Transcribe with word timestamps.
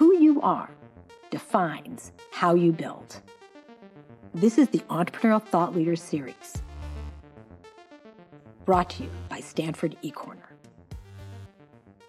who 0.00 0.16
you 0.16 0.40
are 0.40 0.70
defines 1.28 2.12
how 2.32 2.54
you 2.54 2.72
build. 2.72 3.20
This 4.32 4.56
is 4.56 4.66
the 4.70 4.78
Entrepreneurial 4.88 5.44
Thought 5.44 5.76
Leaders 5.76 6.02
Series, 6.02 6.62
brought 8.64 8.88
to 8.88 9.02
you 9.02 9.10
by 9.28 9.40
Stanford 9.40 9.98
eCorner. 10.02 10.38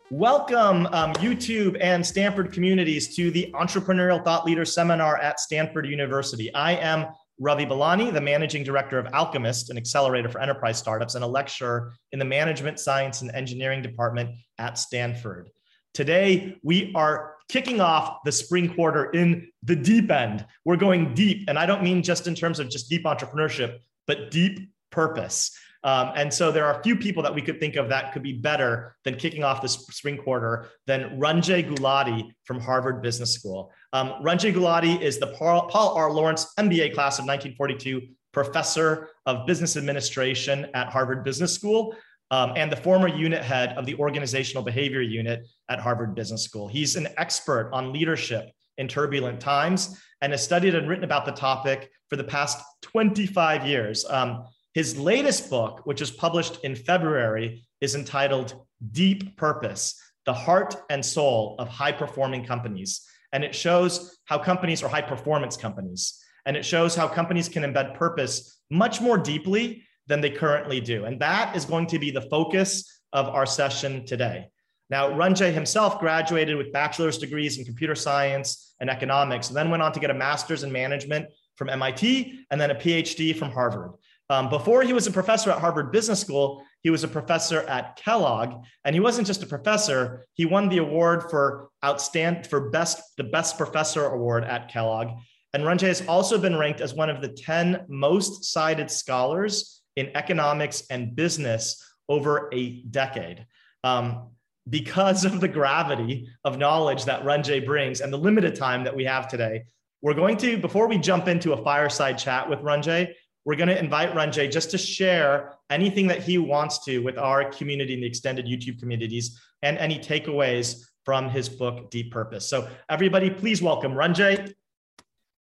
Welcome, 0.10 0.86
um, 0.94 1.12
YouTube 1.16 1.78
and 1.82 2.06
Stanford 2.06 2.54
communities, 2.54 3.14
to 3.18 3.30
the 3.30 3.52
Entrepreneurial 3.56 4.24
Thought 4.24 4.46
Leaders 4.46 4.74
Seminar 4.74 5.18
at 5.18 5.42
Stanford 5.42 5.86
University. 5.86 6.54
I 6.54 6.76
am 6.76 7.08
Ravi 7.42 7.66
Belani, 7.66 8.14
the 8.14 8.22
managing 8.22 8.64
director 8.64 9.00
of 9.00 9.08
Alchemist, 9.08 9.70
an 9.70 9.76
accelerator 9.76 10.30
for 10.30 10.40
enterprise 10.40 10.80
startups, 10.80 11.16
and 11.16 11.26
a 11.26 11.28
lecturer 11.28 11.92
in 12.14 12.20
the 12.20 12.26
management 12.26 12.80
science 12.80 13.22
and 13.22 13.32
engineering 13.32 13.82
department 13.82 14.30
at 14.60 14.78
Stanford. 14.78 15.50
Today, 15.94 16.56
we 16.64 16.94
are 16.96 17.36
kicking 17.52 17.82
off 17.82 18.24
the 18.24 18.32
spring 18.32 18.74
quarter 18.74 19.10
in 19.12 19.52
the 19.64 19.76
deep 19.76 20.10
end. 20.10 20.46
We're 20.64 20.78
going 20.78 21.14
deep, 21.14 21.50
and 21.50 21.60
I 21.60 21.66
don't 21.66 21.84
mean 21.84 22.02
just 22.02 22.26
in 22.26 22.34
terms 22.34 22.60
of 22.62 22.70
just 22.70 22.90
deep 22.90 23.04
entrepreneurship, 23.04 23.80
but 24.08 24.32
deep 24.32 24.72
purpose. 24.90 25.52
Um, 25.84 26.12
and 26.16 26.34
so 26.34 26.50
there 26.50 26.66
are 26.66 26.80
a 26.80 26.84
few 26.84 26.96
people 26.96 27.22
that 27.24 27.36
we 27.36 27.42
could 27.42 27.60
think 27.60 27.76
of 27.76 27.90
that 27.90 28.14
could 28.14 28.24
be 28.24 28.32
better 28.32 28.96
than 29.04 29.16
kicking 29.16 29.44
off 29.44 29.62
the 29.62 29.68
spring 29.68 30.18
quarter 30.18 30.70
than 30.88 31.20
Ranjay 31.20 31.68
Gulati 31.68 32.32
from 32.46 32.62
Harvard 32.62 33.02
Business 33.02 33.34
School. 33.34 33.74
Um, 33.92 34.14
Gulati 34.24 35.02
is 35.02 35.20
the 35.20 35.28
Paul 35.28 35.94
R. 35.98 36.10
Lawrence 36.10 36.54
MBA 36.58 36.94
class 36.94 37.20
of 37.20 37.26
1942 37.26 38.02
professor 38.32 39.10
of 39.26 39.46
business 39.46 39.76
administration 39.76 40.68
at 40.74 40.88
Harvard 40.88 41.26
Business 41.26 41.54
School. 41.54 41.96
Um, 42.32 42.54
and 42.56 42.72
the 42.72 42.78
former 42.78 43.10
unit 43.10 43.44
head 43.44 43.78
of 43.78 43.86
the 43.86 43.96
organizational 43.96 44.64
behavior 44.64 45.02
unit 45.02 45.46
at 45.70 45.80
Harvard 45.80 46.16
Business 46.16 46.44
School. 46.44 46.68
He's 46.68 46.96
an 46.96 47.10
expert 47.18 47.70
on 47.74 47.92
leadership 47.92 48.52
in 48.78 48.88
turbulent 48.88 49.40
times 49.42 50.02
and 50.22 50.32
has 50.32 50.44
studied 50.44 50.74
and 50.74 50.88
written 50.88 51.04
about 51.04 51.26
the 51.26 51.34
topic 51.34 51.92
for 52.10 52.16
the 52.16 52.24
past 52.24 52.64
25 52.84 53.66
years. 53.66 54.06
Um, 54.10 54.46
his 54.74 54.98
latest 54.98 55.50
book, 55.50 55.82
which 55.86 56.00
was 56.00 56.12
published 56.12 56.64
in 56.64 56.76
February, 56.76 57.64
is 57.82 57.96
entitled 57.96 58.66
Deep 58.92 59.36
Purpose 59.36 60.02
The 60.26 60.34
Heart 60.34 60.76
and 60.90 61.06
Soul 61.06 61.56
of 61.60 61.68
High 61.68 61.92
Performing 61.92 62.46
Companies. 62.46 63.02
And 63.34 63.44
it 63.44 63.54
shows 63.54 64.18
how 64.26 64.38
companies 64.38 64.84
are 64.84 64.90
high 64.90 65.02
performance 65.02 65.58
companies. 65.58 66.18
And 66.46 66.56
it 66.56 66.66
shows 66.66 66.96
how 66.96 67.08
companies 67.08 67.50
can 67.50 67.64
embed 67.64 67.96
purpose 67.96 68.60
much 68.70 69.02
more 69.02 69.18
deeply 69.18 69.84
than 70.08 70.22
they 70.22 70.30
currently 70.30 70.82
do. 70.82 71.06
And 71.06 71.20
that 71.22 71.56
is 71.56 71.66
going 71.66 71.88
to 71.88 72.00
be 72.00 72.12
the 72.12 72.22
focus 72.22 73.02
of 73.14 73.28
our 73.28 73.46
session 73.46 74.06
today. 74.06 74.50
Now, 74.90 75.10
Ranjay 75.10 75.54
himself 75.54 76.00
graduated 76.00 76.58
with 76.58 76.74
bachelor's 76.74 77.18
degrees 77.18 77.58
in 77.58 77.64
computer 77.64 77.96
science 77.96 78.76
and 78.82 78.90
economics, 78.90 79.48
and 79.48 79.56
then 79.56 79.70
went 79.70 79.82
on 79.82 79.94
to 79.94 80.02
get 80.02 80.10
a 80.10 80.14
master's 80.14 80.64
in 80.64 80.72
management 80.72 81.28
from 81.56 81.70
MIT 81.70 82.46
and 82.52 82.60
then 82.60 82.72
a 82.72 82.76
PhD 82.76 83.36
from 83.36 83.52
Harvard. 83.52 83.94
Um, 84.30 84.50
before 84.50 84.82
he 84.82 84.94
was 84.94 85.08
a 85.08 85.12
professor 85.12 85.52
at 85.52 85.60
Harvard 85.60 85.92
Business 85.92 86.20
School, 86.20 86.64
he 86.84 86.90
was 86.90 87.04
a 87.04 87.08
professor 87.08 87.62
at 87.62 87.98
Kellogg, 87.98 88.64
and 88.86 88.96
he 88.96 89.00
wasn't 89.00 89.28
just 89.28 89.44
a 89.44 89.46
professor. 89.46 90.26
He 90.34 90.46
won 90.46 90.70
the 90.70 90.78
award 90.78 91.30
for 91.30 91.70
outstand 91.84 92.48
for 92.48 92.70
best 92.70 93.02
the 93.18 93.26
best 93.26 93.58
professor 93.58 94.06
award 94.06 94.44
at 94.46 94.70
Kellogg. 94.70 95.10
And 95.54 95.64
Ranjay 95.64 95.88
has 95.88 96.06
also 96.08 96.38
been 96.38 96.58
ranked 96.58 96.80
as 96.80 96.94
one 96.94 97.10
of 97.10 97.22
the 97.22 97.28
10 97.28 97.86
most 97.90 98.46
cited 98.46 98.90
scholars 98.90 99.81
in 99.96 100.12
economics 100.16 100.84
and 100.90 101.16
business 101.16 101.84
over 102.10 102.50
a 102.54 102.82
decade. 102.84 103.46
Um, 103.84 104.30
because 104.70 105.26
of 105.26 105.42
the 105.42 105.48
gravity 105.48 106.30
of 106.44 106.58
knowledge 106.58 107.06
that 107.06 107.24
Ranjay 107.24 107.66
brings 107.66 108.02
and 108.02 108.14
the 108.14 108.18
limited 108.18 108.56
time 108.56 108.84
that 108.84 108.96
we 108.96 109.06
have 109.06 109.28
today, 109.28 109.64
we're 110.02 110.14
going 110.14 110.38
to, 110.38 110.58
before 110.58 110.88
we 110.88 110.98
jump 110.98 111.28
into 111.28 111.54
a 111.54 111.64
fireside 111.64 112.18
chat 112.18 112.50
with 112.50 112.60
Ranjay, 112.60 113.14
we're 113.44 113.56
going 113.56 113.70
to 113.70 113.78
invite 113.78 114.14
Ranjay 114.14 114.52
just 114.52 114.70
to 114.72 114.78
share 114.78 115.56
anything 115.70 116.08
that 116.08 116.22
he 116.22 116.38
wants 116.38 116.84
to 116.86 117.00
with 117.00 117.18
our 117.18 117.46
community 117.52 117.96
and 117.96 118.04
the 118.04 118.08
extended 118.08 118.46
YouTube 118.46 118.80
communities 118.80 119.40
and 119.64 119.78
any 119.78 119.98
takeaways 119.98 120.84
from 121.06 121.30
his 121.30 121.50
book, 121.50 121.90
Deep 121.90 122.12
Purpose. 122.12 122.48
So, 122.48 122.68
everybody, 122.88 123.32
please 123.32 123.62
welcome 123.62 123.94
Ranjay. 123.94 124.54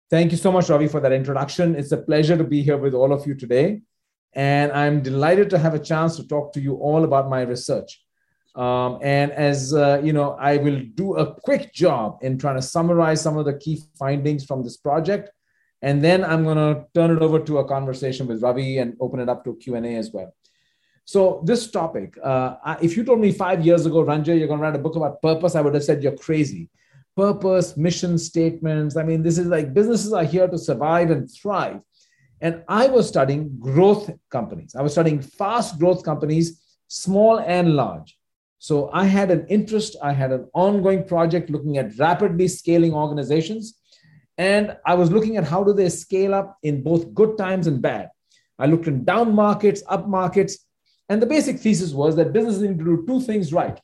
Thank 0.10 0.32
you 0.32 0.38
so 0.38 0.52
much, 0.52 0.70
Ravi, 0.70 0.88
for 0.88 1.00
that 1.00 1.14
introduction. 1.14 1.76
It's 1.76 1.92
a 1.94 1.98
pleasure 1.98 2.38
to 2.38 2.44
be 2.44 2.62
here 2.62 2.78
with 2.78 2.94
all 2.94 3.14
of 3.14 3.26
you 3.26 3.34
today. 3.34 3.82
And 4.36 4.72
I'm 4.72 5.02
delighted 5.02 5.50
to 5.52 5.58
have 5.58 5.74
a 5.74 5.80
chance 5.80 6.18
to 6.18 6.28
talk 6.28 6.54
to 6.54 6.62
you 6.62 6.76
all 6.76 7.04
about 7.04 7.30
my 7.30 7.42
research. 7.42 8.02
Um, 8.56 9.00
and 9.02 9.32
as 9.32 9.74
uh, 9.74 10.02
you 10.04 10.14
know, 10.14 10.32
I 10.40 10.58
will 10.58 10.82
do 10.94 11.16
a 11.16 11.34
quick 11.34 11.74
job 11.74 12.20
in 12.22 12.38
trying 12.38 12.56
to 12.56 12.62
summarize 12.62 13.22
some 13.22 13.38
of 13.38 13.46
the 13.46 13.54
key 13.54 13.82
findings 13.98 14.46
from 14.46 14.64
this 14.64 14.78
project 14.78 15.32
and 15.86 16.04
then 16.04 16.26
I'm 16.26 16.44
going 16.44 16.58
to 16.58 16.86
turn 16.96 17.16
it 17.16 17.22
over 17.22 17.40
to 17.40 17.60
a 17.60 17.68
conversation 17.68 18.26
with 18.26 18.42
Ravi 18.42 18.80
and 18.80 18.98
open 19.00 19.20
it 19.20 19.30
up 19.30 19.44
to 19.46 19.56
Q&A 19.56 19.96
as 19.96 20.12
well. 20.12 20.34
So 21.06 21.44
this 21.46 21.70
topic, 21.70 22.18
uh, 22.24 22.78
if 22.82 22.98
you 22.98 23.04
told 23.04 23.20
me 23.20 23.32
five 23.32 23.64
years 23.64 23.86
ago, 23.86 24.04
Ranjay, 24.04 24.40
you're 24.40 24.48
going 24.48 24.60
to 24.60 24.66
write 24.66 24.76
a 24.76 24.80
book 24.80 24.96
about 24.96 25.22
purpose, 25.22 25.54
I 25.54 25.62
would 25.62 25.76
have 25.76 25.84
said 25.84 26.02
you're 26.02 26.18
crazy. 26.18 26.70
Purpose, 27.16 27.78
mission 27.78 28.18
statements. 28.18 28.98
I 28.98 29.04
mean, 29.04 29.22
this 29.22 29.38
is 29.38 29.46
like 29.46 29.76
businesses 29.76 30.12
are 30.12 30.24
here 30.24 30.48
to 30.48 30.58
survive 30.58 31.12
and 31.12 31.30
thrive. 31.32 31.82
And 32.42 32.64
I 32.68 32.88
was 32.88 33.08
studying 33.08 33.58
growth 33.60 34.10
companies. 34.30 34.76
I 34.76 34.82
was 34.82 34.92
studying 34.92 35.22
fast 35.22 35.80
growth 35.80 36.04
companies, 36.04 36.62
small 36.88 37.40
and 37.40 37.76
large. 37.76 38.18
So 38.60 38.90
I 38.94 39.06
had 39.06 39.32
an 39.32 39.46
interest, 39.48 39.96
I 40.02 40.14
had 40.14 40.32
an 40.32 40.48
ongoing 40.54 41.06
project 41.06 41.50
looking 41.50 41.78
at 41.78 41.98
rapidly 41.98 42.48
scaling 42.48 42.94
organizations 42.94 43.80
and 44.38 44.76
I 44.86 44.96
was 44.96 45.12
looking 45.12 45.38
at 45.38 45.46
how 45.46 45.64
do 45.64 45.74
they 45.74 45.90
scale 45.90 46.34
up 46.34 46.58
in 46.64 46.84
both 46.84 47.14
good 47.14 47.38
times 47.38 47.68
and 47.68 47.82
bad. 47.82 48.10
I 48.60 48.66
looked 48.68 48.88
in 48.88 49.04
down 49.04 49.34
markets, 49.34 49.84
up 49.88 50.08
markets, 50.08 50.58
and 51.08 51.22
the 51.22 51.26
basic 51.26 51.60
thesis 51.60 51.94
was 51.94 52.16
that 52.16 52.34
businesses 52.34 52.62
need 52.62 52.80
to 52.80 52.84
do 52.84 53.06
two 53.08 53.22
things 53.22 53.54
right. 53.54 53.80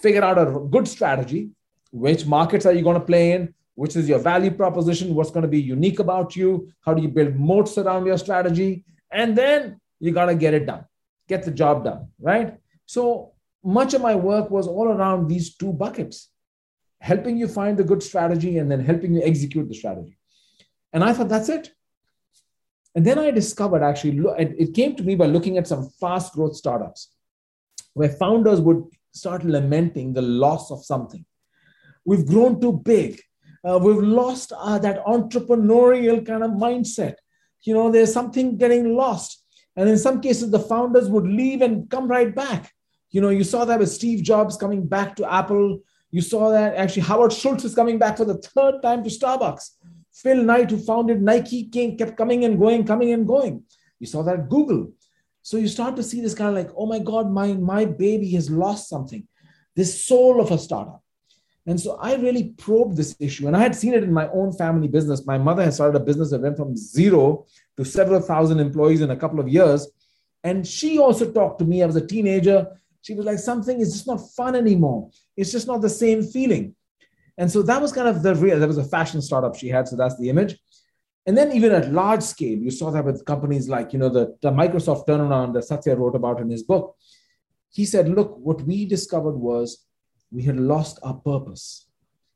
Figure 0.00 0.24
out 0.24 0.38
a 0.38 0.60
good 0.70 0.88
strategy. 0.88 1.50
Which 1.92 2.26
markets 2.26 2.66
are 2.66 2.72
you 2.72 2.82
going 2.82 2.98
to 2.98 3.06
play 3.06 3.32
in? 3.32 3.54
Which 3.74 3.96
is 3.96 4.08
your 4.08 4.20
value 4.20 4.52
proposition? 4.52 5.14
What's 5.14 5.30
going 5.30 5.42
to 5.42 5.48
be 5.48 5.60
unique 5.60 5.98
about 5.98 6.36
you? 6.36 6.68
How 6.80 6.94
do 6.94 7.02
you 7.02 7.08
build 7.08 7.36
moats 7.36 7.76
around 7.76 8.06
your 8.06 8.18
strategy? 8.18 8.84
And 9.10 9.36
then 9.36 9.80
you 10.00 10.12
got 10.12 10.26
to 10.26 10.34
get 10.34 10.54
it 10.54 10.66
done, 10.66 10.84
get 11.28 11.44
the 11.44 11.50
job 11.50 11.84
done, 11.84 12.08
right? 12.20 12.58
So 12.86 13.32
much 13.64 13.94
of 13.94 14.02
my 14.02 14.14
work 14.14 14.50
was 14.50 14.66
all 14.66 14.88
around 14.88 15.28
these 15.28 15.56
two 15.56 15.72
buckets 15.72 16.28
helping 17.00 17.36
you 17.36 17.48
find 17.48 17.76
the 17.76 17.84
good 17.84 18.02
strategy 18.02 18.58
and 18.58 18.70
then 18.70 18.80
helping 18.80 19.14
you 19.14 19.22
execute 19.22 19.68
the 19.68 19.74
strategy. 19.74 20.16
And 20.92 21.02
I 21.04 21.12
thought, 21.12 21.28
that's 21.28 21.48
it. 21.48 21.72
And 22.94 23.04
then 23.04 23.18
I 23.18 23.30
discovered 23.30 23.82
actually, 23.82 24.22
it 24.38 24.72
came 24.72 24.94
to 24.96 25.02
me 25.02 25.14
by 25.14 25.26
looking 25.26 25.58
at 25.58 25.66
some 25.66 25.90
fast 26.00 26.32
growth 26.32 26.54
startups 26.54 27.10
where 27.92 28.08
founders 28.08 28.60
would 28.60 28.84
start 29.12 29.44
lamenting 29.44 30.12
the 30.12 30.22
loss 30.22 30.70
of 30.70 30.84
something. 30.84 31.24
We've 32.04 32.24
grown 32.24 32.60
too 32.60 32.72
big. 32.72 33.20
Uh, 33.66 33.78
we've 33.78 34.02
lost 34.02 34.52
uh, 34.56 34.78
that 34.78 35.04
entrepreneurial 35.04 36.24
kind 36.24 36.42
of 36.42 36.50
mindset. 36.50 37.14
You 37.62 37.74
know, 37.74 37.90
there's 37.90 38.12
something 38.12 38.58
getting 38.58 38.94
lost. 38.94 39.42
And 39.76 39.88
in 39.88 39.98
some 39.98 40.20
cases, 40.20 40.50
the 40.50 40.60
founders 40.60 41.08
would 41.08 41.26
leave 41.26 41.62
and 41.62 41.88
come 41.88 42.06
right 42.06 42.34
back. 42.34 42.72
You 43.10 43.20
know, 43.20 43.30
you 43.30 43.44
saw 43.44 43.64
that 43.64 43.78
with 43.78 43.90
Steve 43.90 44.22
Jobs 44.22 44.56
coming 44.56 44.86
back 44.86 45.16
to 45.16 45.32
Apple 45.32 45.80
you 46.14 46.20
saw 46.20 46.50
that 46.50 46.76
actually 46.76 47.02
Howard 47.02 47.32
Schultz 47.32 47.64
is 47.64 47.74
coming 47.74 47.98
back 47.98 48.18
for 48.18 48.24
the 48.24 48.36
third 48.36 48.80
time 48.82 49.02
to 49.02 49.10
Starbucks. 49.10 49.70
Phil 50.12 50.44
Knight, 50.44 50.70
who 50.70 50.78
founded 50.78 51.20
Nike, 51.20 51.64
came, 51.64 51.98
kept 51.98 52.16
coming 52.16 52.44
and 52.44 52.56
going, 52.56 52.86
coming 52.86 53.12
and 53.12 53.26
going. 53.26 53.64
You 53.98 54.06
saw 54.06 54.22
that 54.22 54.48
Google. 54.48 54.92
So 55.42 55.56
you 55.56 55.66
start 55.66 55.96
to 55.96 56.04
see 56.04 56.20
this 56.20 56.32
kind 56.32 56.50
of 56.50 56.54
like, 56.54 56.72
oh 56.76 56.86
my 56.86 57.00
God, 57.00 57.32
my, 57.32 57.54
my 57.54 57.84
baby 57.84 58.30
has 58.34 58.48
lost 58.48 58.88
something, 58.88 59.26
this 59.74 60.06
soul 60.06 60.40
of 60.40 60.52
a 60.52 60.58
startup. 60.58 61.02
And 61.66 61.80
so 61.80 61.96
I 62.00 62.16
really 62.16 62.50
probed 62.58 62.96
this 62.96 63.16
issue. 63.18 63.46
And 63.46 63.56
I 63.56 63.60
had 63.60 63.74
seen 63.74 63.94
it 63.94 64.02
in 64.02 64.12
my 64.12 64.28
own 64.28 64.52
family 64.52 64.86
business. 64.86 65.24
My 65.24 65.38
mother 65.38 65.64
had 65.64 65.72
started 65.72 65.96
a 65.96 66.04
business 66.04 66.30
that 66.30 66.42
went 66.42 66.58
from 66.58 66.76
zero 66.76 67.46
to 67.78 67.84
several 67.84 68.20
thousand 68.20 68.60
employees 68.60 69.00
in 69.00 69.10
a 69.10 69.16
couple 69.16 69.40
of 69.40 69.48
years. 69.48 69.88
And 70.42 70.66
she 70.66 70.98
also 70.98 71.32
talked 71.32 71.58
to 71.60 71.64
me. 71.64 71.82
I 71.82 71.86
was 71.86 71.96
a 71.96 72.06
teenager 72.06 72.68
she 73.04 73.12
was 73.12 73.26
like, 73.26 73.38
something 73.38 73.80
is 73.80 73.92
just 73.92 74.06
not 74.06 74.32
fun 74.34 74.56
anymore. 74.56 75.10
It's 75.36 75.52
just 75.52 75.66
not 75.66 75.82
the 75.82 75.90
same 75.90 76.22
feeling. 76.22 76.74
And 77.36 77.52
so 77.52 77.60
that 77.62 77.82
was 77.82 77.92
kind 77.92 78.08
of 78.08 78.22
the 78.22 78.34
real, 78.34 78.58
there 78.58 78.66
was 78.66 78.78
a 78.78 78.84
fashion 78.84 79.20
startup 79.20 79.56
she 79.56 79.68
had. 79.68 79.86
So 79.86 79.94
that's 79.94 80.16
the 80.16 80.30
image. 80.30 80.56
And 81.26 81.36
then 81.36 81.52
even 81.52 81.72
at 81.72 81.92
large 81.92 82.22
scale, 82.22 82.58
you 82.58 82.70
saw 82.70 82.90
that 82.92 83.04
with 83.04 83.26
companies 83.26 83.68
like, 83.68 83.92
you 83.92 83.98
know, 83.98 84.08
the, 84.08 84.34
the 84.40 84.50
Microsoft 84.50 85.06
turnaround 85.06 85.52
that 85.52 85.64
Satya 85.64 85.96
wrote 85.96 86.14
about 86.14 86.40
in 86.40 86.48
his 86.48 86.62
book. 86.62 86.96
He 87.72 87.84
said, 87.84 88.08
look, 88.08 88.38
what 88.38 88.62
we 88.62 88.86
discovered 88.86 89.36
was 89.36 89.84
we 90.34 90.42
had 90.42 90.58
lost 90.58 90.98
our 91.02 91.14
purpose. 91.14 91.86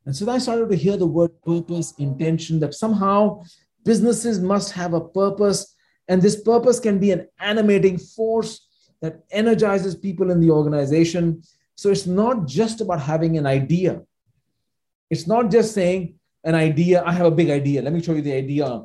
And 0.07 0.15
so 0.15 0.31
I 0.31 0.39
started 0.39 0.71
to 0.71 0.77
hear 0.77 0.97
the 0.97 1.07
word 1.07 1.31
purpose, 1.43 1.93
intention, 1.99 2.61
that 2.61 2.75
somehow 2.75 3.43
businesses 3.85 4.41
must 4.41 4.73
have 4.73 4.95
a 4.95 5.01
purpose. 5.01 5.75
And 6.09 6.23
this 6.23 6.41
purpose 6.41 6.81
can 6.81 6.99
be 6.99 7.11
an 7.11 7.27
animating 7.41 7.99
force 7.99 8.69
that 9.03 9.21
energizes 9.31 9.95
people 9.95 10.31
in 10.31 10.41
the 10.41 10.51
organization. 10.51 11.43
So 11.75 11.91
it's 11.91 12.07
not 12.07 12.47
just 12.47 12.81
about 12.81 13.01
having 13.01 13.37
an 13.37 13.47
idea. 13.47 14.03
It's 15.11 15.27
not 15.27 15.51
just 15.51 15.75
saying 15.75 16.15
an 16.45 16.55
idea, 16.55 17.03
I 17.05 17.13
have 17.13 17.27
a 17.27 17.31
big 17.31 17.51
idea. 17.51 17.83
Let 17.83 17.93
me 17.93 18.03
show 18.03 18.15
you 18.15 18.23
the 18.23 18.33
idea. 18.33 18.83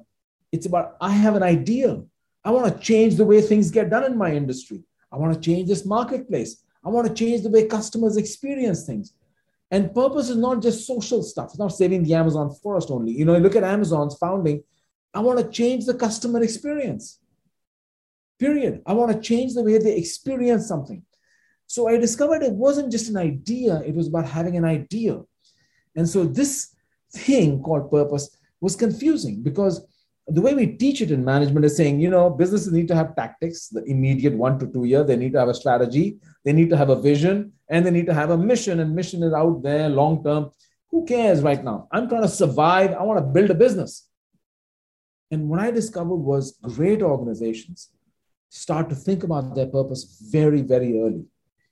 It's 0.51 0.65
about, 0.65 0.97
I 0.99 1.11
have 1.11 1.35
an 1.35 1.43
idea. 1.43 2.01
I 2.43 2.51
want 2.51 2.73
to 2.73 2.79
change 2.83 3.15
the 3.15 3.25
way 3.25 3.41
things 3.41 3.71
get 3.71 3.89
done 3.89 4.03
in 4.03 4.17
my 4.17 4.33
industry. 4.33 4.83
I 5.11 5.17
want 5.17 5.33
to 5.33 5.39
change 5.39 5.69
this 5.69 5.85
marketplace. 5.85 6.63
I 6.85 6.89
want 6.89 7.07
to 7.07 7.13
change 7.13 7.43
the 7.43 7.49
way 7.49 7.65
customers 7.65 8.17
experience 8.17 8.85
things. 8.85 9.13
And 9.71 9.93
purpose 9.93 10.29
is 10.29 10.37
not 10.37 10.61
just 10.61 10.85
social 10.85 11.23
stuff. 11.23 11.49
It's 11.49 11.59
not 11.59 11.69
saving 11.69 12.03
the 12.03 12.13
Amazon 12.13 12.53
forest 12.61 12.91
only. 12.91 13.11
You 13.11 13.25
know, 13.25 13.35
you 13.35 13.41
look 13.41 13.55
at 13.55 13.63
Amazon's 13.63 14.15
founding. 14.15 14.63
I 15.13 15.19
want 15.19 15.39
to 15.39 15.49
change 15.49 15.85
the 15.85 15.93
customer 15.93 16.43
experience. 16.43 17.19
Period. 18.39 18.81
I 18.85 18.93
want 18.93 19.11
to 19.11 19.19
change 19.19 19.53
the 19.53 19.63
way 19.63 19.77
they 19.77 19.95
experience 19.95 20.67
something. 20.67 21.03
So 21.67 21.87
I 21.87 21.97
discovered 21.97 22.43
it 22.43 22.53
wasn't 22.53 22.91
just 22.91 23.09
an 23.09 23.17
idea, 23.17 23.81
it 23.81 23.95
was 23.95 24.07
about 24.07 24.27
having 24.27 24.57
an 24.57 24.65
idea. 24.65 25.21
And 25.95 26.07
so 26.07 26.23
this 26.23 26.75
thing 27.11 27.63
called 27.63 27.89
purpose 27.89 28.29
was 28.61 28.75
confusing 28.75 29.41
because 29.41 29.83
the 30.27 30.41
way 30.41 30.53
we 30.53 30.67
teach 30.67 31.01
it 31.01 31.11
in 31.11 31.23
management 31.23 31.65
is 31.65 31.75
saying, 31.75 31.99
you 31.99 32.09
know, 32.09 32.29
businesses 32.29 32.71
need 32.71 32.87
to 32.87 32.95
have 32.95 33.15
tactics, 33.15 33.67
the 33.67 33.83
immediate 33.83 34.33
one 34.33 34.57
to 34.59 34.67
two 34.67 34.85
year. 34.85 35.03
They 35.03 35.17
need 35.17 35.33
to 35.33 35.39
have 35.39 35.49
a 35.49 35.53
strategy. 35.53 36.17
They 36.45 36.53
need 36.53 36.69
to 36.69 36.77
have 36.77 36.89
a 36.89 36.99
vision 36.99 37.53
and 37.69 37.85
they 37.85 37.91
need 37.91 38.05
to 38.05 38.13
have 38.13 38.29
a 38.29 38.37
mission. 38.37 38.79
And 38.79 38.95
mission 38.95 39.21
is 39.23 39.33
out 39.33 39.61
there 39.63 39.89
long 39.89 40.23
term. 40.23 40.51
Who 40.91 41.05
cares 41.05 41.41
right 41.41 41.61
now? 41.63 41.87
I'm 41.91 42.07
trying 42.07 42.21
to 42.21 42.29
survive. 42.29 42.93
I 42.93 43.03
want 43.03 43.19
to 43.19 43.25
build 43.25 43.49
a 43.49 43.55
business. 43.55 44.07
And 45.29 45.49
what 45.49 45.59
I 45.59 45.71
discovered 45.71 46.15
was 46.15 46.57
great 46.61 47.01
organizations 47.01 47.89
start 48.49 48.87
to 48.89 48.95
think 48.95 49.23
about 49.23 49.55
their 49.55 49.65
purpose 49.65 50.21
very, 50.31 50.61
very 50.61 51.01
early. 51.01 51.25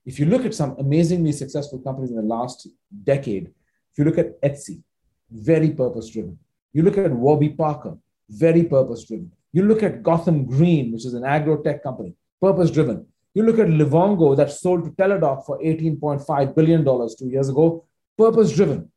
If 0.03 0.19
you 0.19 0.25
look 0.25 0.45
at 0.45 0.55
some 0.55 0.75
amazingly 0.79 1.31
successful 1.31 1.79
companies 1.79 2.09
in 2.09 2.15
the 2.15 2.23
last 2.23 2.67
decade, 3.03 3.51
if 3.91 3.97
you 3.97 4.03
look 4.03 4.17
at 4.17 4.41
Etsy, 4.41 4.81
very 5.29 5.69
purpose 5.69 6.09
driven. 6.09 6.39
You 6.73 6.81
look 6.81 6.97
at 6.97 7.11
Warby 7.11 7.49
Parker, 7.49 7.97
very 8.31 8.63
purpose 8.63 9.05
driven. 9.05 9.31
You 9.53 9.63
look 9.63 9.83
at 9.83 10.01
Gotham 10.01 10.45
Green, 10.45 10.91
which 10.91 11.05
is 11.05 11.13
an 11.13 11.25
agro 11.25 11.61
tech 11.61 11.83
company, 11.83 12.15
purpose 12.41 12.71
driven. 12.71 13.05
You 13.33 13.43
look 13.43 13.59
at 13.59 13.67
Livongo 13.67 14.35
that 14.37 14.51
sold 14.51 14.85
to 14.85 14.91
Teladoc 14.91 15.45
for 15.45 15.59
$18.5 15.59 16.55
billion 16.55 16.83
two 16.83 17.29
years 17.29 17.49
ago, 17.49 17.85
purpose 18.17 18.55
driven. 18.55 18.91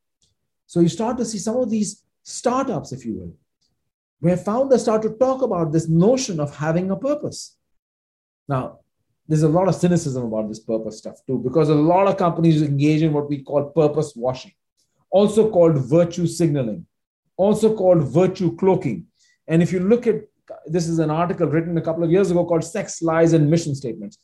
So 0.67 0.81
you 0.81 0.89
start 0.89 1.19
to 1.19 1.25
see 1.25 1.39
some 1.39 1.57
of 1.57 1.71
these 1.71 2.03
startups, 2.23 2.93
if 2.93 3.05
you 3.05 3.15
will, 3.15 3.35
where 4.21 4.37
founders 4.37 4.83
start 4.83 5.03
to 5.03 5.11
talk 5.11 5.43
about 5.43 5.73
this 5.73 5.89
notion 5.89 6.41
of 6.41 6.57
having 6.57 6.91
a 6.91 6.97
purpose. 6.97 7.57
Now, 8.49 8.81
there's 9.29 9.43
a 9.43 9.49
lot 9.49 9.69
of 9.69 9.75
cynicism 9.75 10.25
about 10.25 10.49
this 10.49 10.61
purpose 10.61 10.99
stuff 10.99 11.17
too, 11.27 11.39
because 11.39 11.69
a 11.69 11.75
lot 11.75 12.07
of 12.07 12.17
companies 12.17 12.63
engage 12.63 13.03
in 13.03 13.13
what 13.13 13.29
we 13.29 13.43
call 13.43 13.65
purpose 13.71 14.13
washing, 14.17 14.53
also 15.11 15.51
called 15.51 15.79
virtue 15.79 16.27
signaling, 16.27 16.87
also 17.37 17.75
called 17.75 18.03
virtue 18.03 18.55
cloaking. 18.57 19.07
And 19.47 19.63
if 19.63 19.73
you 19.73 19.81
look 19.81 20.07
at 20.07 20.23
this 20.67 20.89
is 20.89 20.99
an 20.99 21.11
article 21.11 21.49
written 21.49 21.77
a 21.79 21.83
couple 21.83 22.05
of 22.05 22.11
years 22.11 22.31
ago 22.31 22.45
called 22.45 22.65
Sex, 22.65 23.03
Lies, 23.03 23.33
and 23.33 23.51
Mission 23.51 23.75
Statements. 23.75 24.19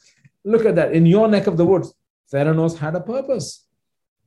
Look 0.45 0.65
at 0.65 0.75
that. 0.77 0.93
In 0.93 1.07
your 1.07 1.29
neck 1.29 1.47
of 1.47 1.57
the 1.57 1.65
woods, 1.65 1.95
Theranos 2.33 2.79
had 2.79 2.95
a 2.95 3.01
purpose. 3.01 3.67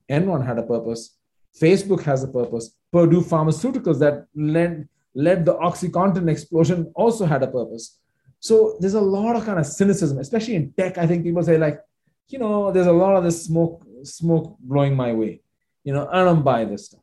Enron 0.10 0.46
had 0.46 0.58
a 0.58 0.64
purpose. 0.64 1.18
Facebook 1.60 2.02
has 2.04 2.24
a 2.24 2.28
purpose. 2.28 2.76
Purdue 2.92 3.22
Pharmaceuticals 3.22 4.00
that 4.00 4.26
led, 4.36 4.88
led 5.14 5.46
the 5.46 5.56
OxyContin 5.56 6.30
explosion 6.30 6.92
also 6.96 7.26
had 7.26 7.44
a 7.44 7.48
purpose. 7.48 8.00
So 8.40 8.78
there's 8.80 8.96
a 8.96 9.02
lot 9.02 9.36
of 9.36 9.46
kind 9.46 9.60
of 9.60 9.66
cynicism, 9.66 10.18
especially 10.18 10.56
in 10.56 10.74
tech. 10.74 10.98
I 10.98 11.08
think 11.08 11.24
people 11.24 11.44
say 11.44 11.58
like, 11.58 11.80
you 12.28 12.40
know, 12.40 12.72
there's 12.72 12.88
a 12.88 12.92
lot 12.92 13.16
of 13.16 13.24
this 13.24 13.46
smoke, 13.46 13.86
smoke 14.04 14.58
blowing 14.60 14.96
my 14.96 15.14
way. 15.14 15.42
You 15.84 15.94
know, 15.94 16.08
I 16.12 16.24
don't 16.24 16.44
buy 16.44 16.66
this 16.66 16.88
stuff. 16.88 17.02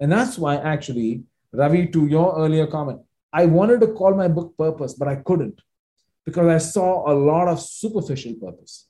And 0.00 0.10
that's 0.10 0.38
why 0.38 0.56
actually, 0.56 1.24
Ravi, 1.52 1.88
to 1.88 2.06
your 2.06 2.38
earlier 2.38 2.66
comment, 2.66 3.00
I 3.32 3.46
wanted 3.46 3.80
to 3.80 3.88
call 3.88 4.14
my 4.14 4.28
book 4.28 4.54
Purpose, 4.56 4.94
but 4.94 5.08
I 5.08 5.16
couldn't 5.16 5.60
because 6.24 6.46
I 6.46 6.58
saw 6.58 7.10
a 7.10 7.14
lot 7.14 7.48
of 7.48 7.60
superficial 7.60 8.34
purpose. 8.34 8.88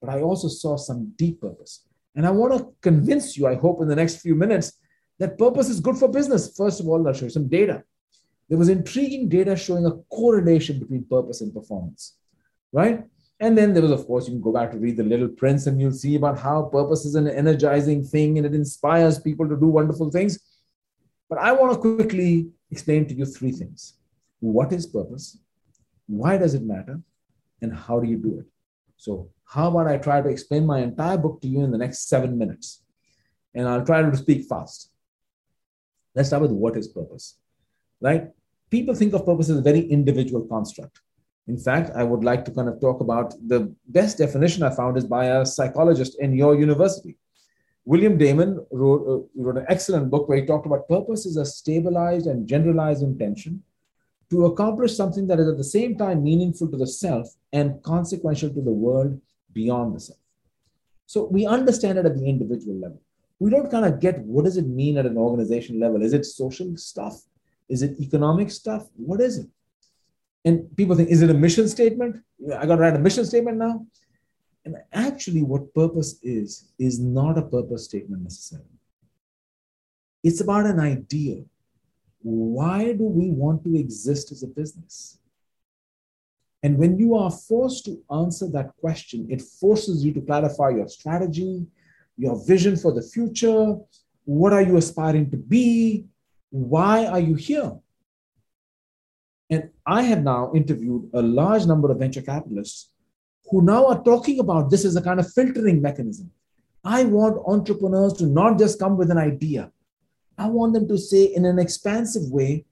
But 0.00 0.10
I 0.10 0.20
also 0.20 0.48
saw 0.48 0.76
some 0.76 1.12
deep 1.16 1.40
purpose. 1.40 1.84
And 2.14 2.26
I 2.26 2.30
want 2.30 2.56
to 2.56 2.74
convince 2.82 3.36
you, 3.36 3.46
I 3.46 3.54
hope, 3.54 3.80
in 3.80 3.88
the 3.88 3.96
next 3.96 4.16
few 4.16 4.34
minutes, 4.34 4.72
that 5.18 5.38
purpose 5.38 5.68
is 5.68 5.80
good 5.80 5.96
for 5.96 6.08
business. 6.08 6.56
First 6.56 6.80
of 6.80 6.88
all, 6.88 7.06
I'll 7.06 7.12
show 7.14 7.26
you 7.26 7.30
some 7.30 7.48
data. 7.48 7.82
There 8.48 8.58
was 8.58 8.68
intriguing 8.68 9.28
data 9.28 9.56
showing 9.56 9.86
a 9.86 9.92
correlation 10.14 10.78
between 10.78 11.04
purpose 11.04 11.40
and 11.40 11.52
performance, 11.52 12.16
right? 12.72 13.04
And 13.40 13.56
then 13.56 13.72
there 13.72 13.82
was, 13.82 13.92
of 13.92 14.06
course, 14.06 14.26
you 14.26 14.32
can 14.32 14.40
go 14.40 14.52
back 14.52 14.72
to 14.72 14.78
read 14.78 14.96
The 14.96 15.04
Little 15.04 15.28
Prince 15.28 15.66
and 15.66 15.80
you'll 15.80 15.92
see 15.92 16.16
about 16.16 16.38
how 16.38 16.62
purpose 16.62 17.04
is 17.04 17.14
an 17.14 17.28
energizing 17.28 18.02
thing 18.02 18.36
and 18.36 18.46
it 18.46 18.54
inspires 18.54 19.20
people 19.20 19.48
to 19.48 19.56
do 19.56 19.66
wonderful 19.66 20.10
things. 20.10 20.38
But 21.28 21.38
I 21.38 21.52
want 21.52 21.72
to 21.72 21.78
quickly 21.78 22.50
explain 22.70 23.06
to 23.06 23.14
you 23.14 23.24
three 23.24 23.52
things 23.52 23.94
what 24.40 24.72
is 24.72 24.86
purpose? 24.86 25.38
Why 26.06 26.38
does 26.38 26.54
it 26.54 26.62
matter? 26.62 27.00
And 27.60 27.74
how 27.74 27.98
do 28.00 28.08
you 28.08 28.16
do 28.16 28.38
it? 28.38 28.46
So, 28.96 29.30
how 29.44 29.68
about 29.68 29.88
I 29.88 29.96
try 29.96 30.20
to 30.20 30.28
explain 30.28 30.66
my 30.66 30.80
entire 30.80 31.18
book 31.18 31.40
to 31.40 31.48
you 31.48 31.64
in 31.64 31.70
the 31.70 31.78
next 31.78 32.08
seven 32.08 32.38
minutes? 32.38 32.82
And 33.54 33.66
I'll 33.68 33.84
try 33.84 34.02
to 34.02 34.16
speak 34.16 34.46
fast. 34.48 34.90
Let's 36.14 36.28
start 36.28 36.42
with 36.42 36.52
what 36.52 36.76
is 36.76 36.88
purpose, 36.88 37.36
right? 38.00 38.28
People 38.70 38.94
think 38.94 39.14
of 39.14 39.24
purpose 39.24 39.48
as 39.48 39.58
a 39.58 39.62
very 39.62 39.80
individual 39.80 40.46
construct. 40.46 41.00
In 41.46 41.56
fact, 41.56 41.90
I 41.96 42.04
would 42.04 42.24
like 42.24 42.44
to 42.44 42.50
kind 42.50 42.68
of 42.68 42.80
talk 42.80 43.00
about 43.00 43.34
the 43.46 43.74
best 43.86 44.18
definition 44.18 44.62
I 44.62 44.74
found 44.74 44.98
is 44.98 45.04
by 45.04 45.26
a 45.26 45.46
psychologist 45.46 46.16
in 46.20 46.34
your 46.34 46.54
university. 46.54 47.16
William 47.88 48.18
Damon 48.18 48.62
wrote, 48.70 49.02
uh, 49.08 49.42
wrote 49.42 49.56
an 49.56 49.64
excellent 49.70 50.10
book 50.10 50.28
where 50.28 50.38
he 50.38 50.44
talked 50.44 50.66
about 50.66 50.86
purpose 50.88 51.24
is 51.24 51.38
a 51.38 51.46
stabilized 51.46 52.26
and 52.26 52.46
generalized 52.46 53.02
intention 53.02 53.62
to 54.28 54.44
accomplish 54.44 54.94
something 54.94 55.26
that 55.26 55.40
is 55.40 55.48
at 55.48 55.56
the 55.56 55.64
same 55.64 55.96
time 55.96 56.22
meaningful 56.22 56.68
to 56.68 56.76
the 56.76 56.86
self 56.86 57.26
and 57.54 57.82
consequential 57.82 58.50
to 58.50 58.60
the 58.60 58.76
world 58.84 59.18
beyond 59.54 59.96
the 59.96 60.00
self. 60.00 60.18
So 61.06 61.28
we 61.28 61.46
understand 61.46 61.96
it 61.96 62.04
at 62.04 62.14
the 62.14 62.28
individual 62.28 62.78
level. 62.78 63.00
We 63.38 63.48
don't 63.48 63.70
kind 63.70 63.86
of 63.86 64.00
get 64.00 64.18
what 64.18 64.44
does 64.44 64.58
it 64.58 64.66
mean 64.66 64.98
at 64.98 65.06
an 65.06 65.16
organization 65.16 65.80
level? 65.80 66.02
Is 66.02 66.12
it 66.12 66.26
social 66.26 66.76
stuff? 66.76 67.22
Is 67.70 67.80
it 67.80 67.98
economic 67.98 68.50
stuff? 68.50 68.86
What 68.96 69.22
is 69.22 69.38
it? 69.38 69.46
And 70.44 70.76
people 70.76 70.94
think, 70.94 71.08
is 71.08 71.22
it 71.22 71.30
a 71.30 71.34
mission 71.46 71.66
statement? 71.68 72.22
I 72.54 72.66
got 72.66 72.76
to 72.76 72.82
write 72.82 72.96
a 72.96 72.98
mission 72.98 73.24
statement 73.24 73.56
now. 73.56 73.86
And 74.68 74.76
actually, 74.92 75.42
what 75.42 75.72
purpose 75.74 76.20
is, 76.22 76.68
is 76.78 77.00
not 77.00 77.38
a 77.38 77.42
purpose 77.42 77.86
statement 77.86 78.22
necessarily. 78.22 78.68
It's 80.22 80.42
about 80.42 80.66
an 80.66 80.78
idea. 80.78 81.44
Why 82.20 82.92
do 82.92 83.04
we 83.04 83.30
want 83.30 83.64
to 83.64 83.78
exist 83.78 84.30
as 84.30 84.42
a 84.42 84.46
business? 84.46 85.20
And 86.62 86.76
when 86.76 86.98
you 86.98 87.14
are 87.14 87.30
forced 87.30 87.86
to 87.86 88.02
answer 88.10 88.46
that 88.50 88.76
question, 88.78 89.26
it 89.30 89.40
forces 89.40 90.04
you 90.04 90.12
to 90.12 90.20
clarify 90.20 90.68
your 90.68 90.88
strategy, 90.88 91.66
your 92.18 92.36
vision 92.44 92.76
for 92.76 92.92
the 92.92 93.00
future. 93.00 93.74
What 94.26 94.52
are 94.52 94.60
you 94.60 94.76
aspiring 94.76 95.30
to 95.30 95.38
be? 95.38 96.04
Why 96.50 97.06
are 97.06 97.20
you 97.20 97.36
here? 97.36 97.72
And 99.48 99.70
I 99.86 100.02
have 100.02 100.22
now 100.22 100.52
interviewed 100.54 101.08
a 101.14 101.22
large 101.22 101.64
number 101.64 101.90
of 101.90 101.98
venture 101.98 102.20
capitalists 102.20 102.90
who 103.50 103.62
now 103.62 103.86
are 103.86 104.02
talking 104.02 104.40
about 104.40 104.70
this 104.70 104.84
as 104.84 104.96
a 104.96 105.02
kind 105.02 105.20
of 105.20 105.32
filtering 105.32 105.80
mechanism. 105.80 106.30
I 106.84 107.04
want 107.04 107.42
entrepreneurs 107.46 108.14
to 108.14 108.26
not 108.26 108.58
just 108.58 108.78
come 108.78 108.96
with 108.96 109.10
an 109.10 109.18
idea. 109.18 109.72
I 110.36 110.46
want 110.48 110.74
them 110.74 110.86
to 110.88 110.98
say 110.98 111.24
in 111.24 111.44
an 111.44 111.58
expansive 111.58 112.30
way, 112.30 112.64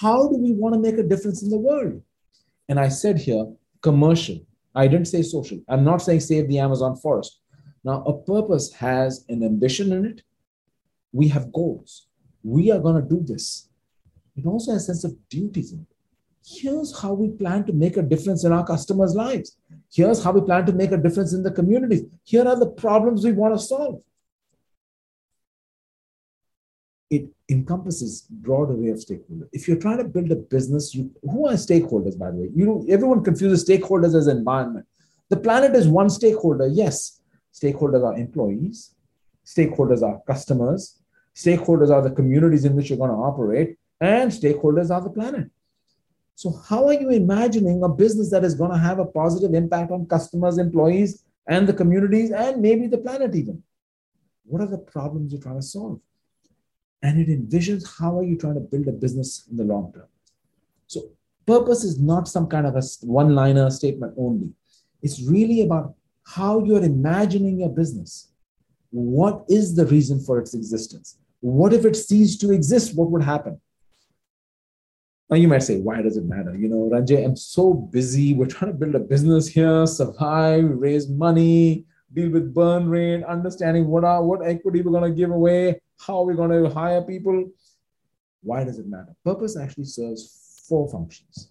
how 0.00 0.28
do 0.28 0.36
we 0.36 0.52
want 0.52 0.74
to 0.74 0.80
make 0.80 0.98
a 0.98 1.02
difference 1.02 1.42
in 1.42 1.50
the 1.50 1.58
world? 1.58 2.02
And 2.68 2.80
I 2.80 2.88
said 2.88 3.18
here, 3.18 3.46
commercial. 3.82 4.40
I 4.74 4.88
didn't 4.88 5.08
say 5.08 5.22
social. 5.22 5.60
I'm 5.68 5.84
not 5.84 6.02
saying 6.02 6.20
save 6.20 6.48
the 6.48 6.58
Amazon 6.58 6.96
forest. 6.96 7.40
Now, 7.84 8.02
a 8.02 8.18
purpose 8.18 8.72
has 8.74 9.24
an 9.28 9.42
ambition 9.42 9.92
in 9.92 10.04
it. 10.06 10.22
We 11.12 11.28
have 11.28 11.52
goals. 11.52 12.08
We 12.42 12.70
are 12.70 12.80
going 12.80 13.00
to 13.00 13.08
do 13.08 13.22
this. 13.22 13.68
It 14.36 14.44
also 14.44 14.72
has 14.72 14.82
a 14.82 14.86
sense 14.86 15.04
of 15.04 15.16
duties 15.28 15.72
in 15.72 15.80
it 15.80 15.95
here's 16.46 16.98
how 17.00 17.12
we 17.12 17.28
plan 17.28 17.64
to 17.64 17.72
make 17.72 17.96
a 17.96 18.02
difference 18.02 18.44
in 18.44 18.52
our 18.52 18.64
customers' 18.64 19.14
lives. 19.14 19.56
Here's 19.92 20.22
how 20.22 20.32
we 20.32 20.40
plan 20.42 20.64
to 20.66 20.72
make 20.72 20.92
a 20.92 20.96
difference 20.96 21.32
in 21.32 21.42
the 21.42 21.50
communities. 21.50 22.04
Here 22.24 22.46
are 22.46 22.58
the 22.58 22.70
problems 22.70 23.24
we 23.24 23.32
want 23.32 23.54
to 23.54 23.58
solve. 23.58 24.02
It 27.10 27.28
encompasses 27.48 28.26
broad 28.30 28.70
array 28.70 28.90
of 28.90 28.98
stakeholders. 28.98 29.48
If 29.52 29.66
you're 29.66 29.78
trying 29.78 29.98
to 29.98 30.04
build 30.04 30.30
a 30.30 30.36
business, 30.36 30.94
you, 30.94 31.10
who 31.22 31.48
are 31.48 31.54
stakeholders, 31.54 32.18
by 32.18 32.30
the 32.30 32.36
way? 32.36 32.50
You 32.54 32.86
everyone 32.88 33.22
confuses 33.24 33.64
stakeholders 33.64 34.16
as 34.16 34.26
environment. 34.26 34.86
The 35.28 35.36
planet 35.36 35.74
is 35.74 35.88
one 35.88 36.10
stakeholder. 36.10 36.66
Yes, 36.66 37.20
stakeholders 37.52 38.04
are 38.04 38.16
employees, 38.16 38.94
stakeholders 39.44 40.02
are 40.02 40.20
customers, 40.26 41.00
stakeholders 41.34 41.90
are 41.90 42.02
the 42.02 42.10
communities 42.10 42.64
in 42.64 42.74
which 42.74 42.90
you're 42.90 42.98
going 42.98 43.10
to 43.10 43.16
operate, 43.16 43.76
and 44.00 44.30
stakeholders 44.30 44.90
are 44.90 45.00
the 45.00 45.10
planet. 45.10 45.48
So, 46.36 46.52
how 46.68 46.86
are 46.86 46.92
you 46.92 47.08
imagining 47.08 47.82
a 47.82 47.88
business 47.88 48.30
that 48.30 48.44
is 48.44 48.54
going 48.54 48.70
to 48.70 48.76
have 48.76 48.98
a 48.98 49.06
positive 49.06 49.54
impact 49.54 49.90
on 49.90 50.04
customers, 50.04 50.58
employees, 50.58 51.24
and 51.48 51.66
the 51.66 51.72
communities, 51.72 52.30
and 52.30 52.60
maybe 52.60 52.86
the 52.86 52.98
planet 52.98 53.34
even? 53.34 53.62
What 54.44 54.60
are 54.60 54.66
the 54.66 54.76
problems 54.76 55.32
you're 55.32 55.40
trying 55.40 55.56
to 55.56 55.62
solve? 55.62 55.98
And 57.02 57.18
it 57.18 57.28
envisions 57.28 57.98
how 57.98 58.18
are 58.18 58.22
you 58.22 58.36
trying 58.36 58.54
to 58.54 58.60
build 58.60 58.86
a 58.86 58.92
business 58.92 59.48
in 59.50 59.56
the 59.56 59.64
long 59.64 59.94
term. 59.94 60.08
So 60.86 61.08
purpose 61.46 61.84
is 61.84 61.98
not 61.98 62.28
some 62.28 62.48
kind 62.48 62.66
of 62.66 62.76
a 62.76 62.82
one-liner 63.00 63.70
statement 63.70 64.12
only. 64.18 64.52
It's 65.02 65.22
really 65.22 65.62
about 65.62 65.94
how 66.24 66.62
you're 66.62 66.84
imagining 66.84 67.60
your 67.60 67.70
business. 67.70 68.30
What 68.90 69.46
is 69.48 69.74
the 69.74 69.86
reason 69.86 70.20
for 70.20 70.38
its 70.38 70.52
existence? 70.52 71.16
What 71.40 71.72
if 71.72 71.86
it 71.86 71.96
ceased 71.96 72.42
to 72.42 72.52
exist? 72.52 72.94
What 72.94 73.10
would 73.10 73.22
happen? 73.22 73.58
Now 75.28 75.36
you 75.36 75.48
might 75.48 75.64
say, 75.64 75.78
why 75.78 76.02
does 76.02 76.16
it 76.16 76.24
matter? 76.24 76.54
You 76.56 76.68
know, 76.68 76.88
Ranjay, 76.92 77.24
I'm 77.24 77.34
so 77.34 77.74
busy. 77.74 78.32
We're 78.32 78.46
trying 78.46 78.70
to 78.70 78.78
build 78.78 78.94
a 78.94 79.00
business 79.00 79.48
here, 79.48 79.84
survive, 79.86 80.64
raise 80.64 81.08
money, 81.08 81.84
deal 82.12 82.30
with 82.30 82.54
burn 82.54 82.88
rate, 82.88 83.24
understanding 83.24 83.88
what 83.88 84.04
are 84.04 84.22
what 84.22 84.46
equity 84.46 84.82
we're 84.82 84.92
going 84.92 85.10
to 85.10 85.16
give 85.16 85.30
away, 85.30 85.80
how 85.98 86.22
we're 86.22 86.34
going 86.34 86.50
to 86.50 86.70
hire 86.70 87.02
people. 87.02 87.50
Why 88.42 88.62
does 88.62 88.78
it 88.78 88.86
matter? 88.86 89.16
Purpose 89.24 89.56
actually 89.56 89.86
serves 89.86 90.62
four 90.68 90.88
functions. 90.88 91.50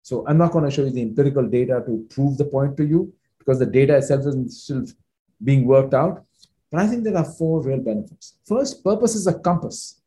So 0.00 0.26
I'm 0.26 0.38
not 0.38 0.52
going 0.52 0.64
to 0.64 0.70
show 0.70 0.84
you 0.84 0.90
the 0.90 1.02
empirical 1.02 1.46
data 1.46 1.82
to 1.84 2.06
prove 2.08 2.38
the 2.38 2.46
point 2.46 2.78
to 2.78 2.86
you 2.86 3.12
because 3.38 3.58
the 3.58 3.66
data 3.66 3.98
itself 3.98 4.24
is 4.24 4.62
still 4.62 4.86
being 5.44 5.66
worked 5.66 5.92
out. 5.92 6.24
But 6.70 6.80
I 6.80 6.86
think 6.86 7.04
there 7.04 7.16
are 7.18 7.24
four 7.24 7.62
real 7.62 7.80
benefits. 7.80 8.38
First, 8.46 8.82
purpose 8.82 9.14
is 9.14 9.26
a 9.26 9.38
compass 9.38 10.00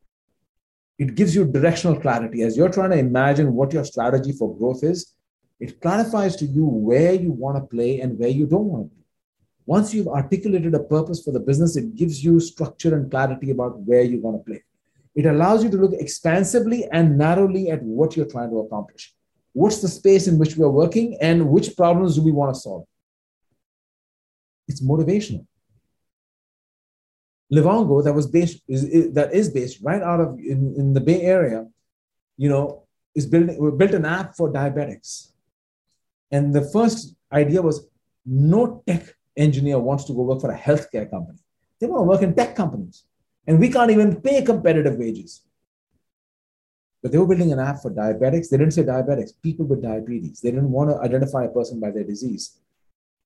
it 0.97 1.15
gives 1.15 1.35
you 1.35 1.45
directional 1.45 1.99
clarity. 1.99 2.43
As 2.43 2.55
you're 2.55 2.69
trying 2.69 2.91
to 2.91 2.97
imagine 2.97 3.53
what 3.53 3.73
your 3.73 3.83
strategy 3.83 4.31
for 4.31 4.55
growth 4.55 4.83
is, 4.83 5.13
it 5.59 5.79
clarifies 5.79 6.35
to 6.37 6.45
you 6.45 6.65
where 6.65 7.13
you 7.13 7.31
want 7.31 7.57
to 7.57 7.61
play 7.61 7.99
and 8.01 8.17
where 8.17 8.29
you 8.29 8.45
don't 8.45 8.65
want 8.65 8.89
to 8.89 8.95
play. 8.95 9.05
Once 9.65 9.93
you've 9.93 10.07
articulated 10.07 10.73
a 10.73 10.79
purpose 10.79 11.23
for 11.23 11.31
the 11.31 11.39
business, 11.39 11.77
it 11.77 11.95
gives 11.95 12.23
you 12.23 12.39
structure 12.39 12.95
and 12.95 13.09
clarity 13.09 13.51
about 13.51 13.79
where 13.79 14.01
you 14.01 14.19
want 14.19 14.37
to 14.37 14.43
play. 14.43 14.63
It 15.15 15.25
allows 15.25 15.63
you 15.63 15.69
to 15.69 15.77
look 15.77 15.93
expansively 15.93 16.85
and 16.91 17.17
narrowly 17.17 17.69
at 17.69 17.83
what 17.83 18.15
you're 18.15 18.25
trying 18.25 18.49
to 18.49 18.59
accomplish. 18.59 19.13
What's 19.53 19.81
the 19.81 19.87
space 19.87 20.27
in 20.27 20.39
which 20.39 20.55
we 20.55 20.63
are 20.63 20.69
working 20.69 21.17
and 21.21 21.49
which 21.49 21.75
problems 21.75 22.15
do 22.15 22.23
we 22.23 22.31
want 22.31 22.53
to 22.53 22.59
solve? 22.59 22.85
It's 24.67 24.81
motivational. 24.81 25.45
Livongo 27.53 28.03
that 28.03 28.13
was 28.13 28.27
based 28.27 28.61
is, 28.67 28.83
is, 28.85 29.13
that 29.13 29.33
is 29.33 29.49
based 29.49 29.79
right 29.81 30.01
out 30.01 30.21
of 30.21 30.39
in, 30.39 30.73
in 30.77 30.93
the 30.93 31.01
Bay 31.01 31.21
Area, 31.21 31.67
you 32.37 32.49
know, 32.49 32.83
is 33.13 33.25
building 33.25 33.57
we 33.59 33.71
built 33.71 33.91
an 33.91 34.05
app 34.05 34.35
for 34.35 34.51
diabetics. 34.51 35.31
And 36.31 36.53
the 36.55 36.61
first 36.71 37.15
idea 37.31 37.61
was 37.61 37.87
no 38.25 38.81
tech 38.87 39.15
engineer 39.35 39.79
wants 39.79 40.05
to 40.05 40.13
go 40.13 40.21
work 40.21 40.39
for 40.39 40.51
a 40.51 40.57
healthcare 40.57 41.09
company. 41.09 41.39
They 41.79 41.87
want 41.87 42.01
to 42.01 42.07
work 42.07 42.21
in 42.21 42.33
tech 42.33 42.55
companies. 42.55 43.03
And 43.45 43.59
we 43.59 43.69
can't 43.69 43.91
even 43.91 44.21
pay 44.21 44.41
competitive 44.43 44.97
wages. 44.97 45.41
But 47.01 47.11
they 47.11 47.17
were 47.17 47.27
building 47.27 47.51
an 47.51 47.59
app 47.59 47.81
for 47.81 47.91
diabetics. 47.91 48.49
They 48.49 48.57
didn't 48.57 48.73
say 48.73 48.83
diabetics, 48.83 49.31
people 49.41 49.65
with 49.65 49.81
diabetes. 49.81 50.39
They 50.39 50.51
didn't 50.51 50.71
want 50.71 50.91
to 50.91 50.99
identify 50.99 51.45
a 51.45 51.49
person 51.49 51.79
by 51.79 51.91
their 51.91 52.03
disease 52.03 52.59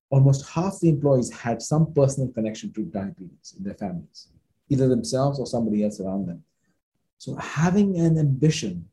almost 0.09 0.47
half 0.49 0.79
the 0.79 0.89
employees 0.89 1.31
had 1.31 1.61
some 1.61 1.93
personal 1.93 2.31
connection 2.31 2.71
to 2.73 2.83
diabetes 2.83 3.55
in 3.57 3.63
their 3.63 3.73
families, 3.73 4.29
either 4.69 4.87
themselves 4.87 5.39
or 5.39 5.45
somebody 5.45 5.83
else 5.83 5.99
around 5.99 6.27
them. 6.27 6.43
So 7.17 7.35
having 7.35 7.99
an 7.99 8.17
ambition 8.17 8.87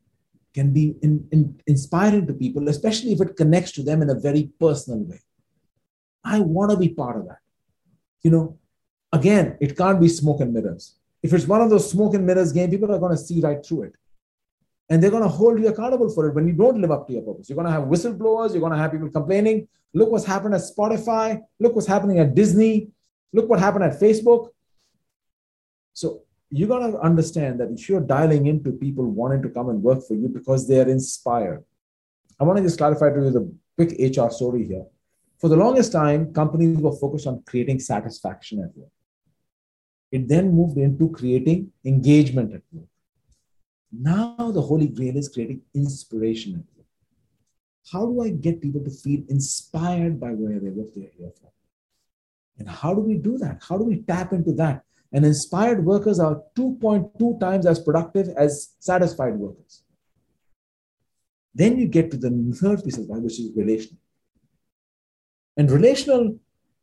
can 0.53 0.71
be 0.71 0.95
in, 1.01 1.27
in, 1.31 1.59
inspiring 1.67 2.27
to 2.27 2.33
people, 2.33 2.69
especially 2.69 3.11
if 3.11 3.21
it 3.21 3.35
connects 3.35 3.71
to 3.73 3.83
them 3.83 4.01
in 4.01 4.09
a 4.09 4.19
very 4.19 4.51
personal 4.59 4.99
way. 4.99 5.19
I 6.23 6.39
want 6.39 6.71
to 6.71 6.77
be 6.77 6.89
part 6.89 7.17
of 7.17 7.27
that. 7.27 7.39
You 8.21 8.31
know, 8.31 8.57
again, 9.11 9.57
it 9.59 9.77
can't 9.77 9.99
be 9.99 10.07
smoke 10.07 10.41
and 10.41 10.53
mirrors. 10.53 10.95
If 11.21 11.33
it's 11.33 11.47
one 11.47 11.61
of 11.61 11.69
those 11.69 11.89
smoke 11.89 12.13
and 12.13 12.25
mirrors 12.25 12.51
game, 12.51 12.69
people 12.69 12.91
are 12.91 12.99
going 12.99 13.11
to 13.11 13.17
see 13.17 13.41
right 13.41 13.65
through 13.65 13.83
it. 13.83 13.95
And 14.89 15.01
they're 15.01 15.11
going 15.11 15.23
to 15.23 15.29
hold 15.29 15.59
you 15.59 15.67
accountable 15.67 16.09
for 16.09 16.27
it 16.27 16.35
when 16.35 16.47
you 16.47 16.53
don't 16.53 16.79
live 16.79 16.91
up 16.91 17.07
to 17.07 17.13
your 17.13 17.21
purpose. 17.21 17.49
You're 17.49 17.55
going 17.55 17.67
to 17.67 17.71
have 17.71 17.83
whistleblowers, 17.83 18.51
you're 18.51 18.59
going 18.59 18.73
to 18.73 18.77
have 18.77 18.91
people 18.91 19.09
complaining, 19.09 19.67
Look 19.93 20.09
what's 20.09 20.25
happened 20.25 20.55
at 20.55 20.61
Spotify. 20.61 21.41
Look 21.59 21.75
what's 21.75 21.87
happening 21.87 22.19
at 22.19 22.33
Disney. 22.33 22.89
Look 23.31 23.47
what 23.47 23.59
happened 23.59 23.83
at 23.83 23.99
Facebook. 23.99 24.49
So 25.93 26.23
you 26.49 26.67
got 26.67 26.79
to 26.79 26.99
understand 26.99 27.59
that 27.59 27.69
if 27.69 27.87
you're 27.87 28.01
dialing 28.01 28.47
into 28.47 28.71
people 28.71 29.05
wanting 29.05 29.43
to 29.43 29.49
come 29.49 29.69
and 29.69 29.81
work 29.81 30.05
for 30.07 30.15
you 30.15 30.27
because 30.27 30.67
they 30.67 30.79
are 30.79 30.89
inspired, 30.89 31.63
I 32.39 32.43
want 32.43 32.57
to 32.57 32.63
just 32.63 32.77
clarify 32.77 33.11
to 33.11 33.21
you 33.21 33.29
the 33.29 33.55
quick 33.75 33.91
HR 33.99 34.29
story 34.31 34.65
here. 34.65 34.85
For 35.39 35.47
the 35.47 35.57
longest 35.57 35.91
time, 35.91 36.33
companies 36.33 36.77
were 36.77 36.95
focused 36.95 37.27
on 37.27 37.43
creating 37.45 37.79
satisfaction 37.79 38.59
at 38.59 38.75
work. 38.75 38.89
It 40.11 40.27
then 40.27 40.51
moved 40.51 40.77
into 40.77 41.09
creating 41.09 41.71
engagement 41.85 42.53
at 42.53 42.61
work. 42.71 42.87
Now 43.95 44.51
the 44.51 44.61
holy 44.61 44.87
grail 44.87 45.17
is 45.17 45.29
creating 45.29 45.61
inspiration. 45.75 46.65
How 47.91 48.05
do 48.05 48.21
I 48.21 48.29
get 48.29 48.61
people 48.61 48.83
to 48.83 48.89
feel 48.89 49.21
inspired 49.29 50.19
by 50.19 50.29
where 50.29 50.59
they 50.59 50.69
what 50.69 50.95
they're 50.95 51.11
here 51.15 51.31
for? 51.39 51.51
And 52.57 52.67
how 52.67 52.93
do 52.93 53.01
we 53.01 53.17
do 53.17 53.37
that? 53.37 53.61
How 53.67 53.77
do 53.77 53.83
we 53.83 54.01
tap 54.01 54.33
into 54.33 54.53
that? 54.53 54.83
And 55.11 55.25
inspired 55.25 55.85
workers 55.85 56.19
are 56.19 56.41
2.2 56.55 57.39
times 57.39 57.67
as 57.67 57.79
productive 57.79 58.29
as 58.29 58.73
satisfied 58.79 59.35
workers. 59.35 59.83
Then 61.53 61.77
you 61.77 61.87
get 61.87 62.09
to 62.11 62.17
the 62.17 62.57
third 62.59 62.83
piece 62.83 62.97
of 62.97 63.07
that, 63.09 63.21
which 63.21 63.39
is 63.39 63.51
relational. 63.55 63.99
And 65.55 65.69
relational 65.69 66.39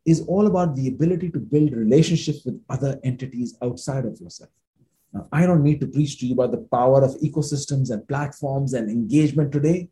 is 0.06 0.20
all 0.28 0.46
about 0.46 0.76
the 0.76 0.86
ability 0.86 1.30
to 1.30 1.40
build 1.40 1.72
relationships 1.72 2.44
with 2.44 2.62
other 2.68 3.00
entities 3.02 3.56
outside 3.62 4.04
of 4.04 4.20
yourself. 4.20 4.50
Now, 5.12 5.26
I 5.32 5.46
don't 5.46 5.62
need 5.62 5.80
to 5.80 5.86
preach 5.86 6.18
to 6.18 6.26
you 6.26 6.34
about 6.34 6.52
the 6.52 6.66
power 6.72 7.02
of 7.02 7.16
ecosystems 7.20 7.90
and 7.90 8.06
platforms 8.06 8.74
and 8.74 8.88
engagement 8.88 9.52
today. 9.52 9.88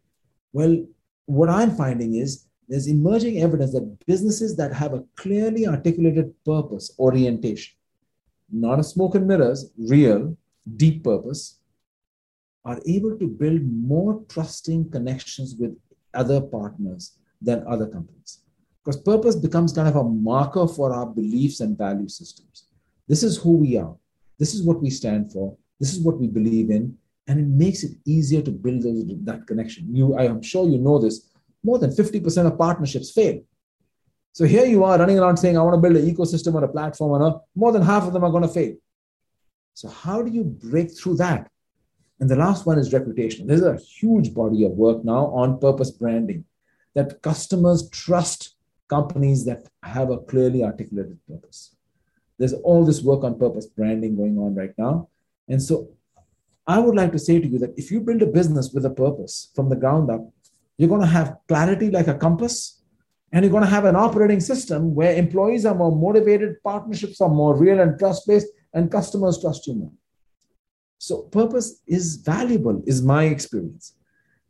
Well, 0.52 0.86
what 1.26 1.48
I'm 1.48 1.74
finding 1.74 2.14
is 2.14 2.46
there's 2.68 2.86
emerging 2.86 3.42
evidence 3.42 3.72
that 3.72 3.98
businesses 4.06 4.56
that 4.56 4.72
have 4.72 4.94
a 4.94 5.04
clearly 5.16 5.66
articulated 5.66 6.32
purpose 6.44 6.94
orientation, 6.98 7.74
not 8.50 8.78
a 8.78 8.84
smoke 8.84 9.14
and 9.14 9.26
mirrors, 9.26 9.70
real, 9.76 10.36
deep 10.76 11.02
purpose, 11.02 11.58
are 12.64 12.80
able 12.86 13.18
to 13.18 13.26
build 13.26 13.62
more 13.62 14.22
trusting 14.28 14.90
connections 14.90 15.56
with 15.58 15.76
other 16.14 16.40
partners 16.40 17.18
than 17.40 17.64
other 17.66 17.86
companies. 17.86 18.40
Because 18.84 19.00
purpose 19.00 19.36
becomes 19.36 19.72
kind 19.72 19.88
of 19.88 19.96
a 19.96 20.04
marker 20.04 20.66
for 20.66 20.92
our 20.92 21.06
beliefs 21.06 21.60
and 21.60 21.76
value 21.76 22.08
systems. 22.08 22.64
This 23.06 23.22
is 23.22 23.36
who 23.36 23.56
we 23.58 23.76
are. 23.76 23.96
This 24.38 24.54
is 24.54 24.62
what 24.62 24.80
we 24.80 24.90
stand 24.90 25.32
for. 25.32 25.56
This 25.80 25.92
is 25.92 26.00
what 26.00 26.18
we 26.18 26.26
believe 26.26 26.70
in 26.70 26.96
and 27.28 27.38
it 27.38 27.46
makes 27.46 27.82
it 27.82 27.92
easier 28.06 28.40
to 28.42 28.50
build 28.50 28.82
those, 28.82 29.04
that 29.24 29.46
connection. 29.46 29.94
You, 29.94 30.16
I 30.16 30.24
am 30.24 30.40
sure 30.42 30.66
you 30.66 30.78
know 30.78 30.98
this. 30.98 31.28
More 31.62 31.78
than 31.78 31.90
50% 31.90 32.46
of 32.46 32.58
partnerships 32.58 33.10
fail. 33.10 33.40
So 34.32 34.46
here 34.46 34.64
you 34.64 34.82
are 34.84 34.98
running 34.98 35.18
around 35.18 35.36
saying, 35.36 35.58
I 35.58 35.62
want 35.62 35.74
to 35.74 35.80
build 35.80 36.02
an 36.02 36.10
ecosystem 36.10 36.54
or 36.54 36.64
a 36.64 36.68
platform, 36.68 37.20
and 37.20 37.34
more 37.54 37.72
than 37.72 37.82
half 37.82 38.06
of 38.06 38.12
them 38.12 38.24
are 38.24 38.30
going 38.30 38.44
to 38.44 38.48
fail. 38.48 38.74
So 39.74 39.88
how 39.88 40.22
do 40.22 40.30
you 40.30 40.44
break 40.44 40.96
through 40.96 41.16
that? 41.16 41.50
And 42.20 42.30
the 42.30 42.36
last 42.36 42.66
one 42.66 42.78
is 42.78 42.92
reputation. 42.92 43.46
There's 43.46 43.62
a 43.62 43.76
huge 43.76 44.32
body 44.32 44.64
of 44.64 44.72
work 44.72 45.04
now 45.04 45.26
on 45.26 45.60
purpose 45.60 45.90
branding 45.90 46.44
that 46.94 47.20
customers 47.22 47.88
trust 47.90 48.54
companies 48.88 49.44
that 49.44 49.68
have 49.82 50.10
a 50.10 50.18
clearly 50.18 50.64
articulated 50.64 51.18
purpose. 51.28 51.76
There's 52.38 52.54
all 52.54 52.84
this 52.84 53.02
work 53.02 53.24
on 53.24 53.38
purpose 53.38 53.66
branding 53.66 54.16
going 54.16 54.38
on 54.38 54.54
right 54.54 54.72
now. 54.78 55.08
And 55.48 55.62
so 55.62 55.90
I 56.66 56.78
would 56.78 56.94
like 56.94 57.12
to 57.12 57.18
say 57.18 57.40
to 57.40 57.48
you 57.48 57.58
that 57.58 57.74
if 57.76 57.90
you 57.90 58.00
build 58.00 58.22
a 58.22 58.26
business 58.26 58.72
with 58.72 58.84
a 58.84 58.90
purpose 58.90 59.50
from 59.54 59.68
the 59.68 59.76
ground 59.76 60.10
up, 60.10 60.30
you're 60.76 60.88
going 60.88 61.00
to 61.00 61.06
have 61.06 61.38
clarity 61.48 61.90
like 61.90 62.06
a 62.06 62.14
compass, 62.14 62.82
and 63.32 63.44
you're 63.44 63.50
going 63.50 63.64
to 63.64 63.70
have 63.70 63.84
an 63.84 63.96
operating 63.96 64.40
system 64.40 64.94
where 64.94 65.16
employees 65.16 65.66
are 65.66 65.74
more 65.74 65.94
motivated, 65.94 66.62
partnerships 66.62 67.20
are 67.20 67.28
more 67.28 67.56
real 67.56 67.80
and 67.80 67.98
trust 67.98 68.26
based, 68.26 68.46
and 68.72 68.90
customers 68.90 69.40
trust 69.40 69.66
you 69.66 69.74
more. 69.74 69.92
So, 70.98 71.22
purpose 71.22 71.82
is 71.86 72.16
valuable, 72.16 72.82
is 72.86 73.02
my 73.02 73.24
experience. 73.24 73.94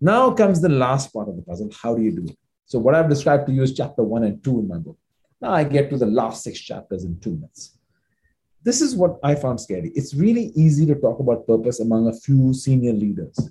Now 0.01 0.33
comes 0.33 0.61
the 0.61 0.69
last 0.69 1.13
part 1.13 1.29
of 1.29 1.37
the 1.37 1.43
puzzle. 1.43 1.71
How 1.83 1.95
do 1.95 2.03
you 2.03 2.13
do 2.13 2.25
it? 2.27 2.39
So, 2.67 2.79
what 2.79 2.95
I've 2.95 3.09
described 3.09 3.47
to 3.47 3.53
you 3.53 3.63
is 3.63 3.75
chapter 3.75 4.03
one 4.03 4.25
and 4.25 4.43
two 4.43 4.59
in 4.59 4.69
my 4.69 4.79
book. 4.79 4.99
Now 5.41 5.53
I 5.53 5.65
get 5.65 5.89
to 5.91 5.97
the 5.97 6.07
last 6.07 6.43
six 6.43 6.59
chapters 6.61 7.05
in 7.05 7.19
two 7.21 7.35
minutes 7.35 7.78
this 8.63 8.81
is 8.81 8.97
what 8.97 9.19
I 9.23 9.35
found 9.35 9.61
scary. 9.61 9.93
It's 9.95 10.15
really 10.15 10.53
easy 10.55 10.87
to 10.87 10.95
talk 10.95 11.21
about 11.21 11.47
purpose 11.47 11.81
among 11.81 12.09
a 12.09 12.13
few 12.13 12.53
senior 12.53 12.93
leaders. 12.93 13.51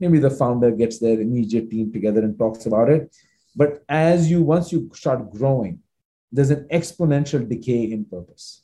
Maybe 0.00 0.18
the 0.18 0.30
founder 0.30 0.70
gets 0.70 0.98
their 0.98 1.20
immediate 1.20 1.70
team 1.70 1.92
together 1.92 2.22
and 2.22 2.38
talks 2.38 2.66
about 2.66 2.88
it. 2.88 3.14
But 3.54 3.84
as 3.88 4.30
you, 4.30 4.42
once 4.42 4.72
you 4.72 4.90
start 4.94 5.30
growing, 5.30 5.80
there's 6.32 6.50
an 6.50 6.66
exponential 6.72 7.46
decay 7.46 7.92
in 7.92 8.04
purpose. 8.04 8.62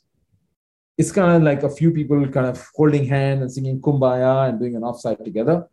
It's 0.97 1.11
kind 1.11 1.37
of 1.37 1.43
like 1.43 1.63
a 1.63 1.69
few 1.69 1.91
people 1.91 2.27
kind 2.27 2.47
of 2.47 2.67
holding 2.75 3.05
hands 3.05 3.41
and 3.41 3.51
singing 3.51 3.79
kumbaya 3.79 4.49
and 4.49 4.59
doing 4.59 4.75
an 4.75 4.81
offsite 4.81 5.23
together. 5.23 5.67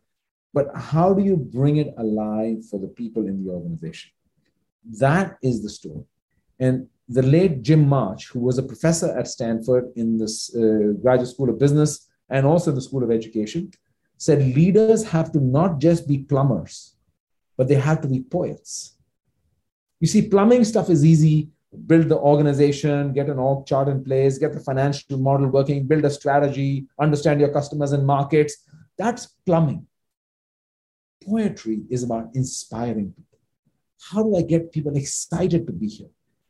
But 0.53 0.67
how 0.73 1.13
do 1.13 1.23
you 1.23 1.35
bring 1.35 1.77
it 1.77 1.93
alive 1.97 2.65
for 2.69 2.79
the 2.79 2.87
people 2.87 3.27
in 3.27 3.43
the 3.43 3.51
organization? 3.51 4.11
That 4.99 5.37
is 5.41 5.61
the 5.63 5.69
story. 5.69 6.05
And 6.59 6.87
the 7.09 7.21
late 7.21 7.61
Jim 7.61 7.87
March, 7.87 8.27
who 8.27 8.39
was 8.39 8.57
a 8.57 8.63
professor 8.63 9.17
at 9.17 9.27
Stanford 9.27 9.91
in 9.95 10.17
the 10.17 10.25
uh, 10.25 11.01
Graduate 11.01 11.29
School 11.29 11.49
of 11.49 11.59
Business 11.59 12.07
and 12.29 12.45
also 12.45 12.71
the 12.71 12.81
School 12.81 13.03
of 13.03 13.11
Education, 13.11 13.71
said 14.17 14.39
leaders 14.55 15.03
have 15.05 15.31
to 15.31 15.39
not 15.39 15.79
just 15.79 16.07
be 16.07 16.17
plumbers, 16.19 16.95
but 17.55 17.67
they 17.67 17.75
have 17.75 18.01
to 18.01 18.07
be 18.07 18.21
poets. 18.21 18.97
You 19.99 20.07
see, 20.07 20.27
plumbing 20.27 20.63
stuff 20.63 20.89
is 20.89 21.05
easy. 21.05 21.49
Build 21.85 22.09
the 22.09 22.17
organization, 22.17 23.13
get 23.13 23.29
an 23.29 23.39
org 23.39 23.65
chart 23.65 23.87
in 23.89 24.03
place, 24.03 24.37
get 24.37 24.53
the 24.53 24.59
financial 24.59 25.17
model 25.17 25.47
working, 25.47 25.85
build 25.85 26.05
a 26.05 26.09
strategy, 26.09 26.87
understand 26.99 27.39
your 27.39 27.51
customers 27.51 27.91
and 27.91 28.05
markets. 28.05 28.57
That's 28.97 29.27
plumbing. 29.45 29.85
Poetry 31.23 31.81
is 31.89 32.03
about 32.03 32.29
inspiring 32.33 33.11
people. 33.11 33.39
How 34.11 34.23
do 34.23 34.37
I 34.37 34.43
get 34.43 34.71
people 34.71 34.95
excited 34.95 35.67
to 35.67 35.73
be 35.73 35.87
here? 35.87 36.07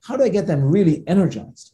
How 0.07 0.15
do 0.15 0.23
I 0.23 0.29
get 0.29 0.47
them 0.47 0.63
really 0.63 1.03
energized? 1.05 1.73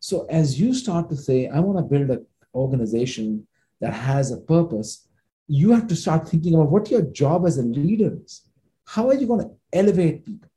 So 0.00 0.26
as 0.28 0.60
you 0.60 0.74
start 0.74 1.08
to 1.10 1.16
say, 1.16 1.46
I 1.46 1.60
want 1.60 1.78
to 1.78 1.84
build 1.84 2.10
an 2.10 2.26
organization 2.52 3.46
that 3.80 3.94
has 3.94 4.32
a 4.32 4.38
purpose, 4.38 5.06
you 5.46 5.70
have 5.70 5.86
to 5.86 5.94
start 5.94 6.28
thinking 6.28 6.54
about 6.54 6.72
what 6.72 6.90
your 6.90 7.02
job 7.02 7.46
as 7.46 7.56
a 7.56 7.62
leader 7.62 8.18
is. 8.24 8.42
How 8.84 9.08
are 9.08 9.14
you 9.14 9.28
going 9.28 9.46
to 9.46 9.54
elevate 9.72 10.24
people? 10.24 10.48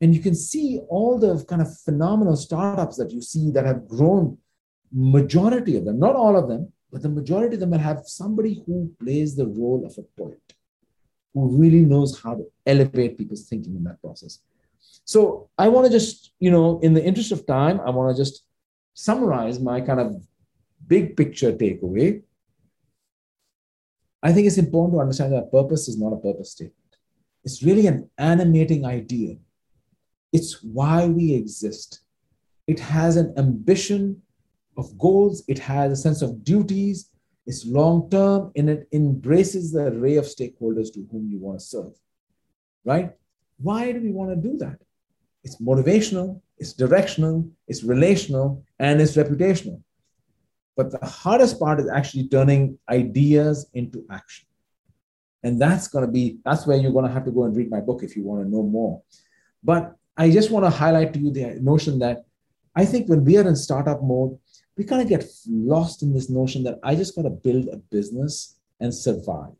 And 0.00 0.14
you 0.14 0.20
can 0.22 0.36
see 0.36 0.78
all 0.88 1.18
the 1.18 1.44
kind 1.46 1.62
of 1.62 1.80
phenomenal 1.80 2.36
startups 2.36 2.96
that 2.98 3.10
you 3.10 3.22
see 3.22 3.50
that 3.50 3.66
have 3.66 3.88
grown, 3.88 4.38
majority 4.92 5.76
of 5.76 5.84
them, 5.84 5.98
not 5.98 6.14
all 6.14 6.36
of 6.36 6.48
them, 6.48 6.72
but 6.92 7.02
the 7.02 7.08
majority 7.08 7.54
of 7.54 7.60
them 7.60 7.70
will 7.70 7.78
have 7.78 8.02
somebody 8.06 8.62
who 8.64 8.94
plays 9.02 9.34
the 9.34 9.48
role 9.48 9.84
of 9.84 9.98
a 9.98 10.02
poet, 10.20 10.54
who 11.34 11.58
really 11.58 11.84
knows 11.84 12.20
how 12.22 12.36
to 12.36 12.44
elevate 12.66 13.18
people's 13.18 13.48
thinking 13.48 13.74
in 13.74 13.82
that 13.82 14.00
process. 14.00 14.38
So 15.04 15.50
I 15.56 15.68
want 15.68 15.86
to 15.86 15.92
just, 15.92 16.32
you 16.40 16.50
know, 16.50 16.80
in 16.80 16.94
the 16.94 17.04
interest 17.04 17.32
of 17.32 17.46
time, 17.46 17.80
I 17.80 17.90
want 17.90 18.14
to 18.14 18.22
just 18.22 18.44
summarize 18.94 19.60
my 19.60 19.80
kind 19.80 20.00
of 20.00 20.16
big 20.86 21.16
picture 21.16 21.52
takeaway. 21.52 22.22
I 24.22 24.32
think 24.32 24.46
it's 24.46 24.58
important 24.58 24.96
to 24.96 25.00
understand 25.00 25.32
that 25.32 25.52
purpose 25.52 25.88
is 25.88 25.98
not 25.98 26.12
a 26.12 26.16
purpose 26.16 26.52
statement. 26.52 26.96
It's 27.44 27.62
really 27.62 27.86
an 27.86 28.10
animating 28.18 28.84
idea. 28.84 29.36
It's 30.32 30.62
why 30.62 31.06
we 31.06 31.34
exist. 31.34 32.00
It 32.66 32.80
has 32.80 33.16
an 33.16 33.32
ambition 33.36 34.22
of 34.76 34.98
goals, 34.98 35.44
it 35.46 35.58
has 35.60 35.92
a 35.92 35.96
sense 35.96 36.20
of 36.20 36.42
duties, 36.42 37.10
it's 37.46 37.64
long 37.64 38.10
term, 38.10 38.50
and 38.56 38.68
it 38.68 38.88
embraces 38.92 39.72
the 39.72 39.86
array 39.86 40.16
of 40.16 40.24
stakeholders 40.24 40.92
to 40.94 41.06
whom 41.10 41.28
you 41.30 41.38
want 41.38 41.60
to 41.60 41.64
serve. 41.64 41.92
Right? 42.84 43.12
Why 43.58 43.92
do 43.92 44.00
we 44.00 44.10
want 44.10 44.30
to 44.30 44.36
do 44.36 44.56
that? 44.58 44.78
It's 45.44 45.60
motivational, 45.60 46.40
it's 46.58 46.72
directional, 46.72 47.48
it's 47.68 47.82
relational, 47.82 48.64
and 48.78 49.00
it's 49.00 49.16
reputational. 49.16 49.82
But 50.76 50.90
the 50.90 51.06
hardest 51.06 51.58
part 51.58 51.80
is 51.80 51.88
actually 51.88 52.28
turning 52.28 52.78
ideas 52.88 53.70
into 53.72 54.04
action. 54.10 54.46
And 55.42 55.60
that's 55.60 55.88
going 55.88 56.04
to 56.04 56.10
be, 56.10 56.38
that's 56.44 56.66
where 56.66 56.76
you're 56.76 56.92
going 56.92 57.06
to 57.06 57.12
have 57.12 57.24
to 57.24 57.30
go 57.30 57.44
and 57.44 57.56
read 57.56 57.70
my 57.70 57.80
book 57.80 58.02
if 58.02 58.16
you 58.16 58.24
want 58.24 58.42
to 58.42 58.50
know 58.50 58.62
more. 58.62 59.02
But 59.62 59.94
I 60.16 60.30
just 60.30 60.50
want 60.50 60.64
to 60.64 60.70
highlight 60.70 61.12
to 61.14 61.18
you 61.18 61.30
the 61.30 61.58
notion 61.60 61.98
that 62.00 62.24
I 62.74 62.84
think 62.84 63.08
when 63.08 63.24
we 63.24 63.38
are 63.38 63.48
in 63.48 63.56
startup 63.56 64.02
mode, 64.02 64.38
we 64.76 64.84
kind 64.84 65.00
of 65.00 65.08
get 65.08 65.24
lost 65.48 66.02
in 66.02 66.12
this 66.12 66.28
notion 66.28 66.62
that 66.64 66.78
I 66.82 66.94
just 66.94 67.16
got 67.16 67.22
to 67.22 67.30
build 67.30 67.68
a 67.68 67.76
business 67.76 68.58
and 68.80 68.94
survive. 68.94 69.56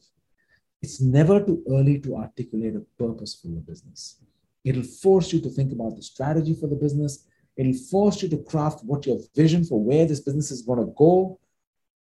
It's 0.87 1.01
never 1.01 1.45
too 1.45 1.65
early 1.69 1.99
to 1.99 2.15
articulate 2.15 2.77
a 2.77 2.85
purpose 2.97 3.35
for 3.35 3.49
your 3.49 3.61
business. 3.63 4.21
It'll 4.65 4.85
force 4.85 5.33
you 5.33 5.41
to 5.41 5.51
think 5.51 5.73
about 5.73 5.97
the 5.97 6.03
strategy 6.03 6.55
for 6.55 6.69
the 6.69 6.77
business. 6.77 7.27
It'll 7.57 7.73
force 7.91 8.23
you 8.23 8.29
to 8.29 8.37
craft 8.37 8.85
what 8.85 9.05
your 9.05 9.19
vision 9.35 9.65
for 9.65 9.83
where 9.83 10.07
this 10.07 10.21
business 10.21 10.53
is 10.53 10.63
going 10.63 10.79
to 10.79 10.93
go. 10.97 11.41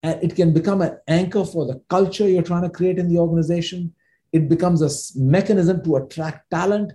And 0.05 0.23
it 0.23 0.37
can 0.37 0.53
become 0.53 0.81
an 0.81 0.97
anchor 1.09 1.45
for 1.45 1.67
the 1.67 1.83
culture 1.89 2.29
you're 2.29 2.45
trying 2.51 2.63
to 2.63 2.71
create 2.71 3.01
in 3.01 3.09
the 3.09 3.19
organization. 3.19 3.93
It 4.31 4.49
becomes 4.49 4.81
a 4.81 4.91
mechanism 5.19 5.83
to 5.83 5.97
attract 5.97 6.49
talent 6.49 6.93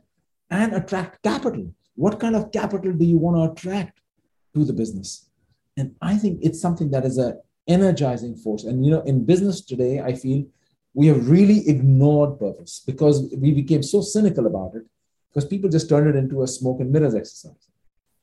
and 0.50 0.74
attract 0.74 1.22
capital. 1.22 1.70
What 1.96 2.18
kind 2.18 2.38
of 2.38 2.54
capital 2.54 2.94
do 2.94 3.04
you 3.04 3.18
want 3.18 3.36
to 3.36 3.52
attract 3.52 4.00
to 4.56 4.64
the 4.64 4.72
business? 4.72 5.30
And 5.76 5.96
I 6.02 6.16
think 6.16 6.40
it's 6.42 6.62
something 6.62 6.92
that 6.92 7.04
is 7.04 7.18
an 7.18 7.42
energizing 7.68 8.38
force. 8.38 8.64
And 8.64 8.86
you 8.86 8.92
know, 8.92 9.02
in 9.02 9.26
business 9.26 9.60
today, 9.60 10.00
I 10.00 10.16
feel 10.16 10.46
we 10.94 11.08
have 11.08 11.30
really 11.30 11.68
ignored 11.68 12.40
purpose 12.40 12.84
because 12.86 13.30
we 13.38 13.52
became 13.52 13.84
so 13.84 14.02
cynical 14.02 14.46
about 14.48 14.76
it 14.76 14.84
because 15.30 15.48
people 15.48 15.70
just 15.70 15.90
turned 15.90 16.08
it 16.08 16.16
into 16.16 16.44
a 16.44 16.48
smoke 16.48 16.80
and 16.80 16.92
mirrors 16.92 17.16
exercise. 17.16 17.70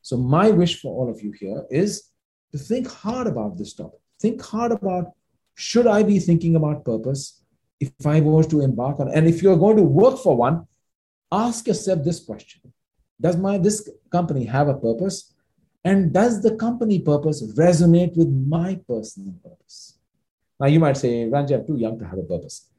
So, 0.02 0.16
my 0.16 0.50
wish 0.50 0.80
for 0.80 0.94
all 0.94 1.10
of 1.10 1.20
you 1.20 1.32
here 1.32 1.64
is 1.70 2.10
to 2.52 2.58
think 2.58 2.88
hard 2.88 3.26
about 3.26 3.58
this 3.58 3.74
topic. 3.74 4.00
Think 4.20 4.40
hard 4.42 4.72
about 4.72 5.12
should 5.54 5.86
I 5.86 6.02
be 6.02 6.18
thinking 6.18 6.56
about 6.56 6.84
purpose 6.84 7.42
if 7.80 8.06
I 8.06 8.20
was 8.20 8.46
to 8.48 8.60
embark 8.60 9.00
on, 9.00 9.08
and 9.08 9.26
if 9.26 9.42
you're 9.42 9.56
going 9.56 9.76
to 9.76 9.82
work 9.82 10.18
for 10.18 10.36
one, 10.36 10.66
ask 11.32 11.66
yourself 11.66 12.04
this 12.04 12.20
question 12.24 12.60
Does 13.20 13.36
my 13.36 13.58
this 13.58 13.88
company 14.10 14.44
have 14.44 14.68
a 14.68 14.74
purpose? 14.74 15.34
And 15.82 16.12
does 16.12 16.42
the 16.42 16.56
company 16.56 16.98
purpose 16.98 17.42
resonate 17.54 18.14
with 18.14 18.28
my 18.28 18.78
personal 18.86 19.32
purpose? 19.42 19.98
Now, 20.60 20.66
you 20.66 20.78
might 20.78 20.98
say, 20.98 21.24
Ranjay, 21.24 21.54
I'm 21.58 21.66
too 21.66 21.78
young 21.78 21.98
to 21.98 22.04
have 22.06 22.18
a 22.18 22.22
purpose 22.22 22.70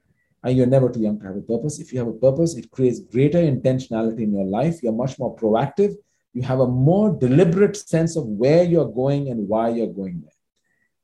and 0.43 0.57
you're 0.57 0.67
never 0.67 0.89
too 0.89 1.01
young 1.01 1.19
to 1.19 1.25
have 1.27 1.35
a 1.35 1.41
purpose. 1.41 1.79
If 1.79 1.93
you 1.93 1.99
have 1.99 2.07
a 2.07 2.13
purpose, 2.13 2.55
it 2.55 2.71
creates 2.71 2.99
greater 2.99 3.39
intentionality 3.39 4.21
in 4.21 4.33
your 4.33 4.45
life. 4.45 4.81
You're 4.81 4.93
much 4.93 5.19
more 5.19 5.35
proactive. 5.35 5.93
You 6.33 6.41
have 6.43 6.59
a 6.59 6.67
more 6.67 7.15
deliberate 7.17 7.75
sense 7.75 8.15
of 8.15 8.25
where 8.25 8.63
you're 8.63 8.89
going 8.89 9.29
and 9.29 9.47
why 9.47 9.69
you're 9.69 9.93
going 9.93 10.21
there. 10.21 10.31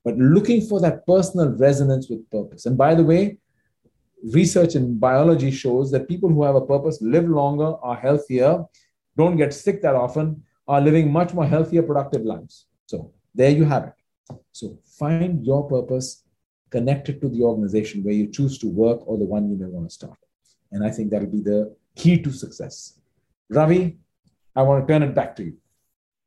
But 0.03 0.17
looking 0.17 0.61
for 0.61 0.79
that 0.81 1.05
personal 1.05 1.49
resonance 1.49 2.09
with 2.09 2.29
purpose. 2.31 2.65
And 2.65 2.77
by 2.77 2.95
the 2.95 3.03
way, 3.03 3.37
research 4.33 4.75
in 4.75 4.97
biology 4.97 5.51
shows 5.51 5.91
that 5.91 6.07
people 6.07 6.29
who 6.29 6.43
have 6.43 6.55
a 6.55 6.65
purpose 6.65 6.99
live 7.01 7.27
longer, 7.27 7.75
are 7.83 7.95
healthier, 7.95 8.63
don't 9.17 9.35
get 9.35 9.53
sick 9.53 9.81
that 9.81 9.95
often, 9.95 10.43
are 10.67 10.81
living 10.81 11.11
much 11.11 11.33
more 11.33 11.45
healthier, 11.45 11.83
productive 11.83 12.21
lives. 12.21 12.65
So 12.85 13.11
there 13.35 13.51
you 13.51 13.65
have 13.65 13.83
it. 13.85 14.37
So 14.51 14.79
find 14.97 15.45
your 15.45 15.67
purpose 15.67 16.23
connected 16.69 17.21
to 17.21 17.29
the 17.29 17.41
organization 17.41 18.03
where 18.03 18.13
you 18.13 18.27
choose 18.27 18.57
to 18.59 18.67
work 18.67 19.07
or 19.07 19.17
the 19.17 19.25
one 19.25 19.49
you 19.49 19.57
may 19.57 19.65
want 19.65 19.87
to 19.89 19.93
start. 19.93 20.17
And 20.71 20.85
I 20.85 20.91
think 20.91 21.11
that'll 21.11 21.29
be 21.29 21.41
the 21.41 21.75
key 21.95 22.21
to 22.21 22.31
success. 22.31 22.99
Ravi, 23.49 23.97
I 24.55 24.61
want 24.63 24.85
to 24.85 24.91
turn 24.91 25.03
it 25.03 25.15
back 25.15 25.35
to 25.37 25.43
you. 25.43 25.57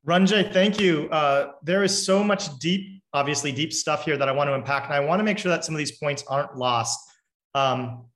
Ranjay, 0.07 0.53
thank 0.53 0.81
you. 0.81 1.09
Uh, 1.11 1.53
there 1.63 1.85
is 1.85 2.07
so 2.07 2.25
much 2.25 2.59
deep, 2.59 3.03
obviously 3.13 3.53
deep 3.53 3.73
stuff 3.73 4.05
here 4.05 4.17
that 4.17 4.29
I 4.29 4.33
want 4.33 4.49
to 4.49 4.55
unpack, 4.55 4.85
and 4.85 4.95
I 4.95 5.01
want 5.01 5.21
to 5.21 5.25
make 5.25 5.37
sure 5.39 5.51
that 5.51 5.65
some 5.65 5.75
of 5.75 5.79
these 5.79 5.93
points 5.99 6.25
aren't 6.27 6.57
lost. 6.57 6.99
Um, 7.55 8.07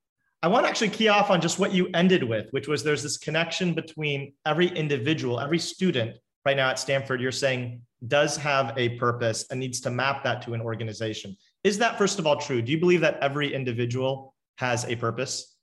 I 0.43 0.49
want 0.49 0.65
to 0.65 0.71
actually 0.71 0.91
key 0.91 1.09
off 1.09 1.31
on 1.31 1.41
just 1.41 1.59
what 1.59 1.73
you 1.73 1.89
ended 1.95 2.23
with, 2.23 2.47
which 2.53 2.69
was 2.69 2.83
there's 2.83 3.03
this 3.03 3.19
connection 3.19 3.75
between 3.75 4.33
every 4.47 4.69
individual, 4.69 5.41
every 5.41 5.59
student 5.59 6.17
right 6.45 6.57
now 6.57 6.71
at 6.71 6.79
Stanford, 6.79 7.21
you're 7.21 7.33
saying 7.33 7.81
does 8.07 8.37
have 8.37 8.75
a 8.77 8.91
purpose 8.91 9.47
and 9.51 9.59
needs 9.59 9.81
to 9.81 9.91
map 9.91 10.23
that 10.25 10.43
to 10.43 10.55
an 10.55 10.61
organization. 10.61 11.37
Is 11.65 11.79
that, 11.79 11.97
first 11.97 12.19
of 12.19 12.27
all, 12.27 12.37
true? 12.37 12.61
Do 12.61 12.71
you 12.71 12.79
believe 12.79 13.01
that 13.01 13.19
every 13.21 13.53
individual 13.53 14.35
has 14.57 14.85
a 14.85 14.97
purpose? 14.97 15.57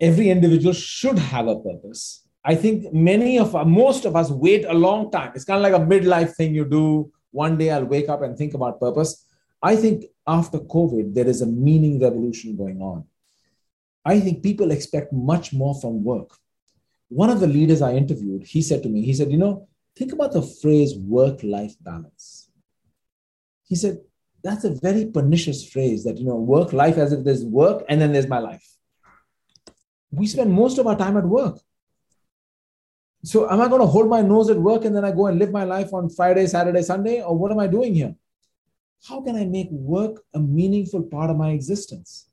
Every 0.00 0.28
individual 0.28 0.74
should 0.74 1.18
have 1.18 1.48
a 1.48 1.58
purpose. 1.58 2.28
I 2.44 2.54
think 2.54 2.92
many 2.92 3.38
of 3.38 3.56
us, 3.56 3.66
most 3.66 4.04
of 4.04 4.14
us 4.14 4.30
wait 4.30 4.64
a 4.66 4.74
long 4.74 5.10
time. 5.10 5.32
It's 5.34 5.44
kind 5.44 5.64
of 5.64 5.70
like 5.70 5.80
a 5.80 5.84
midlife 5.84 6.34
thing 6.36 6.54
you 6.54 6.64
do. 6.64 7.10
One 7.30 7.58
day 7.58 7.70
I'll 7.70 7.84
wake 7.84 8.08
up 8.08 8.22
and 8.22 8.36
think 8.36 8.54
about 8.54 8.80
purpose. 8.80 9.24
I 9.62 9.76
think 9.76 10.04
after 10.26 10.58
COVID, 10.58 11.14
there 11.14 11.26
is 11.26 11.42
a 11.42 11.46
meaning 11.46 12.00
revolution 12.00 12.56
going 12.56 12.80
on. 12.80 13.04
I 14.04 14.20
think 14.20 14.42
people 14.42 14.70
expect 14.70 15.12
much 15.12 15.52
more 15.52 15.74
from 15.80 16.04
work. 16.04 16.36
One 17.08 17.30
of 17.30 17.40
the 17.40 17.46
leaders 17.46 17.82
I 17.82 17.94
interviewed, 17.94 18.44
he 18.46 18.62
said 18.62 18.82
to 18.82 18.88
me, 18.88 19.02
he 19.02 19.14
said, 19.14 19.32
you 19.32 19.38
know, 19.38 19.68
think 19.96 20.12
about 20.12 20.32
the 20.32 20.42
phrase 20.42 20.94
work 20.96 21.42
life 21.42 21.74
balance. 21.80 22.50
He 23.64 23.74
said, 23.74 23.98
that's 24.42 24.64
a 24.64 24.70
very 24.70 25.06
pernicious 25.06 25.68
phrase 25.68 26.04
that, 26.04 26.18
you 26.18 26.24
know, 26.24 26.36
work 26.36 26.72
life 26.72 26.96
as 26.96 27.12
if 27.12 27.24
there's 27.24 27.44
work 27.44 27.84
and 27.88 28.00
then 28.00 28.12
there's 28.12 28.28
my 28.28 28.38
life. 28.38 28.66
We 30.10 30.26
spend 30.26 30.52
most 30.52 30.78
of 30.78 30.86
our 30.86 30.96
time 30.96 31.16
at 31.16 31.24
work. 31.24 31.58
So, 33.24 33.50
am 33.50 33.60
I 33.60 33.68
going 33.68 33.80
to 33.80 33.86
hold 33.86 34.08
my 34.08 34.22
nose 34.22 34.48
at 34.48 34.56
work 34.56 34.84
and 34.84 34.94
then 34.94 35.04
I 35.04 35.10
go 35.10 35.26
and 35.26 35.38
live 35.38 35.50
my 35.50 35.64
life 35.64 35.92
on 35.92 36.08
Friday, 36.08 36.46
Saturday, 36.46 36.82
Sunday? 36.82 37.20
Or 37.20 37.36
what 37.36 37.50
am 37.50 37.58
I 37.58 37.66
doing 37.66 37.94
here? 37.94 38.14
How 39.06 39.20
can 39.20 39.36
I 39.36 39.44
make 39.44 39.68
work 39.70 40.22
a 40.34 40.38
meaningful 40.38 41.02
part 41.02 41.30
of 41.30 41.36
my 41.36 41.50
existence? 41.50 42.28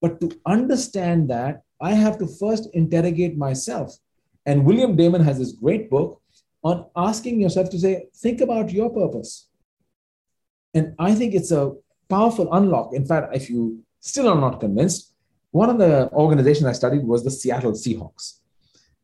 But 0.00 0.20
to 0.20 0.30
understand 0.44 1.30
that, 1.30 1.62
I 1.80 1.94
have 1.94 2.18
to 2.18 2.26
first 2.26 2.68
interrogate 2.74 3.36
myself. 3.36 3.96
And 4.44 4.64
William 4.64 4.96
Damon 4.96 5.22
has 5.22 5.38
this 5.38 5.52
great 5.52 5.88
book 5.88 6.20
on 6.62 6.86
asking 6.94 7.40
yourself 7.40 7.70
to 7.70 7.78
say, 7.78 8.06
think 8.16 8.40
about 8.40 8.70
your 8.70 8.90
purpose. 8.90 9.48
And 10.74 10.94
I 10.98 11.14
think 11.14 11.34
it's 11.34 11.50
a 11.50 11.72
powerful 12.08 12.52
unlock. 12.52 12.94
In 12.94 13.04
fact, 13.04 13.34
if 13.34 13.50
you 13.50 13.82
still 14.00 14.28
are 14.28 14.40
not 14.40 14.60
convinced, 14.60 15.12
one 15.50 15.68
of 15.68 15.78
the 15.78 16.10
organizations 16.12 16.66
I 16.66 16.72
studied 16.72 17.04
was 17.04 17.24
the 17.24 17.30
Seattle 17.30 17.72
Seahawks. 17.72 18.38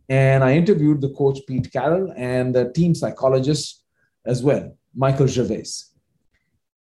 And 0.08 0.42
I 0.42 0.54
interviewed 0.54 1.02
the 1.02 1.10
coach, 1.10 1.40
Pete 1.46 1.70
Carroll, 1.70 2.12
and 2.16 2.54
the 2.54 2.72
team 2.72 2.94
psychologist 2.94 3.84
as 4.24 4.42
well, 4.42 4.74
Michael 4.94 5.26
Gervais. 5.26 5.70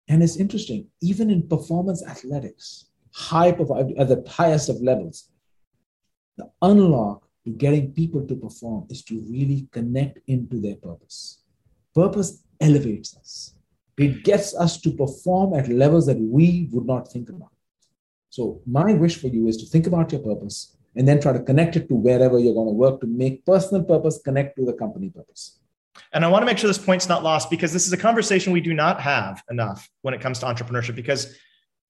And 0.09 0.23
it's 0.23 0.37
interesting, 0.37 0.89
even 1.01 1.31
in 1.31 1.49
performance 1.49 2.05
athletics, 2.07 2.87
high 3.15 3.49
at 3.49 3.57
the 4.09 4.23
highest 4.29 4.69
of 4.69 4.83
levels, 4.83 5.31
the 6.37 6.51
unlock 6.61 7.27
to 7.45 7.51
getting 7.51 7.93
people 7.93 8.27
to 8.27 8.35
perform 8.35 8.87
is 8.91 9.03
to 9.05 9.25
really 9.31 9.69
connect 9.73 10.19
into 10.27 10.61
their 10.61 10.77
purpose. 10.77 11.41
Purpose 11.95 12.43
elevates 12.61 13.17
us. 13.17 13.55
It 13.97 14.25
gets 14.25 14.55
us 14.55 14.81
to 14.83 14.91
perform 14.91 15.55
at 15.55 15.69
levels 15.69 16.07
that 16.07 16.19
we 16.19 16.69
would 16.73 16.87
not 16.87 17.11
think 17.11 17.29
about. 17.29 17.53
So, 18.31 18.61
my 18.67 18.93
wish 18.95 19.17
for 19.17 19.29
you 19.29 19.47
is 19.47 19.57
to 19.59 19.67
think 19.67 19.87
about 19.87 20.11
your 20.11 20.21
purpose 20.21 20.77
and 20.97 21.07
then 21.07 21.21
try 21.21 21.33
to 21.33 21.41
connect 21.41 21.77
it 21.77 21.89
to 21.89 21.95
wherever 21.95 22.39
you're 22.39 22.55
going 22.55 22.69
to 22.69 22.73
work 22.73 23.01
to 23.01 23.07
make 23.07 23.45
personal 23.45 23.85
purpose 23.85 24.21
connect 24.25 24.57
to 24.57 24.65
the 24.65 24.73
company 24.73 25.11
purpose. 25.11 25.61
And 26.13 26.25
I 26.25 26.29
want 26.29 26.43
to 26.43 26.47
make 26.47 26.59
sure 26.59 26.69
this 26.69 26.79
point's 26.79 27.09
not 27.09 27.23
lost 27.23 27.51
because 27.51 27.73
this 27.73 27.87
is 27.87 27.93
a 27.93 27.97
conversation 27.97 28.53
we 28.53 28.61
do 28.61 28.75
not 28.75 29.01
have 29.01 29.43
enough 29.51 29.89
when 30.03 30.15
it 30.15 30.21
comes 30.21 30.39
to 30.41 30.47
entrepreneurship. 30.47 30.97
Because 30.97 31.37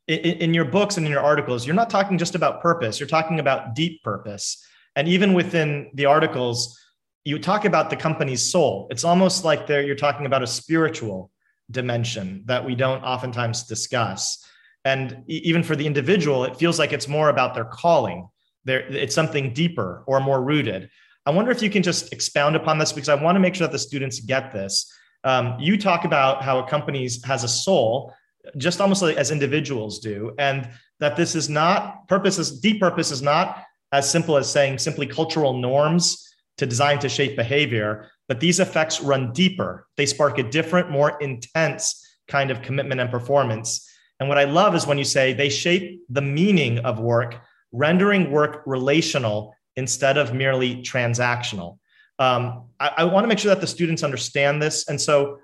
in, 0.06 0.52
your 0.52 0.66
books 0.66 0.96
and 0.98 1.06
in 1.06 1.12
your 1.12 1.22
articles, 1.22 1.66
you're 1.66 1.74
not 1.74 1.88
talking 1.88 2.18
just 2.18 2.34
about 2.34 2.60
purpose, 2.60 3.00
you're 3.00 3.08
talking 3.08 3.40
about 3.40 3.74
deep 3.74 4.02
purpose. 4.02 4.66
And 4.96 5.08
even 5.08 5.32
within 5.32 5.90
the 5.94 6.06
articles, 6.06 6.78
you 7.24 7.38
talk 7.38 7.64
about 7.64 7.88
the 7.88 7.96
company's 7.96 8.42
soul. 8.42 8.86
It's 8.90 9.04
almost 9.04 9.44
like 9.44 9.66
you're 9.68 9.94
talking 9.94 10.26
about 10.26 10.42
a 10.42 10.46
spiritual 10.46 11.30
dimension 11.70 12.42
that 12.46 12.64
we 12.64 12.74
don't 12.74 13.02
oftentimes 13.02 13.64
discuss. 13.64 14.44
And 14.84 15.22
even 15.26 15.62
for 15.62 15.76
the 15.76 15.86
individual, 15.86 16.44
it 16.44 16.56
feels 16.56 16.78
like 16.78 16.92
it's 16.92 17.08
more 17.08 17.30
about 17.30 17.54
their 17.54 17.64
calling. 17.64 18.28
There, 18.64 18.80
it's 18.80 19.14
something 19.14 19.52
deeper 19.52 20.04
or 20.06 20.20
more 20.20 20.42
rooted. 20.42 20.90
I 21.26 21.30
wonder 21.30 21.50
if 21.50 21.62
you 21.62 21.70
can 21.70 21.82
just 21.82 22.12
expound 22.12 22.54
upon 22.54 22.78
this 22.78 22.92
because 22.92 23.08
I 23.08 23.14
want 23.14 23.36
to 23.36 23.40
make 23.40 23.54
sure 23.54 23.66
that 23.66 23.72
the 23.72 23.78
students 23.78 24.20
get 24.20 24.52
this. 24.52 24.92
Um, 25.24 25.56
you 25.58 25.78
talk 25.78 26.04
about 26.04 26.42
how 26.42 26.58
a 26.58 26.68
company 26.68 27.08
has 27.24 27.44
a 27.44 27.48
soul, 27.48 28.12
just 28.58 28.80
almost 28.80 29.00
like 29.00 29.16
as 29.16 29.30
individuals 29.30 30.00
do, 30.00 30.34
and 30.38 30.68
that 31.00 31.16
this 31.16 31.34
is 31.34 31.48
not 31.48 32.06
purpose 32.08 32.38
is 32.38 32.60
deep 32.60 32.78
purpose 32.78 33.10
is 33.10 33.22
not 33.22 33.62
as 33.92 34.10
simple 34.10 34.36
as 34.36 34.50
saying 34.50 34.78
simply 34.78 35.06
cultural 35.06 35.54
norms 35.54 36.34
to 36.58 36.66
design 36.66 36.98
to 36.98 37.08
shape 37.08 37.36
behavior, 37.36 38.10
but 38.28 38.40
these 38.40 38.60
effects 38.60 39.00
run 39.00 39.32
deeper. 39.32 39.86
They 39.96 40.06
spark 40.06 40.38
a 40.38 40.42
different, 40.42 40.90
more 40.90 41.18
intense 41.20 42.00
kind 42.28 42.50
of 42.50 42.62
commitment 42.62 43.00
and 43.00 43.10
performance. 43.10 43.88
And 44.20 44.28
what 44.28 44.38
I 44.38 44.44
love 44.44 44.74
is 44.74 44.86
when 44.86 44.98
you 44.98 45.04
say 45.04 45.32
they 45.32 45.48
shape 45.48 46.00
the 46.08 46.22
meaning 46.22 46.78
of 46.80 47.00
work, 47.00 47.36
rendering 47.72 48.30
work 48.30 48.62
relational 48.66 49.54
instead 49.76 50.16
of 50.16 50.32
merely 50.32 50.76
transactional. 50.76 51.78
Um, 52.18 52.68
I, 52.78 52.92
I 52.98 53.04
want 53.04 53.24
to 53.24 53.28
make 53.28 53.38
sure 53.38 53.50
that 53.50 53.60
the 53.60 53.66
students 53.66 54.02
understand 54.02 54.62
this. 54.62 54.88
And 54.88 55.00
so 55.00 55.38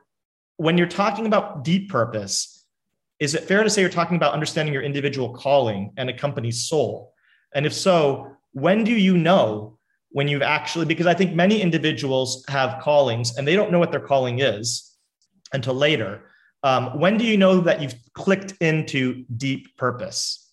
when 0.56 0.78
you're 0.78 0.86
talking 0.86 1.26
about 1.26 1.64
deep 1.64 1.90
purpose, 1.90 2.64
is 3.18 3.34
it 3.34 3.44
fair 3.44 3.62
to 3.62 3.68
say 3.68 3.82
you're 3.82 3.90
talking 3.90 4.16
about 4.16 4.32
understanding 4.32 4.72
your 4.72 4.82
individual 4.82 5.34
calling 5.34 5.92
and 5.96 6.08
a 6.08 6.16
company's 6.16 6.66
soul? 6.66 7.12
And 7.54 7.66
if 7.66 7.74
so, 7.74 8.36
when 8.52 8.84
do 8.84 8.92
you 8.92 9.16
know 9.16 9.78
when 10.10 10.28
you've 10.28 10.42
actually, 10.42 10.86
because 10.86 11.06
I 11.06 11.14
think 11.14 11.34
many 11.34 11.60
individuals 11.60 12.44
have 12.48 12.80
callings 12.82 13.36
and 13.36 13.46
they 13.46 13.54
don't 13.54 13.70
know 13.70 13.78
what 13.78 13.90
their 13.90 14.00
calling 14.00 14.40
is 14.40 14.96
until 15.52 15.74
later. 15.74 16.22
Um, 16.62 16.98
when 16.98 17.16
do 17.16 17.24
you 17.24 17.36
know 17.36 17.60
that 17.60 17.80
you've 17.80 17.94
clicked 18.12 18.52
into 18.60 19.24
deep 19.36 19.76
purpose? 19.76 20.52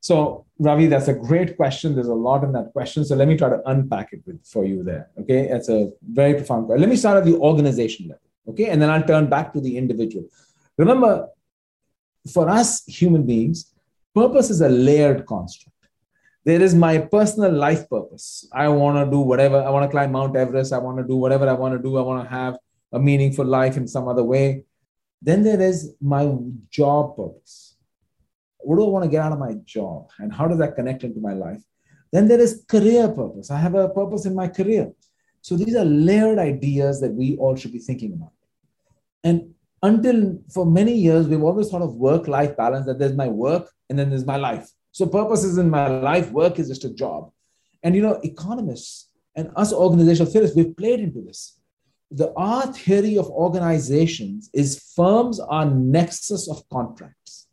So, 0.00 0.46
Ravi, 0.58 0.86
that's 0.86 1.08
a 1.08 1.14
great 1.14 1.56
question. 1.56 1.94
There's 1.94 2.08
a 2.08 2.14
lot 2.14 2.44
in 2.44 2.52
that 2.52 2.72
question. 2.72 3.04
So, 3.04 3.16
let 3.16 3.28
me 3.28 3.36
try 3.36 3.50
to 3.50 3.60
unpack 3.68 4.12
it 4.12 4.22
with, 4.26 4.46
for 4.46 4.64
you 4.64 4.82
there. 4.82 5.10
Okay. 5.20 5.48
It's 5.48 5.68
a 5.68 5.90
very 6.02 6.34
profound 6.34 6.66
question. 6.66 6.80
Let 6.80 6.88
me 6.88 6.96
start 6.96 7.18
at 7.18 7.24
the 7.24 7.36
organization 7.36 8.08
level. 8.08 8.22
Okay. 8.48 8.70
And 8.70 8.80
then 8.80 8.90
I'll 8.90 9.02
turn 9.02 9.28
back 9.28 9.52
to 9.54 9.60
the 9.60 9.76
individual. 9.76 10.24
Remember, 10.78 11.28
for 12.32 12.48
us 12.48 12.84
human 12.86 13.26
beings, 13.26 13.74
purpose 14.14 14.50
is 14.50 14.60
a 14.60 14.68
layered 14.68 15.26
construct. 15.26 15.77
There 16.44 16.62
is 16.62 16.74
my 16.74 16.98
personal 16.98 17.52
life 17.52 17.88
purpose. 17.90 18.48
I 18.52 18.68
want 18.68 19.04
to 19.04 19.10
do 19.10 19.20
whatever. 19.20 19.62
I 19.62 19.70
want 19.70 19.84
to 19.84 19.90
climb 19.90 20.12
Mount 20.12 20.36
Everest. 20.36 20.72
I 20.72 20.78
want 20.78 20.98
to 20.98 21.04
do 21.04 21.16
whatever 21.16 21.48
I 21.48 21.52
want 21.52 21.74
to 21.74 21.82
do. 21.82 21.98
I 21.98 22.02
want 22.02 22.24
to 22.24 22.30
have 22.30 22.58
a 22.92 22.98
meaningful 22.98 23.44
life 23.44 23.76
in 23.76 23.86
some 23.86 24.08
other 24.08 24.24
way. 24.24 24.64
Then 25.20 25.42
there 25.42 25.60
is 25.60 25.94
my 26.00 26.32
job 26.70 27.16
purpose 27.16 27.68
what 28.60 28.76
do 28.76 28.84
I 28.84 28.88
want 28.88 29.04
to 29.04 29.10
get 29.10 29.22
out 29.22 29.32
of 29.32 29.38
my 29.38 29.54
job? 29.64 30.10
And 30.18 30.32
how 30.32 30.46
does 30.46 30.58
that 30.58 30.74
connect 30.74 31.04
into 31.04 31.20
my 31.20 31.32
life? 31.32 31.62
Then 32.12 32.28
there 32.28 32.40
is 32.40 32.64
career 32.68 33.08
purpose. 33.08 33.50
I 33.50 33.58
have 33.58 33.74
a 33.74 33.88
purpose 33.88 34.26
in 34.26 34.34
my 34.34 34.48
career. 34.48 34.92
So 35.40 35.56
these 35.56 35.76
are 35.76 35.84
layered 35.84 36.38
ideas 36.38 37.00
that 37.00 37.12
we 37.12 37.36
all 37.36 37.56
should 37.56 37.72
be 37.72 37.78
thinking 37.78 38.12
about. 38.12 38.32
And 39.24 39.54
until 39.82 40.38
for 40.52 40.66
many 40.66 40.92
years, 40.92 41.28
we've 41.28 41.42
always 41.42 41.70
thought 41.70 41.82
of 41.82 41.94
work 41.94 42.28
life 42.28 42.56
balance 42.56 42.86
that 42.86 42.98
there's 42.98 43.14
my 43.14 43.28
work 43.28 43.70
and 43.88 43.98
then 43.98 44.10
there's 44.10 44.26
my 44.26 44.36
life. 44.36 44.68
So 44.98 45.06
purpose 45.06 45.44
is 45.44 45.58
in 45.58 45.70
my 45.70 45.86
life, 45.86 46.32
work 46.32 46.58
is 46.58 46.66
just 46.66 46.82
a 46.82 46.92
job. 46.92 47.30
And 47.84 47.94
you 47.94 48.02
know, 48.02 48.18
economists 48.24 49.08
and 49.36 49.48
us 49.54 49.72
organizational 49.72 50.32
theorists, 50.32 50.56
we've 50.56 50.76
played 50.76 50.98
into 50.98 51.20
this. 51.20 51.60
The 52.10 52.32
our 52.34 52.66
theory 52.72 53.16
of 53.16 53.30
organizations 53.30 54.50
is 54.52 54.92
firms 54.96 55.38
are 55.38 55.66
nexus 55.66 56.50
of 56.50 56.68
contracts. 56.68 57.46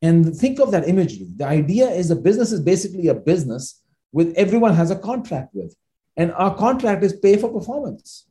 And 0.00 0.34
think 0.34 0.58
of 0.58 0.70
that 0.70 0.88
imagery. 0.88 1.26
The 1.36 1.44
idea 1.44 1.86
is 1.90 2.10
a 2.10 2.16
business 2.16 2.50
is 2.50 2.62
basically 2.62 3.08
a 3.08 3.14
business 3.14 3.82
with 4.12 4.32
everyone 4.34 4.72
has 4.72 4.90
a 4.90 4.98
contract 4.98 5.50
with. 5.52 5.76
And 6.16 6.32
our 6.32 6.56
contract 6.56 7.04
is 7.04 7.12
pay 7.12 7.36
for 7.36 7.52
performance, 7.52 8.24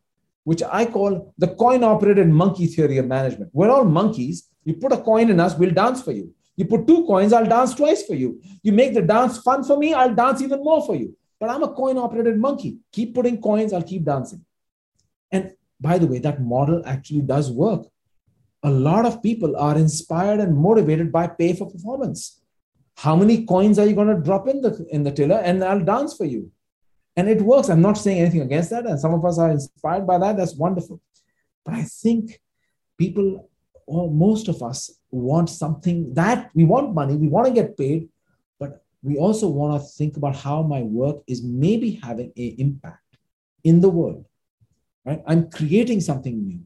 which 0.44 0.64
I 0.64 0.86
call 0.86 1.36
the 1.38 1.54
coin 1.54 1.84
operated 1.84 2.30
monkey 2.30 2.66
theory 2.66 2.98
of 2.98 3.06
management. 3.06 3.52
We're 3.54 3.70
all 3.70 3.86
monkeys. 3.86 4.50
You 4.64 4.74
put 4.74 4.92
a 4.92 4.98
coin 4.98 5.30
in 5.30 5.40
us, 5.40 5.56
we'll 5.56 5.70
dance 5.70 6.02
for 6.02 6.14
you. 6.14 6.34
You 6.58 6.66
put 6.66 6.86
two 6.88 7.06
coins, 7.06 7.32
I'll 7.32 7.46
dance 7.46 7.74
twice 7.74 8.04
for 8.04 8.16
you. 8.16 8.42
You 8.64 8.74
make 8.74 8.94
the 8.94 9.02
dance 9.02 9.38
fun 9.38 9.64
for 9.64 9.78
me, 9.78 9.94
I'll 9.94 10.14
dance 10.14 10.42
even 10.42 10.64
more 10.64 10.86
for 10.86 10.96
you. 10.96 11.16
But 11.40 11.50
I'm 11.50 11.64
a 11.64 11.72
coin 11.74 11.98
operated 11.98 12.38
monkey. 12.38 12.80
Keep 12.92 13.16
putting 13.16 13.42
coins, 13.42 13.72
I'll 13.72 13.84
keep 13.84 14.04
dancing. 14.04 14.44
And 15.32 15.54
by 15.80 16.00
the 16.00 16.08
way, 16.08 16.20
that 16.20 16.42
model 16.42 16.82
actually 16.86 17.22
does 17.22 17.52
work 17.52 17.88
a 18.64 18.70
lot 18.70 19.06
of 19.06 19.22
people 19.22 19.56
are 19.56 19.78
inspired 19.78 20.40
and 20.40 20.58
motivated 20.58 21.12
by 21.12 21.28
pay 21.28 21.54
for 21.54 21.70
performance. 21.70 22.42
How 22.96 23.16
many 23.16 23.46
coins 23.46 23.78
are 23.78 23.86
you 23.86 23.94
going 23.94 24.14
to 24.16 24.22
drop 24.22 24.48
in 24.48 24.62
the 24.62 24.86
in 24.90 25.04
the 25.04 25.12
tiller 25.12 25.38
and 25.38 25.64
I'll 25.64 25.84
dance 25.84 26.16
for 26.16 26.26
you? 26.26 26.52
And 27.16 27.30
it 27.30 27.42
works. 27.42 27.70
I'm 27.70 27.82
not 27.82 27.98
saying 27.98 28.20
anything 28.20 28.42
against 28.42 28.72
that. 28.72 28.86
And 28.86 29.00
some 29.00 29.14
of 29.14 29.24
us 29.26 29.38
are 29.38 29.52
inspired 29.52 30.06
by 30.06 30.18
that. 30.18 30.38
That's 30.38 30.56
wonderful. 30.56 31.00
But 31.66 31.76
I 31.76 31.84
think 31.84 32.40
people, 32.98 33.47
or 33.88 34.12
most 34.12 34.48
of 34.48 34.62
us, 34.62 34.92
want 35.10 35.50
something 35.50 36.14
that 36.14 36.52
we 36.54 36.66
want 36.66 36.94
money, 36.94 37.16
we 37.16 37.30
want 37.30 37.48
to 37.48 37.54
get 37.54 37.78
paid, 37.78 38.10
but 38.60 38.84
we 39.02 39.18
also 39.18 39.48
want 39.48 39.82
to 39.82 39.88
think 39.88 40.18
about 40.18 40.36
how 40.36 40.62
my 40.62 40.82
work 40.82 41.18
is 41.28 41.42
maybe 41.44 42.00
having 42.04 42.32
an 42.36 42.56
impact 42.60 43.18
in 43.64 43.82
the 43.82 43.90
world. 43.90 44.26
Right? 45.06 45.24
I'm 45.26 45.50
creating 45.50 46.02
something 46.02 46.46
new 46.46 46.60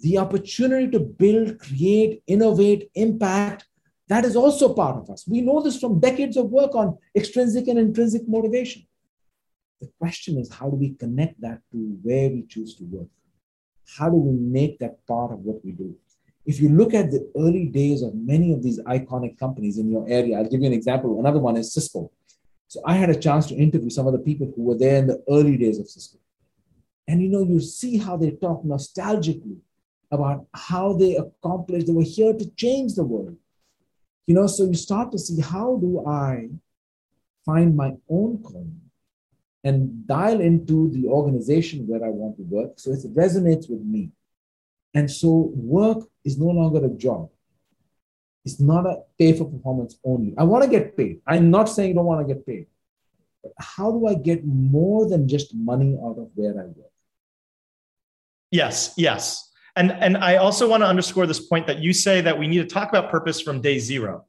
the 0.00 0.18
opportunity 0.18 0.90
to 0.90 1.00
build, 1.00 1.58
create, 1.58 2.22
innovate, 2.26 2.90
impact, 2.94 3.66
that 4.08 4.24
is 4.24 4.34
also 4.34 4.74
part 4.74 4.96
of 4.96 5.10
us. 5.10 5.24
We 5.26 5.40
know 5.40 5.62
this 5.62 5.78
from 5.78 6.00
decades 6.00 6.36
of 6.36 6.46
work 6.46 6.74
on 6.74 6.98
extrinsic 7.14 7.68
and 7.68 7.78
intrinsic 7.78 8.22
motivation. 8.26 8.86
The 9.80 9.90
question 9.98 10.38
is, 10.38 10.52
how 10.52 10.68
do 10.68 10.76
we 10.76 10.94
connect 10.94 11.40
that 11.42 11.60
to 11.72 11.98
where 12.02 12.28
we 12.28 12.44
choose 12.48 12.74
to 12.76 12.84
work? 12.84 13.08
How 13.96 14.10
do 14.10 14.16
we 14.16 14.32
make 14.32 14.78
that 14.80 15.06
part 15.06 15.32
of 15.32 15.40
what 15.40 15.64
we 15.64 15.72
do? 15.72 15.94
If 16.50 16.58
you 16.58 16.68
look 16.68 16.94
at 16.94 17.12
the 17.12 17.30
early 17.36 17.66
days 17.66 18.02
of 18.02 18.12
many 18.16 18.52
of 18.52 18.60
these 18.60 18.80
iconic 18.80 19.38
companies 19.38 19.78
in 19.78 19.88
your 19.88 20.04
area, 20.08 20.36
I'll 20.36 20.48
give 20.48 20.60
you 20.60 20.66
an 20.66 20.72
example. 20.72 21.20
Another 21.20 21.38
one 21.38 21.56
is 21.56 21.72
Cisco. 21.72 22.10
So 22.66 22.80
I 22.84 22.94
had 22.94 23.08
a 23.08 23.14
chance 23.14 23.46
to 23.46 23.54
interview 23.54 23.88
some 23.88 24.08
of 24.08 24.14
the 24.14 24.18
people 24.18 24.52
who 24.52 24.62
were 24.64 24.76
there 24.76 24.96
in 24.96 25.06
the 25.06 25.22
early 25.30 25.56
days 25.56 25.78
of 25.78 25.88
Cisco. 25.88 26.18
And 27.06 27.22
you 27.22 27.28
know, 27.28 27.44
you 27.44 27.60
see 27.60 27.98
how 27.98 28.16
they 28.16 28.32
talk 28.32 28.64
nostalgically 28.64 29.58
about 30.10 30.46
how 30.52 30.92
they 30.94 31.14
accomplished, 31.14 31.86
they 31.86 31.92
were 31.92 32.02
here 32.02 32.32
to 32.32 32.50
change 32.56 32.96
the 32.96 33.04
world. 33.04 33.36
You 34.26 34.34
know, 34.34 34.48
so 34.48 34.64
you 34.64 34.74
start 34.74 35.12
to 35.12 35.20
see 35.20 35.40
how 35.40 35.76
do 35.76 36.04
I 36.04 36.48
find 37.46 37.76
my 37.76 37.92
own 38.08 38.42
calling 38.42 38.80
and 39.62 40.04
dial 40.04 40.40
into 40.40 40.90
the 40.90 41.06
organization 41.06 41.86
where 41.86 42.04
I 42.04 42.08
want 42.08 42.38
to 42.38 42.42
work 42.42 42.80
so 42.80 42.90
it 42.90 43.14
resonates 43.14 43.70
with 43.70 43.82
me. 43.82 44.10
And 44.94 45.10
so 45.10 45.52
work 45.54 46.08
is 46.24 46.38
no 46.38 46.46
longer 46.46 46.84
a 46.84 46.90
job. 46.90 47.30
It's 48.44 48.60
not 48.60 48.86
a 48.86 49.02
pay 49.18 49.36
for 49.36 49.44
performance 49.44 49.98
only. 50.04 50.34
I 50.36 50.44
want 50.44 50.64
to 50.64 50.70
get 50.70 50.96
paid. 50.96 51.20
I'm 51.26 51.50
not 51.50 51.68
saying 51.68 51.90
you 51.90 51.94
don't 51.94 52.06
want 52.06 52.26
to 52.26 52.34
get 52.34 52.46
paid. 52.46 52.66
But 53.42 53.52
how 53.58 53.90
do 53.90 54.06
I 54.06 54.14
get 54.14 54.44
more 54.44 55.08
than 55.08 55.28
just 55.28 55.54
money 55.54 55.98
out 56.02 56.18
of 56.18 56.30
where 56.34 56.52
I 56.52 56.64
work? 56.64 56.90
Yes, 58.50 58.92
yes. 58.96 59.50
And, 59.76 59.92
and 59.92 60.16
I 60.16 60.36
also 60.36 60.68
want 60.68 60.82
to 60.82 60.86
underscore 60.86 61.26
this 61.26 61.40
point 61.40 61.66
that 61.68 61.78
you 61.78 61.92
say 61.92 62.20
that 62.22 62.38
we 62.38 62.48
need 62.48 62.58
to 62.58 62.66
talk 62.66 62.88
about 62.88 63.10
purpose 63.10 63.40
from 63.40 63.60
day 63.60 63.78
zero. 63.78 64.26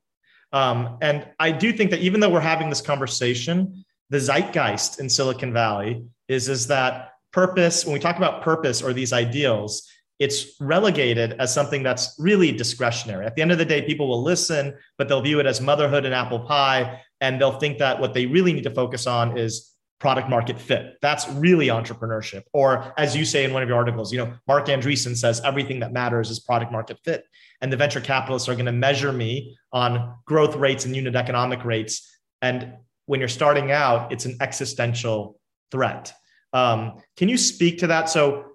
Um, 0.54 0.98
and 1.02 1.28
I 1.40 1.52
do 1.52 1.74
think 1.74 1.92
that 1.92 2.02
even 2.02 2.20
though 2.20 2.30
we're 2.30 2.42
having 2.42 2.70
this 2.70 2.82
conversation, 2.82 3.84
the 4.10 4.20
zeitgeist 4.20 5.00
in 5.00 5.10
Silicon 5.10 5.54
Valley 5.54 6.06
is, 6.28 6.50
is 6.50 6.68
that 6.68 7.14
purpose, 7.32 7.86
when 7.86 7.94
we 7.94 8.00
talk 8.00 8.18
about 8.18 8.44
purpose 8.44 8.82
or 8.82 8.94
these 8.94 9.14
ideals, 9.14 9.90
it's 10.22 10.56
relegated 10.62 11.34
as 11.40 11.52
something 11.52 11.82
that's 11.82 12.16
really 12.20 12.52
discretionary. 12.52 13.26
At 13.26 13.36
the 13.36 13.42
end 13.42 13.52
of 13.52 13.58
the 13.58 13.66
day, 13.66 13.82
people 13.82 14.08
will 14.08 14.22
listen, 14.22 14.78
but 15.00 15.08
they'll 15.08 15.24
view 15.24 15.40
it 15.40 15.48
as 15.48 15.60
motherhood 15.60 16.06
and 16.06 16.14
apple 16.14 16.42
pie. 16.42 17.02
And 17.22 17.42
they'll 17.42 17.58
think 17.58 17.80
that 17.80 18.00
what 18.00 18.14
they 18.14 18.28
really 18.28 18.54
need 18.54 18.66
to 18.66 18.70
focus 18.70 19.08
on 19.08 19.36
is 19.36 19.74
product 20.00 20.30
market 20.30 20.62
fit. 20.62 20.98
That's 21.02 21.28
really 21.30 21.68
entrepreneurship. 21.70 22.44
Or 22.54 22.94
as 22.98 23.18
you 23.18 23.26
say 23.26 23.46
in 23.46 23.52
one 23.52 23.64
of 23.64 23.70
your 23.70 23.80
articles, 23.80 24.14
you 24.14 24.20
know, 24.20 24.32
Marc 24.48 24.68
Andreessen 24.68 25.18
says 25.18 25.42
everything 25.44 25.80
that 25.80 25.92
matters 25.92 26.30
is 26.30 26.40
product 26.40 26.72
market 26.72 27.00
fit. 27.04 27.26
And 27.60 27.74
the 27.74 27.78
venture 27.78 28.00
capitalists 28.00 28.48
are 28.48 28.54
going 28.54 28.68
to 28.68 28.72
measure 28.72 29.12
me 29.12 29.58
on 29.74 30.18
growth 30.26 30.56
rates 30.56 30.86
and 30.86 30.96
unit 30.96 31.16
economic 31.16 31.66
rates. 31.66 32.16
And 32.44 32.74
when 33.08 33.20
you're 33.20 33.28
starting 33.28 33.72
out, 33.72 34.12
it's 34.12 34.26
an 34.26 34.38
existential 34.40 35.40
threat. 35.72 36.14
Um, 36.54 37.02
can 37.18 37.28
you 37.28 37.38
speak 37.38 37.80
to 37.80 37.88
that? 37.88 38.08
So, 38.08 38.51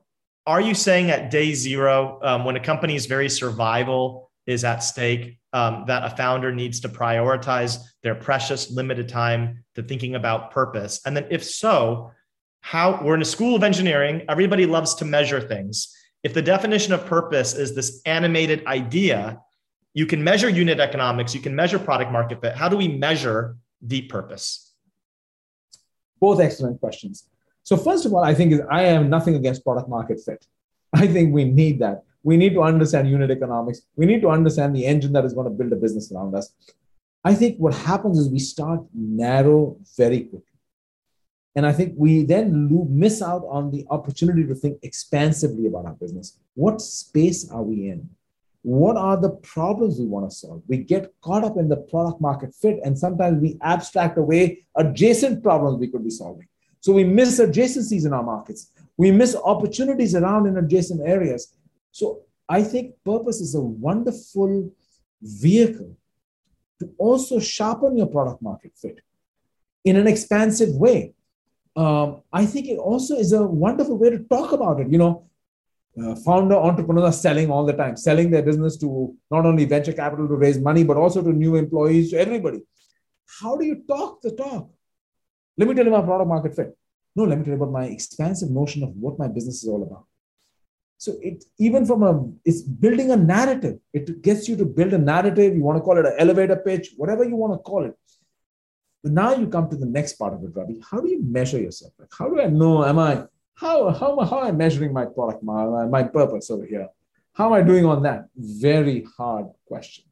are 0.47 0.61
you 0.61 0.75
saying 0.75 1.11
at 1.11 1.31
day 1.31 1.53
zero, 1.55 2.21
um, 2.23 2.45
when 2.45 2.57
a 2.57 2.61
company's 2.61 3.07
very 3.07 3.29
survival 3.29 4.31
is 4.47 4.65
at 4.65 4.79
stake, 4.79 5.39
um, 5.53 5.85
that 5.89 6.05
a 6.05 6.17
founder 6.17 6.55
needs 6.55 6.81
to 6.81 6.89
prioritize 6.89 7.79
their 8.03 8.15
precious 8.15 8.71
limited 8.71 9.09
time 9.09 9.65
to 9.75 9.83
thinking 9.83 10.15
about 10.15 10.53
purpose? 10.53 11.01
And 11.05 11.17
then, 11.17 11.27
if 11.31 11.43
so, 11.43 12.13
how 12.61 13.01
we're 13.03 13.15
in 13.15 13.23
a 13.23 13.27
school 13.27 13.57
of 13.57 13.65
engineering, 13.65 14.23
everybody 14.29 14.67
loves 14.67 14.95
to 14.97 15.05
measure 15.05 15.41
things. 15.41 15.93
If 16.23 16.33
the 16.33 16.43
definition 16.43 16.93
of 16.93 17.07
purpose 17.07 17.55
is 17.55 17.75
this 17.75 18.01
animated 18.07 18.65
idea, 18.67 19.41
you 19.95 20.07
can 20.07 20.23
measure 20.23 20.49
unit 20.49 20.79
economics, 20.79 21.35
you 21.35 21.41
can 21.41 21.55
measure 21.57 21.79
product 21.79 22.13
market 22.13 22.41
fit. 22.41 22.55
How 22.55 22.69
do 22.69 22.77
we 22.77 22.89
measure 22.89 23.57
deep 23.85 24.11
purpose? 24.11 24.73
Both 26.21 26.41
excellent 26.41 26.81
questions. 26.81 27.29
So 27.67 27.77
first 27.77 28.07
of 28.07 28.15
all, 28.15 28.23
I 28.23 28.33
think 28.33 28.53
is 28.53 28.61
I 28.71 28.83
am 28.83 29.11
nothing 29.11 29.35
against 29.35 29.65
product 29.65 29.89
market 29.89 30.21
fit. 30.25 30.47
I 30.93 31.07
think 31.09 31.35
we 31.35 31.45
need 31.45 31.81
that. 31.81 32.05
We 32.23 32.37
need 32.37 32.55
to 32.55 32.63
understand 32.63 33.11
unit 33.11 33.31
economics. 33.31 33.81
We 33.97 34.07
need 34.07 34.23
to 34.23 34.29
understand 34.29 34.75
the 34.75 34.87
engine 34.87 35.13
that 35.15 35.25
is 35.25 35.33
going 35.33 35.47
to 35.47 35.57
build 35.59 35.73
a 35.73 35.77
business 35.77 36.13
around 36.13 36.37
us. 36.37 36.53
I 37.25 37.35
think 37.35 37.59
what 37.59 37.75
happens 37.75 38.19
is 38.19 38.29
we 38.29 38.39
start 38.39 38.81
narrow 38.95 39.77
very 39.97 40.21
quickly. 40.21 40.59
And 41.57 41.67
I 41.67 41.73
think 41.73 41.95
we 41.97 42.23
then 42.23 42.69
miss 42.89 43.21
out 43.21 43.45
on 43.49 43.73
the 43.73 43.85
opportunity 43.91 44.47
to 44.47 44.55
think 44.55 44.79
expansively 44.83 45.67
about 45.67 45.87
our 45.87 45.95
business. 45.95 46.39
What 46.55 46.81
space 46.81 47.51
are 47.51 47.63
we 47.63 47.89
in? 47.89 48.09
what 48.67 48.97
are 48.97 49.17
the 49.17 49.31
problems 49.55 49.97
we 49.97 50.07
want 50.07 50.29
to 50.29 50.37
solve? 50.37 50.61
We 50.67 50.79
get 50.79 51.15
caught 51.21 51.45
up 51.45 51.57
in 51.57 51.69
the 51.69 51.77
product 51.77 52.21
market 52.21 52.53
fit, 52.53 52.81
and 52.85 52.99
sometimes 52.99 53.41
we 53.41 53.57
abstract 53.63 54.19
away 54.19 54.67
adjacent 54.77 55.41
problems 55.41 55.79
we 55.79 55.87
could 55.87 56.03
be 56.03 56.11
solving. 56.11 56.49
So 56.87 56.93
we 56.93 57.03
miss 57.03 57.41
adjacencies 57.41 58.07
in 58.07 58.13
our 58.13 58.23
markets. 58.23 58.71
We 58.97 59.11
miss 59.11 59.35
opportunities 59.35 60.15
around 60.15 60.47
in 60.47 60.57
adjacent 60.57 61.01
areas. 61.05 61.53
So 61.91 62.21
I 62.49 62.63
think 62.63 62.95
purpose 63.05 63.41
is 63.41 63.57
a 63.57 63.61
wonderful 63.61 64.71
vehicle 65.21 65.97
to 66.79 66.89
also 66.97 67.41
sharpen 67.41 67.97
your 67.97 68.07
product 68.07 68.41
market 68.41 68.71
fit 68.81 69.01
in 69.85 69.97
an 69.97 70.07
expansive 70.07 70.77
way. 70.77 71.15
Um, 71.75 72.23
I 72.33 72.47
think 72.47 72.69
it 72.69 72.79
also 72.79 73.17
is 73.17 73.33
a 73.33 73.43
wonderful 73.43 73.99
way 73.99 74.11
to 74.11 74.21
talk 74.21 74.53
about 74.53 74.79
it. 74.79 74.89
You 74.89 74.99
know, 74.99 75.29
uh, 76.01 76.15
founder 76.15 76.55
entrepreneurs 76.55 77.07
are 77.07 77.21
selling 77.21 77.51
all 77.51 77.67
the 77.67 77.73
time, 77.73 77.97
selling 77.97 78.31
their 78.31 78.45
business 78.45 78.77
to 78.77 79.13
not 79.33 79.45
only 79.45 79.65
venture 79.65 79.93
capital 79.93 80.29
to 80.29 80.37
raise 80.37 80.61
money, 80.61 80.85
but 80.85 80.97
also 80.97 81.21
to 81.21 81.33
new 81.33 81.57
employees, 81.57 82.11
to 82.13 82.21
everybody. 82.21 82.63
How 83.41 83.57
do 83.57 83.67
you 83.67 83.83
talk 83.89 84.23
the 84.23 84.31
talk? 84.31 84.71
Let 85.57 85.69
me 85.69 85.75
tell 85.75 85.85
you 85.85 85.91
my 85.91 86.03
product 86.03 86.29
market 86.29 86.55
fit. 86.55 86.77
No, 87.15 87.25
let 87.25 87.39
me 87.39 87.45
tell 87.45 87.55
you 87.57 87.63
about 87.63 87.73
my 87.73 87.87
expansive 87.87 88.51
notion 88.51 88.83
of 88.83 88.91
what 88.91 89.19
my 89.19 89.29
business 89.29 89.63
is 89.63 89.69
all 89.69 89.83
about. 89.83 90.05
So 90.99 91.15
it 91.21 91.45
even 91.59 91.85
from 91.87 92.03
a 92.03 92.13
it's 92.45 92.63
building 92.63 93.11
a 93.11 93.17
narrative. 93.17 93.79
It 93.93 94.23
gets 94.23 94.49
you 94.49 94.57
to 94.57 94.65
build 94.65 94.93
a 94.93 94.99
narrative. 94.99 95.55
You 95.55 95.63
want 95.63 95.79
to 95.79 95.83
call 95.83 95.99
it 95.99 96.07
an 96.07 96.15
elevator 96.19 96.57
pitch, 96.57 96.93
whatever 96.97 97.25
you 97.25 97.37
want 97.37 97.53
to 97.55 97.59
call 97.59 97.85
it. 97.85 97.95
But 99.03 99.13
now 99.13 99.35
you 99.35 99.47
come 99.47 99.69
to 99.71 99.77
the 99.77 99.87
next 99.87 100.15
part 100.15 100.35
of 100.35 100.43
it, 100.43 100.51
Ravi. 100.55 100.81
How 100.91 101.01
do 101.01 101.09
you 101.09 101.23
measure 101.23 101.61
yourself? 101.61 101.93
Like, 101.99 102.09
how 102.19 102.29
do 102.29 102.41
I 102.41 102.47
know? 102.47 102.85
Am 102.85 102.99
I 102.99 103.27
how, 103.57 103.91
how, 103.91 104.21
how 104.21 104.41
am 104.41 104.47
I 104.47 104.53
measuring 104.53 104.93
my 104.93 105.07
product, 105.07 105.43
my, 105.43 105.87
my 105.87 106.03
purpose 106.03 106.51
over 106.51 106.65
here? 106.67 106.89
How 107.33 107.47
am 107.47 107.53
I 107.55 107.63
doing 107.63 107.87
on 107.87 108.03
that? 108.03 108.29
Very 108.37 109.07
hard 109.17 109.47
question. 109.67 110.05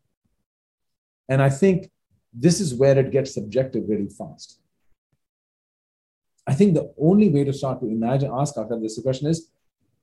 And 1.28 1.42
I 1.42 1.50
think 1.50 1.90
this 2.32 2.60
is 2.60 2.74
where 2.74 2.98
it 2.98 3.10
gets 3.10 3.34
subjective 3.34 3.84
really 3.86 4.08
fast. 4.08 4.60
I 6.46 6.54
think 6.54 6.74
the 6.74 6.92
only 6.98 7.30
way 7.30 7.44
to 7.44 7.52
start 7.52 7.80
to 7.80 7.86
imagine, 7.86 8.30
ask 8.32 8.56
ourselves 8.56 8.82
this 8.82 9.00
question 9.00 9.28
is 9.28 9.48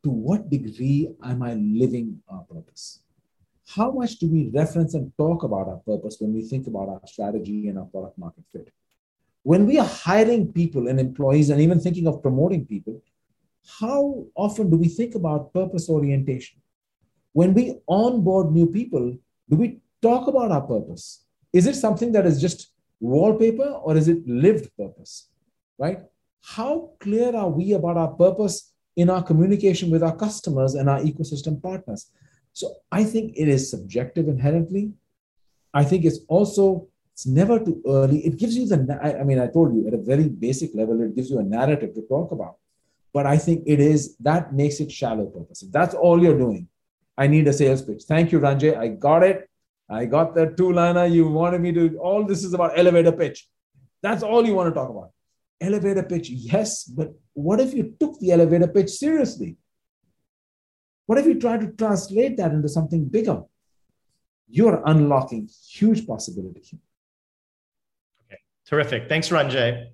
to 0.04 0.10
what 0.10 0.50
degree 0.50 1.10
am 1.24 1.44
I 1.44 1.54
living 1.54 2.22
our 2.30 2.44
purpose? 2.44 3.02
How 3.68 3.92
much 3.92 4.18
do 4.18 4.28
we 4.28 4.50
reference 4.54 4.96
and 4.96 5.12
talk 5.18 5.44
about 5.44 5.68
our 5.68 5.78
purpose 5.78 6.18
when 6.20 6.34
we 6.34 6.42
think 6.42 6.68
about 6.68 6.90
our 6.90 7.02
strategy 7.06 7.68
and 7.68 7.78
our 7.78 7.86
product 7.86 8.18
market 8.18 8.44
fit? 8.52 8.74
When 9.44 9.66
we 9.66 9.80
are 9.80 9.88
hiring 9.88 10.52
people 10.52 10.88
and 10.88 11.00
employees 11.00 11.50
and 11.50 11.62
even 11.62 11.80
thinking 11.80 12.08
of 12.08 12.22
promoting 12.22 12.66
people, 12.66 13.02
how 13.80 14.26
often 14.36 14.70
do 14.70 14.78
we 14.78 14.88
think 14.88 15.16
about 15.16 15.54
purpose 15.54 15.90
orientation? 15.90 16.60
When 17.34 17.54
we 17.54 17.80
onboard 17.88 18.52
new 18.52 18.68
people, 18.68 19.16
do 19.50 19.56
we 19.56 19.80
talk 20.02 20.28
about 20.28 20.52
our 20.52 20.62
purpose? 20.62 21.24
Is 21.54 21.68
it 21.68 21.76
something 21.76 22.12
that 22.14 22.26
is 22.26 22.42
just 22.42 22.72
wallpaper 23.00 23.64
or 23.64 23.96
is 23.96 24.08
it 24.08 24.28
lived 24.28 24.76
purpose? 24.76 25.30
Right? 25.78 26.02
How 26.42 26.92
clear 27.00 27.36
are 27.36 27.50
we 27.50 27.74
about 27.74 27.98
our 27.98 28.10
purpose 28.10 28.74
in 28.96 29.10
our 29.10 29.24
communication 29.24 29.90
with 29.90 30.04
our 30.04 30.16
customers 30.16 30.76
and 30.76 30.90
our 30.90 31.00
ecosystem 31.00 31.62
partners? 31.62 32.12
So 32.54 32.74
I 32.92 33.04
think 33.04 33.34
it 33.38 33.48
is 33.48 33.70
subjective 33.70 34.28
inherently. 34.28 34.94
I 35.74 35.84
think 35.84 36.06
it's 36.06 36.20
also 36.28 36.88
it's 37.14 37.26
never 37.26 37.60
too 37.60 37.82
early. 37.86 38.26
It 38.26 38.38
gives 38.38 38.58
you 38.58 38.66
the 38.68 39.00
I 39.02 39.24
mean 39.24 39.40
I 39.40 39.48
told 39.48 39.74
you 39.76 39.88
at 39.88 39.94
a 39.94 39.98
very 39.98 40.28
basic 40.28 40.76
level 40.76 41.02
it 41.02 41.16
gives 41.16 41.30
you 41.30 41.40
a 41.40 41.44
narrative 41.44 41.94
to 41.96 42.02
talk 42.04 42.32
about 42.32 42.56
but 43.14 43.26
I 43.26 43.38
think 43.38 43.64
it 43.66 43.80
is 43.80 44.16
that 44.18 44.54
makes 44.54 44.80
it 44.80 44.92
shallow 44.92 45.26
purpose. 45.26 45.64
That's 45.70 45.94
all 45.94 46.22
you're 46.22 46.38
doing, 46.38 46.68
I 47.18 47.28
need 47.28 47.48
a 47.48 47.54
sales 47.54 47.82
pitch. 47.82 48.04
Thank 48.04 48.32
you, 48.32 48.40
Ranjay. 48.40 48.78
I 48.78 48.88
got 48.88 49.24
it. 49.24 49.50
I 49.90 50.06
got 50.06 50.34
the 50.34 50.54
two 50.58 50.72
liner. 50.72 51.06
You 51.06 51.28
wanted 51.28 51.62
me 51.62 51.74
to, 51.74 51.98
all 51.98 52.24
this 52.24 52.44
is 52.44 52.54
about 52.54 52.78
elevator 52.80 53.12
pitch. 53.12 53.48
That's 54.02 54.24
all 54.24 54.46
you 54.46 54.56
want 54.56 54.70
to 54.70 54.74
talk 54.74 54.90
about. 54.90 55.12
Elevator 55.62 56.04
pitch, 56.04 56.30
yes, 56.30 56.84
but 56.84 57.14
what 57.34 57.60
if 57.60 57.74
you 57.74 57.96
took 58.00 58.20
the 58.20 58.32
elevator 58.32 58.68
pitch 58.68 58.90
seriously? 58.90 59.58
What 61.06 61.20
if 61.20 61.26
you 61.26 61.40
try 61.40 61.58
to 61.58 61.68
translate 61.68 62.38
that 62.38 62.52
into 62.52 62.68
something 62.68 63.06
bigger? 63.06 63.44
You're 64.50 64.82
unlocking 64.86 65.50
huge 65.70 66.08
possibility. 66.08 66.80
Okay, 68.26 68.40
terrific. 68.66 69.08
Thanks, 69.08 69.30
Ranjay. 69.30 69.88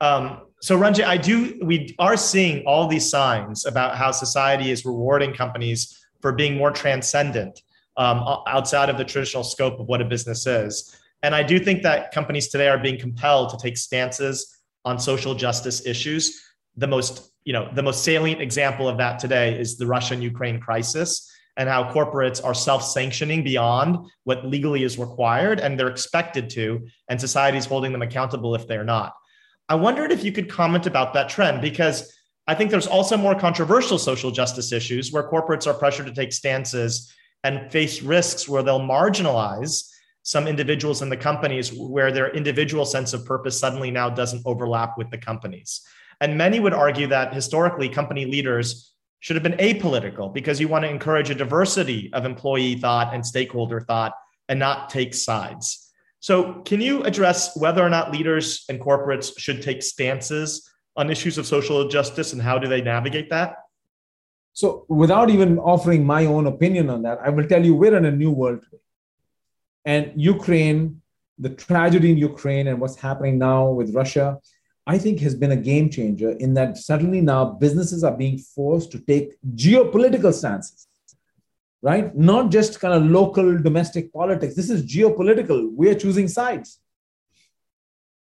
Um, 0.00 0.42
so 0.60 0.78
Ranjay, 0.78 1.04
I 1.04 1.16
do. 1.16 1.58
We 1.62 1.94
are 1.98 2.16
seeing 2.16 2.64
all 2.64 2.86
these 2.86 3.10
signs 3.10 3.66
about 3.66 3.96
how 3.96 4.12
society 4.12 4.70
is 4.70 4.84
rewarding 4.84 5.34
companies 5.34 6.06
for 6.20 6.32
being 6.32 6.56
more 6.56 6.70
transcendent 6.70 7.62
um, 7.96 8.22
outside 8.46 8.88
of 8.88 8.98
the 8.98 9.04
traditional 9.04 9.44
scope 9.44 9.80
of 9.80 9.86
what 9.86 10.00
a 10.00 10.04
business 10.04 10.46
is. 10.46 10.96
And 11.22 11.34
I 11.34 11.42
do 11.42 11.58
think 11.58 11.82
that 11.82 12.12
companies 12.12 12.48
today 12.48 12.68
are 12.68 12.78
being 12.78 12.98
compelled 12.98 13.50
to 13.50 13.56
take 13.56 13.76
stances 13.76 14.57
on 14.88 14.98
social 14.98 15.34
justice 15.34 15.86
issues. 15.86 16.40
The 16.76 16.86
most, 16.86 17.30
you 17.44 17.52
know, 17.52 17.70
the 17.74 17.82
most 17.82 18.02
salient 18.02 18.40
example 18.40 18.88
of 18.88 18.96
that 18.98 19.18
today 19.18 19.58
is 19.58 19.76
the 19.76 19.86
Russian-Ukraine 19.86 20.60
crisis 20.60 21.30
and 21.56 21.68
how 21.68 21.92
corporates 21.92 22.42
are 22.42 22.54
self-sanctioning 22.54 23.42
beyond 23.42 24.06
what 24.24 24.46
legally 24.46 24.84
is 24.84 24.96
required 24.96 25.58
and 25.60 25.78
they're 25.78 25.88
expected 25.88 26.48
to, 26.50 26.86
and 27.08 27.20
society 27.20 27.58
is 27.58 27.66
holding 27.66 27.92
them 27.92 28.02
accountable 28.02 28.54
if 28.54 28.66
they're 28.66 28.84
not. 28.84 29.12
I 29.68 29.74
wondered 29.74 30.12
if 30.12 30.24
you 30.24 30.32
could 30.32 30.48
comment 30.48 30.86
about 30.86 31.12
that 31.14 31.28
trend 31.28 31.60
because 31.60 32.14
I 32.46 32.54
think 32.54 32.70
there's 32.70 32.86
also 32.86 33.16
more 33.16 33.34
controversial 33.34 33.98
social 33.98 34.30
justice 34.30 34.72
issues 34.72 35.12
where 35.12 35.28
corporates 35.28 35.66
are 35.66 35.74
pressured 35.74 36.06
to 36.06 36.14
take 36.14 36.32
stances 36.32 37.12
and 37.44 37.70
face 37.70 38.02
risks 38.02 38.48
where 38.48 38.62
they'll 38.62 38.80
marginalize 38.80 39.90
some 40.28 40.46
individuals 40.46 41.00
in 41.00 41.08
the 41.08 41.16
companies 41.16 41.72
where 41.72 42.12
their 42.12 42.28
individual 42.34 42.84
sense 42.84 43.14
of 43.14 43.24
purpose 43.24 43.58
suddenly 43.58 43.90
now 43.90 44.10
doesn't 44.10 44.42
overlap 44.44 44.92
with 44.98 45.10
the 45.10 45.16
companies. 45.16 45.80
And 46.20 46.36
many 46.36 46.60
would 46.60 46.74
argue 46.74 47.06
that 47.06 47.32
historically 47.32 47.88
company 47.88 48.26
leaders 48.26 48.92
should 49.20 49.36
have 49.36 49.42
been 49.42 49.56
apolitical 49.56 50.34
because 50.34 50.60
you 50.60 50.68
want 50.68 50.84
to 50.84 50.90
encourage 50.90 51.30
a 51.30 51.34
diversity 51.34 52.10
of 52.12 52.26
employee 52.26 52.74
thought 52.74 53.14
and 53.14 53.24
stakeholder 53.24 53.80
thought 53.80 54.12
and 54.50 54.58
not 54.58 54.90
take 54.90 55.14
sides. 55.14 55.94
So, 56.20 56.60
can 56.60 56.82
you 56.82 57.04
address 57.04 57.56
whether 57.56 57.82
or 57.82 57.88
not 57.88 58.12
leaders 58.12 58.66
and 58.68 58.78
corporates 58.78 59.32
should 59.38 59.62
take 59.62 59.82
stances 59.82 60.68
on 60.94 61.08
issues 61.08 61.38
of 61.38 61.46
social 61.46 61.88
justice 61.88 62.34
and 62.34 62.42
how 62.42 62.58
do 62.58 62.68
they 62.68 62.82
navigate 62.82 63.30
that? 63.30 63.54
So, 64.52 64.84
without 64.90 65.30
even 65.30 65.58
offering 65.58 66.04
my 66.04 66.26
own 66.26 66.46
opinion 66.46 66.90
on 66.90 67.00
that, 67.04 67.18
I 67.24 67.30
will 67.30 67.48
tell 67.48 67.64
you 67.64 67.74
we're 67.74 67.96
in 67.96 68.04
a 68.04 68.12
new 68.12 68.30
world 68.30 68.60
today. 68.62 68.82
And 69.84 70.12
Ukraine, 70.16 71.02
the 71.38 71.50
tragedy 71.50 72.10
in 72.12 72.18
Ukraine 72.18 72.66
and 72.66 72.80
what's 72.80 72.96
happening 72.96 73.38
now 73.38 73.70
with 73.70 73.94
Russia, 73.94 74.38
I 74.86 74.96
think 74.98 75.20
has 75.20 75.34
been 75.34 75.52
a 75.52 75.56
game 75.56 75.90
changer 75.90 76.30
in 76.30 76.54
that 76.54 76.78
suddenly 76.78 77.20
now 77.20 77.44
businesses 77.44 78.02
are 78.02 78.16
being 78.16 78.38
forced 78.38 78.90
to 78.92 78.98
take 78.98 79.36
geopolitical 79.54 80.32
stances, 80.32 80.86
right? 81.82 82.14
Not 82.16 82.50
just 82.50 82.80
kind 82.80 82.94
of 82.94 83.10
local 83.10 83.58
domestic 83.58 84.12
politics. 84.12 84.54
This 84.54 84.70
is 84.70 84.84
geopolitical. 84.84 85.70
We 85.74 85.90
are 85.90 85.94
choosing 85.94 86.26
sides. 86.26 86.80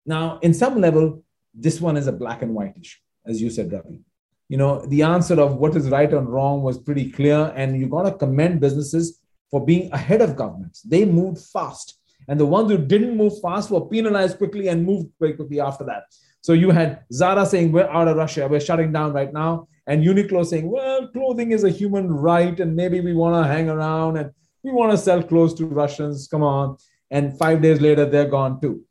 Now, 0.04 0.38
in 0.40 0.52
some 0.52 0.80
level, 0.80 1.22
this 1.54 1.80
one 1.80 1.96
is 1.96 2.06
a 2.06 2.12
black 2.12 2.42
and 2.42 2.54
white 2.54 2.74
issue, 2.78 2.98
as 3.24 3.40
you 3.40 3.50
said, 3.50 3.72
Ravi. 3.72 4.00
You 4.48 4.56
know, 4.56 4.84
the 4.86 5.02
answer 5.02 5.40
of 5.40 5.56
what 5.56 5.76
is 5.76 5.88
right 5.88 6.12
and 6.12 6.28
wrong 6.28 6.62
was 6.62 6.78
pretty 6.78 7.10
clear, 7.10 7.52
and 7.56 7.78
you 7.78 7.86
got 7.86 8.02
to 8.02 8.12
commend 8.12 8.60
businesses 8.60 9.19
for 9.50 9.64
being 9.64 9.92
ahead 9.92 10.22
of 10.22 10.36
governments. 10.36 10.82
They 10.82 11.04
moved 11.04 11.38
fast, 11.38 11.98
and 12.28 12.38
the 12.38 12.46
ones 12.46 12.70
who 12.70 12.78
didn't 12.78 13.16
move 13.16 13.40
fast 13.40 13.70
were 13.70 13.86
penalized 13.86 14.38
quickly 14.38 14.68
and 14.68 14.84
moved 14.84 15.08
very 15.18 15.34
quickly 15.34 15.60
after 15.60 15.84
that. 15.84 16.04
So 16.42 16.52
you 16.52 16.70
had 16.70 17.00
Zara 17.12 17.44
saying, 17.46 17.72
We're 17.72 17.88
out 17.88 18.08
of 18.08 18.16
Russia, 18.16 18.48
we're 18.48 18.60
shutting 18.60 18.92
down 18.92 19.12
right 19.12 19.32
now. 19.32 19.68
And 19.86 20.04
Uniqlo 20.04 20.46
saying, 20.46 20.70
Well, 20.70 21.08
clothing 21.08 21.52
is 21.52 21.64
a 21.64 21.70
human 21.70 22.10
right, 22.10 22.58
and 22.60 22.76
maybe 22.76 23.00
we 23.00 23.12
want 23.12 23.44
to 23.44 23.52
hang 23.52 23.68
around 23.68 24.16
and 24.16 24.30
we 24.62 24.72
want 24.72 24.92
to 24.92 24.98
sell 24.98 25.22
clothes 25.22 25.54
to 25.54 25.66
Russians. 25.66 26.28
Come 26.28 26.42
on. 26.42 26.76
And 27.10 27.36
five 27.38 27.62
days 27.62 27.80
later, 27.80 28.04
they're 28.04 28.28
gone 28.28 28.60
too 28.60 28.84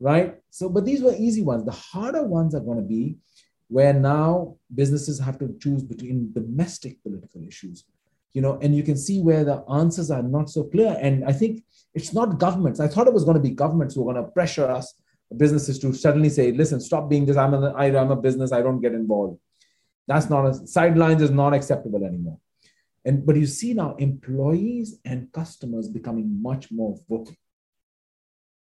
right? 0.00 0.36
So, 0.50 0.68
but 0.68 0.84
these 0.84 1.02
were 1.02 1.14
easy 1.16 1.42
ones. 1.42 1.64
The 1.64 1.72
harder 1.72 2.22
ones 2.22 2.54
are 2.54 2.60
going 2.60 2.78
to 2.78 2.84
be 2.84 3.16
where 3.68 3.92
now 3.92 4.56
businesses 4.74 5.18
have 5.20 5.38
to 5.38 5.54
choose 5.60 5.82
between 5.82 6.32
domestic 6.32 7.02
political 7.02 7.42
issues, 7.46 7.84
you 8.32 8.42
know, 8.42 8.58
and 8.62 8.76
you 8.76 8.82
can 8.82 8.96
see 8.96 9.20
where 9.20 9.44
the 9.44 9.64
answers 9.70 10.10
are 10.10 10.22
not 10.22 10.50
so 10.50 10.64
clear. 10.64 10.96
And 11.00 11.24
I 11.24 11.32
think 11.32 11.64
it's 11.94 12.12
not 12.12 12.38
governments. 12.38 12.80
I 12.80 12.88
thought 12.88 13.06
it 13.06 13.14
was 13.14 13.24
going 13.24 13.36
to 13.36 13.42
be 13.42 13.50
governments 13.50 13.94
who 13.94 14.08
are 14.08 14.12
going 14.12 14.24
to 14.24 14.30
pressure 14.30 14.66
us, 14.66 14.94
businesses, 15.36 15.78
to 15.80 15.92
suddenly 15.92 16.28
say, 16.28 16.52
listen, 16.52 16.80
stop 16.80 17.08
being 17.08 17.26
this. 17.26 17.36
I'm 17.36 17.54
a, 17.54 17.72
I, 17.72 17.86
a 17.86 18.16
business. 18.16 18.52
I 18.52 18.62
don't 18.62 18.80
get 18.80 18.92
involved. 18.92 19.40
That's 20.06 20.30
not 20.30 20.46
a 20.46 20.54
sidelines 20.66 21.22
is 21.22 21.30
not 21.30 21.52
acceptable 21.52 22.04
anymore. 22.04 22.38
And 23.04 23.24
but 23.24 23.36
you 23.36 23.46
see 23.46 23.74
now 23.74 23.94
employees 23.96 24.98
and 25.04 25.32
customers 25.32 25.88
becoming 25.88 26.42
much 26.42 26.70
more 26.70 26.98
vocal 27.08 27.34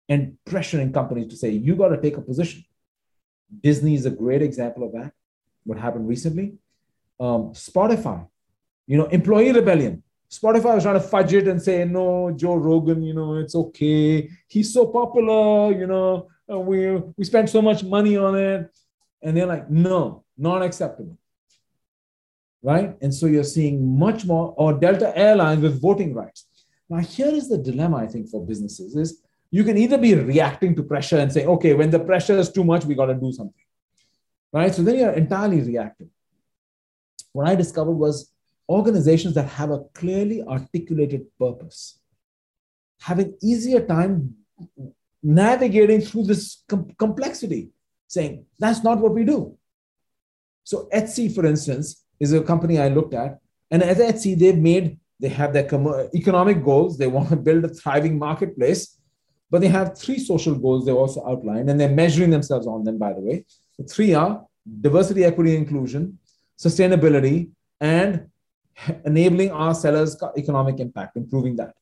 and 0.08 0.36
pressuring 0.46 0.94
companies 0.94 1.28
to 1.28 1.36
say, 1.36 1.50
you 1.50 1.76
got 1.76 1.88
to 1.88 2.00
take 2.00 2.16
a 2.16 2.20
position. 2.20 2.64
Disney 3.62 3.94
is 3.94 4.06
a 4.06 4.10
great 4.10 4.42
example 4.42 4.84
of 4.84 4.92
that. 4.92 5.12
What 5.64 5.78
happened 5.78 6.08
recently? 6.08 6.54
Um, 7.18 7.52
Spotify, 7.52 8.28
you 8.86 8.96
know, 8.96 9.06
employee 9.06 9.52
rebellion. 9.52 10.02
Spotify 10.30 10.74
was 10.74 10.82
trying 10.82 11.00
to 11.00 11.00
fudge 11.00 11.32
it 11.32 11.46
and 11.48 11.62
say, 11.62 11.84
no, 11.84 12.32
Joe 12.32 12.56
Rogan, 12.56 13.02
you 13.02 13.14
know, 13.14 13.36
it's 13.36 13.54
okay. 13.54 14.28
He's 14.48 14.72
so 14.72 14.86
popular, 14.86 15.72
you 15.72 15.86
know, 15.86 16.28
uh, 16.50 16.58
we, 16.58 16.96
we 17.16 17.24
spent 17.24 17.48
so 17.48 17.62
much 17.62 17.84
money 17.84 18.16
on 18.16 18.36
it. 18.36 18.70
And 19.22 19.36
they're 19.36 19.46
like, 19.46 19.70
no, 19.70 20.24
not 20.36 20.62
acceptable. 20.62 21.16
Right? 22.62 22.96
And 23.00 23.14
so 23.14 23.26
you're 23.26 23.44
seeing 23.44 23.98
much 23.98 24.24
more, 24.24 24.52
or 24.56 24.74
Delta 24.74 25.16
Airlines 25.16 25.62
with 25.62 25.80
voting 25.80 26.14
rights. 26.14 26.46
Now, 26.88 26.98
here 26.98 27.28
is 27.28 27.48
the 27.48 27.58
dilemma, 27.58 27.98
I 27.98 28.06
think, 28.06 28.28
for 28.28 28.44
businesses 28.44 28.96
is 28.96 29.22
you 29.50 29.64
can 29.64 29.76
either 29.78 29.98
be 29.98 30.14
reacting 30.14 30.74
to 30.76 30.82
pressure 30.82 31.18
and 31.18 31.32
saying, 31.32 31.48
okay, 31.48 31.74
when 31.74 31.90
the 31.90 32.00
pressure 32.00 32.36
is 32.36 32.50
too 32.50 32.64
much, 32.64 32.84
we 32.84 32.94
got 32.94 33.06
to 33.06 33.14
do 33.14 33.32
something. 33.32 33.54
Right? 34.52 34.74
So 34.74 34.82
then 34.82 34.96
you're 34.96 35.10
entirely 35.10 35.60
reactive. 35.60 36.08
What 37.32 37.46
I 37.46 37.54
discovered 37.54 37.92
was 37.92 38.32
organizations 38.68 39.34
that 39.34 39.48
have 39.48 39.70
a 39.70 39.84
clearly 39.94 40.42
articulated 40.42 41.26
purpose 41.38 42.00
having 43.00 43.36
easier 43.42 43.84
time 43.86 44.34
navigating 45.22 46.00
through 46.00 46.24
this 46.24 46.62
com- 46.68 46.90
complexity, 46.98 47.70
saying, 48.06 48.44
that's 48.58 48.82
not 48.82 48.98
what 48.98 49.14
we 49.14 49.24
do. 49.24 49.56
So 50.64 50.88
Etsy, 50.92 51.32
for 51.32 51.46
instance, 51.46 52.04
is 52.18 52.32
a 52.32 52.42
company 52.42 52.78
I 52.78 52.88
looked 52.88 53.14
at. 53.14 53.38
And 53.70 53.82
at 53.82 53.98
Etsy, 53.98 54.38
they've 54.38 54.58
made, 54.58 54.98
they 55.20 55.28
have 55.28 55.52
their 55.52 55.64
com- 55.64 56.08
economic 56.14 56.64
goals. 56.64 56.98
They 56.98 57.06
want 57.06 57.28
to 57.30 57.36
build 57.36 57.64
a 57.64 57.68
thriving 57.68 58.18
marketplace. 58.18 58.98
But 59.50 59.60
they 59.60 59.68
have 59.68 59.96
three 59.96 60.18
social 60.18 60.56
goals 60.56 60.84
they 60.84 60.92
also 60.92 61.24
outlined, 61.26 61.70
and 61.70 61.78
they're 61.78 61.88
measuring 61.88 62.30
themselves 62.30 62.66
on 62.66 62.82
them, 62.82 62.98
by 62.98 63.12
the 63.12 63.20
way. 63.20 63.44
The 63.78 63.84
three 63.84 64.12
are 64.12 64.44
diversity, 64.80 65.24
equity, 65.24 65.54
inclusion, 65.54 66.18
sustainability, 66.58 67.50
and 67.80 68.28
enabling 69.04 69.50
our 69.50 69.74
sellers' 69.74 70.16
economic 70.36 70.80
impact, 70.80 71.16
improving 71.16 71.56
that. 71.56 71.74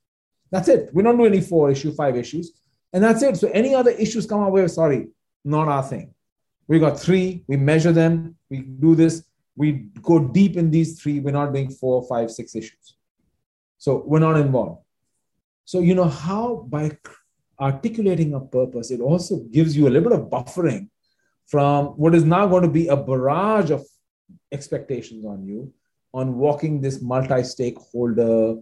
That's 0.50 0.68
it. 0.68 0.90
We 0.92 1.02
don't 1.02 1.18
do 1.18 1.26
any 1.26 1.40
four 1.40 1.70
issue, 1.70 1.92
five 1.92 2.16
issues. 2.16 2.52
And 2.92 3.02
that's 3.02 3.22
it. 3.22 3.37
So 3.37 3.48
any 3.48 3.74
other 3.74 3.90
issues 3.90 4.26
come 4.26 4.40
our 4.40 4.50
way, 4.50 4.66
sorry, 4.68 5.09
not 5.44 5.68
our 5.68 5.83
thing. 5.83 6.14
We 6.68 6.78
got 6.78 6.98
three, 6.98 7.44
we 7.48 7.57
measure 7.57 7.92
them, 7.92 8.37
we 8.48 8.61
do 8.61 8.94
this, 8.94 9.24
we 9.57 9.88
go 10.00 10.18
deep 10.18 10.57
in 10.57 10.70
these 10.70 11.00
three. 11.00 11.20
We're 11.20 11.33
not 11.33 11.52
doing 11.52 11.70
four, 11.70 12.07
five, 12.07 12.30
six 12.30 12.54
issues. 12.54 12.96
So 13.78 14.02
we're 14.07 14.20
not 14.20 14.37
involved. 14.37 14.83
So, 15.64 15.80
you 15.80 15.94
know, 15.94 16.09
how 16.09 16.66
by 16.68 16.96
articulating 17.61 18.35
a 18.35 18.40
purpose, 18.40 18.90
it 18.90 19.00
also 19.00 19.40
gives 19.50 19.76
you 19.76 19.87
a 19.87 19.90
little 19.90 20.11
bit 20.11 20.18
of 20.18 20.26
buffering 20.26 20.88
from 21.46 21.87
what 21.87 22.14
is 22.14 22.24
now 22.24 22.46
going 22.46 22.62
to 22.62 22.68
be 22.68 22.88
a 22.88 22.96
barrage 22.96 23.70
of 23.70 23.85
expectations 24.52 25.24
on 25.24 25.44
you 25.44 25.72
on 26.14 26.37
walking 26.38 26.81
this 26.81 27.03
multi-stakeholder 27.03 28.57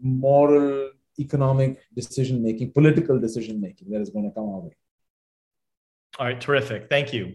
moral 0.00 0.90
economic 1.18 1.80
decision 1.94 2.42
making 2.42 2.72
political 2.72 3.18
decision 3.18 3.60
making 3.60 3.90
that 3.90 4.00
is 4.00 4.10
going 4.10 4.24
to 4.28 4.34
come 4.34 4.44
our 4.44 4.60
way. 4.60 4.76
All 6.18 6.26
right 6.26 6.40
terrific. 6.40 6.88
Thank 6.88 7.12
you. 7.12 7.34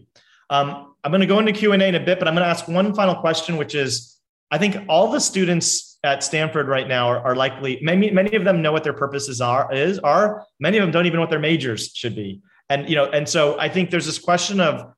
Um, 0.50 0.94
i'm 1.04 1.12
going 1.12 1.20
to 1.20 1.26
go 1.26 1.38
into 1.38 1.52
q&a 1.52 1.76
in 1.76 1.94
a 1.94 2.00
bit 2.00 2.18
but 2.18 2.26
i'm 2.28 2.34
going 2.34 2.44
to 2.44 2.50
ask 2.50 2.66
one 2.68 2.92
final 2.92 3.14
question 3.14 3.56
which 3.56 3.74
is 3.74 4.18
i 4.50 4.58
think 4.58 4.76
all 4.88 5.10
the 5.10 5.20
students 5.20 5.90
at 6.02 6.24
Stanford 6.24 6.68
right 6.68 6.88
now 6.88 7.08
are, 7.08 7.20
are, 7.20 7.36
likely 7.36 7.78
many 7.82 8.10
many 8.10 8.34
of 8.36 8.44
them 8.44 8.62
know 8.62 8.72
what 8.72 8.84
their 8.84 8.94
purposes 8.94 9.40
are 9.40 9.72
is 9.72 9.98
are. 9.98 10.46
Many 10.58 10.78
of 10.78 10.82
them 10.82 10.90
don't 10.92 11.06
even 11.06 11.16
know 11.16 11.22
what 11.22 11.30
their 11.30 11.38
majors 11.38 11.92
should 11.94 12.16
be. 12.16 12.40
And 12.70 12.88
you 12.88 12.96
know 12.96 13.06
and 13.10 13.28
so 13.28 13.58
I 13.58 13.68
think 13.68 13.90
there's 13.90 14.06
this 14.06 14.18
question 14.18 14.60
of 14.60 14.94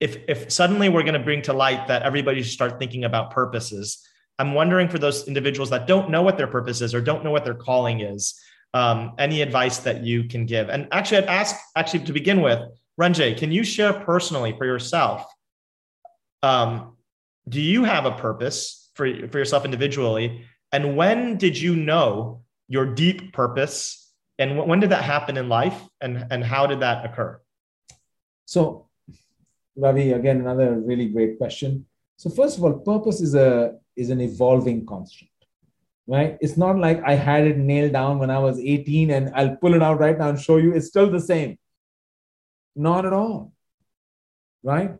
if 0.00 0.18
if 0.28 0.50
suddenly 0.50 0.88
we're 0.88 1.02
going 1.02 1.14
to 1.14 1.20
bring 1.20 1.42
to 1.42 1.52
light 1.52 1.88
that 1.88 2.02
everybody 2.02 2.42
should 2.42 2.52
start 2.52 2.78
thinking 2.78 3.04
about 3.04 3.30
purposes 3.30 4.04
I'm 4.40 4.54
wondering 4.54 4.88
for 4.88 4.98
those 4.98 5.26
individuals 5.26 5.70
that 5.70 5.88
don't 5.88 6.10
know 6.10 6.22
what 6.22 6.36
their 6.36 6.46
purpose 6.46 6.80
is 6.80 6.94
or 6.94 7.00
don't 7.00 7.24
know 7.24 7.32
what 7.32 7.44
their 7.44 7.54
calling 7.54 8.00
is 8.00 8.38
um, 8.74 9.14
any 9.18 9.42
advice 9.42 9.78
that 9.78 10.04
you 10.04 10.24
can 10.24 10.46
give 10.46 10.68
and 10.68 10.88
actually 10.92 11.18
I'd 11.18 11.24
ask 11.24 11.56
actually 11.76 12.04
to 12.04 12.12
begin 12.12 12.40
with 12.40 12.60
Ranjay 13.00 13.36
can 13.36 13.52
you 13.52 13.64
share 13.64 13.92
personally 13.92 14.54
for 14.56 14.66
yourself 14.66 15.24
um, 16.42 16.96
do 17.48 17.60
you 17.60 17.84
have 17.84 18.04
a 18.04 18.12
purpose 18.12 18.90
for, 18.94 19.06
for 19.28 19.38
yourself 19.38 19.64
individually? 19.64 20.44
And 20.72 20.96
when 20.96 21.36
did 21.36 21.58
you 21.58 21.74
know 21.76 22.42
your 22.68 22.84
deep 22.84 23.32
purpose? 23.32 24.12
And 24.38 24.58
when 24.58 24.80
did 24.80 24.90
that 24.90 25.02
happen 25.02 25.36
in 25.36 25.48
life? 25.48 25.80
And, 26.00 26.26
and 26.30 26.44
how 26.44 26.66
did 26.66 26.80
that 26.80 27.04
occur? 27.06 27.40
So, 28.44 28.87
Ravi, 29.78 30.12
again, 30.12 30.40
another 30.40 30.78
really 30.80 31.08
great 31.08 31.38
question. 31.38 31.86
So, 32.16 32.28
first 32.28 32.58
of 32.58 32.64
all, 32.64 32.74
purpose 32.74 33.20
is 33.20 33.34
a 33.34 33.76
is 33.96 34.10
an 34.10 34.20
evolving 34.20 34.84
construct, 34.86 35.46
right? 36.06 36.36
It's 36.40 36.56
not 36.56 36.78
like 36.78 37.02
I 37.04 37.14
had 37.14 37.46
it 37.46 37.56
nailed 37.56 37.92
down 37.92 38.18
when 38.18 38.30
I 38.30 38.38
was 38.38 38.58
18 38.58 39.10
and 39.10 39.30
I'll 39.34 39.56
pull 39.56 39.74
it 39.74 39.82
out 39.82 40.00
right 40.00 40.18
now 40.18 40.28
and 40.28 40.40
show 40.40 40.56
you 40.56 40.72
it's 40.72 40.88
still 40.88 41.10
the 41.10 41.20
same. 41.20 41.58
Not 42.74 43.06
at 43.06 43.12
all, 43.12 43.52
right? 44.62 44.92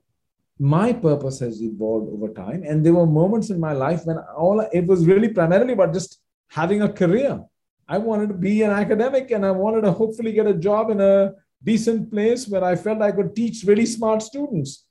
my 0.58 0.92
purpose 0.92 1.38
has 1.38 1.62
evolved 1.62 2.12
over 2.12 2.32
time 2.32 2.64
and 2.66 2.84
there 2.84 2.94
were 2.94 3.06
moments 3.06 3.50
in 3.50 3.60
my 3.60 3.72
life 3.72 4.04
when 4.04 4.18
all 4.36 4.60
it 4.72 4.86
was 4.86 5.06
really 5.06 5.28
primarily 5.28 5.72
about 5.72 5.92
just 5.92 6.20
having 6.48 6.82
a 6.82 6.92
career 6.92 7.40
i 7.88 7.96
wanted 7.96 8.28
to 8.28 8.34
be 8.34 8.62
an 8.62 8.70
academic 8.70 9.30
and 9.30 9.46
i 9.46 9.50
wanted 9.50 9.82
to 9.82 9.92
hopefully 9.92 10.32
get 10.32 10.48
a 10.48 10.54
job 10.54 10.90
in 10.90 11.00
a 11.00 11.32
decent 11.62 12.10
place 12.10 12.48
where 12.48 12.64
i 12.64 12.74
felt 12.76 13.02
i 13.02 13.12
could 13.12 13.34
teach 13.34 13.64
really 13.64 13.86
smart 13.86 14.22
students 14.22 14.88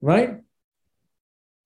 right? 0.00 0.38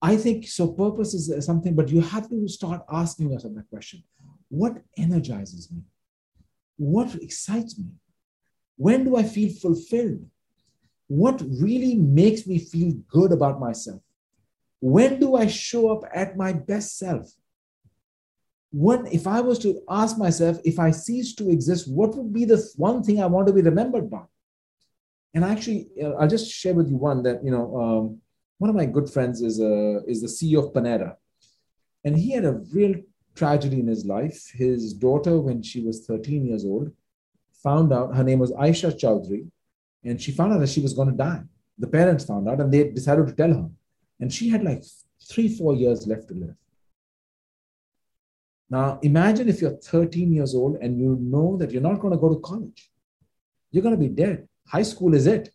I 0.00 0.16
think 0.16 0.48
so 0.48 0.68
purpose 0.68 1.14
is 1.14 1.46
something 1.46 1.74
but 1.74 1.88
you 1.88 2.00
have 2.00 2.28
to 2.30 2.48
start 2.48 2.82
asking 2.90 3.30
yourself 3.30 3.54
that 3.54 3.70
question. 3.70 4.02
What 4.48 4.78
energizes 4.96 5.70
me? 5.70 5.82
What 6.76 7.14
excites 7.16 7.78
me? 7.78 7.86
When 8.76 9.04
do 9.04 9.16
i 9.16 9.22
feel 9.22 9.52
fulfilled? 9.52 10.24
What 11.06 11.40
really 11.60 11.94
makes 11.94 12.46
me 12.46 12.58
feel 12.58 12.94
good 13.08 13.32
about 13.32 13.60
myself? 13.60 14.00
When 14.80 15.20
do 15.20 15.36
I 15.36 15.46
show 15.46 15.90
up 15.90 16.04
at 16.12 16.36
my 16.36 16.52
best 16.52 16.98
self? 16.98 17.30
When, 18.72 19.06
if 19.06 19.26
I 19.26 19.40
was 19.40 19.58
to 19.60 19.82
ask 19.88 20.18
myself, 20.18 20.58
if 20.64 20.78
I 20.78 20.90
ceased 20.90 21.38
to 21.38 21.50
exist, 21.50 21.90
what 21.90 22.14
would 22.16 22.32
be 22.32 22.44
the 22.44 22.62
one 22.76 23.02
thing 23.02 23.22
I 23.22 23.26
want 23.26 23.46
to 23.46 23.52
be 23.52 23.62
remembered 23.62 24.10
by? 24.10 24.22
And 25.34 25.44
actually, 25.44 25.88
uh, 26.02 26.12
I'll 26.12 26.28
just 26.28 26.50
share 26.50 26.74
with 26.74 26.88
you 26.88 26.96
one 26.96 27.22
that, 27.22 27.44
you 27.44 27.50
know, 27.50 27.76
um, 27.80 28.18
one 28.58 28.70
of 28.70 28.76
my 28.76 28.86
good 28.86 29.10
friends 29.10 29.42
is, 29.42 29.60
a, 29.60 30.00
is 30.06 30.20
the 30.20 30.26
CEO 30.26 30.64
of 30.64 30.72
Panera. 30.72 31.16
And 32.04 32.16
he 32.16 32.32
had 32.32 32.44
a 32.44 32.60
real 32.72 32.94
tragedy 33.34 33.80
in 33.80 33.86
his 33.86 34.04
life. 34.04 34.50
His 34.54 34.92
daughter, 34.94 35.38
when 35.38 35.62
she 35.62 35.82
was 35.82 36.06
13 36.06 36.46
years 36.46 36.64
old, 36.64 36.92
found 37.62 37.92
out 37.92 38.14
her 38.14 38.24
name 38.24 38.38
was 38.38 38.52
Aisha 38.52 38.98
Chaudhary 38.98 39.48
and 40.04 40.20
she 40.20 40.32
found 40.32 40.52
out 40.52 40.60
that 40.60 40.68
she 40.68 40.80
was 40.80 40.94
going 40.94 41.10
to 41.10 41.16
die. 41.16 41.42
The 41.78 41.86
parents 41.86 42.24
found 42.24 42.48
out 42.48 42.60
and 42.60 42.72
they 42.72 42.90
decided 42.90 43.26
to 43.28 43.34
tell 43.34 43.52
her. 43.52 43.68
And 44.20 44.32
she 44.32 44.48
had 44.48 44.64
like 44.64 44.82
three, 45.28 45.48
four 45.48 45.74
years 45.74 46.06
left 46.06 46.28
to 46.28 46.34
live. 46.34 46.56
Now, 48.72 48.98
imagine 49.02 49.50
if 49.50 49.60
you're 49.60 49.76
13 49.76 50.32
years 50.32 50.54
old 50.54 50.78
and 50.80 50.98
you 50.98 51.18
know 51.20 51.58
that 51.58 51.72
you're 51.72 51.82
not 51.82 52.00
going 52.00 52.14
to 52.14 52.18
go 52.18 52.30
to 52.30 52.40
college. 52.40 52.90
You're 53.70 53.82
going 53.82 53.94
to 53.94 54.00
be 54.00 54.08
dead. 54.08 54.48
High 54.66 54.82
school 54.82 55.12
is 55.14 55.26
it. 55.26 55.50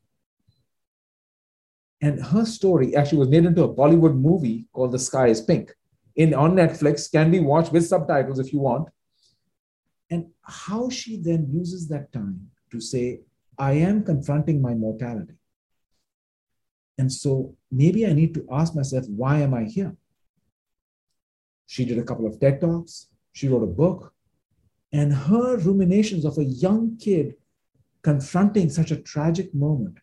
And 2.00 2.24
her 2.24 2.46
story 2.46 2.96
actually 2.96 3.18
was 3.18 3.30
made 3.30 3.46
into 3.46 3.64
a 3.64 3.74
Bollywood 3.74 4.16
movie 4.16 4.68
called 4.72 4.92
The 4.92 5.00
Sky 5.00 5.30
is 5.30 5.42
Pink. 5.42 5.74
In 6.16 6.36
on 6.36 6.52
Netflix, 6.56 7.12
can 7.12 7.32
be 7.32 7.40
watched 7.40 7.72
with 7.72 7.88
subtitles 7.88 8.38
if 8.38 8.54
you 8.54 8.60
want. 8.60 8.88
And 10.12 10.28
how 10.44 10.88
she 10.92 11.20
then 11.20 11.48
uses 11.52 11.88
that 11.88 12.14
time 12.14 12.52
to 12.72 12.80
say, 12.80 13.22
I 13.58 13.72
am 13.72 14.04
confronting 14.04 14.62
my 14.62 14.76
mortality. 14.76 15.34
And 17.00 17.12
so 17.12 17.56
maybe 17.72 18.06
I 18.06 18.14
need 18.14 18.36
to 18.36 18.46
ask 18.52 18.76
myself, 18.76 19.06
why 19.08 19.40
am 19.40 19.56
I 19.56 19.64
here? 19.64 19.96
She 21.68 21.86
did 21.86 22.00
a 22.00 22.04
couple 22.04 22.26
of 22.26 22.40
TED 22.40 22.62
Talks, 22.62 23.08
she 23.34 23.48
wrote 23.48 23.64
a 23.64 23.68
book, 23.68 24.14
and 24.92 25.14
her 25.14 25.58
ruminations 25.58 26.26
of 26.26 26.38
a 26.38 26.44
young 26.44 26.98
kid 26.98 27.36
confronting 28.02 28.70
such 28.70 28.90
a 28.90 29.02
tragic 29.02 29.54
moment 29.54 29.98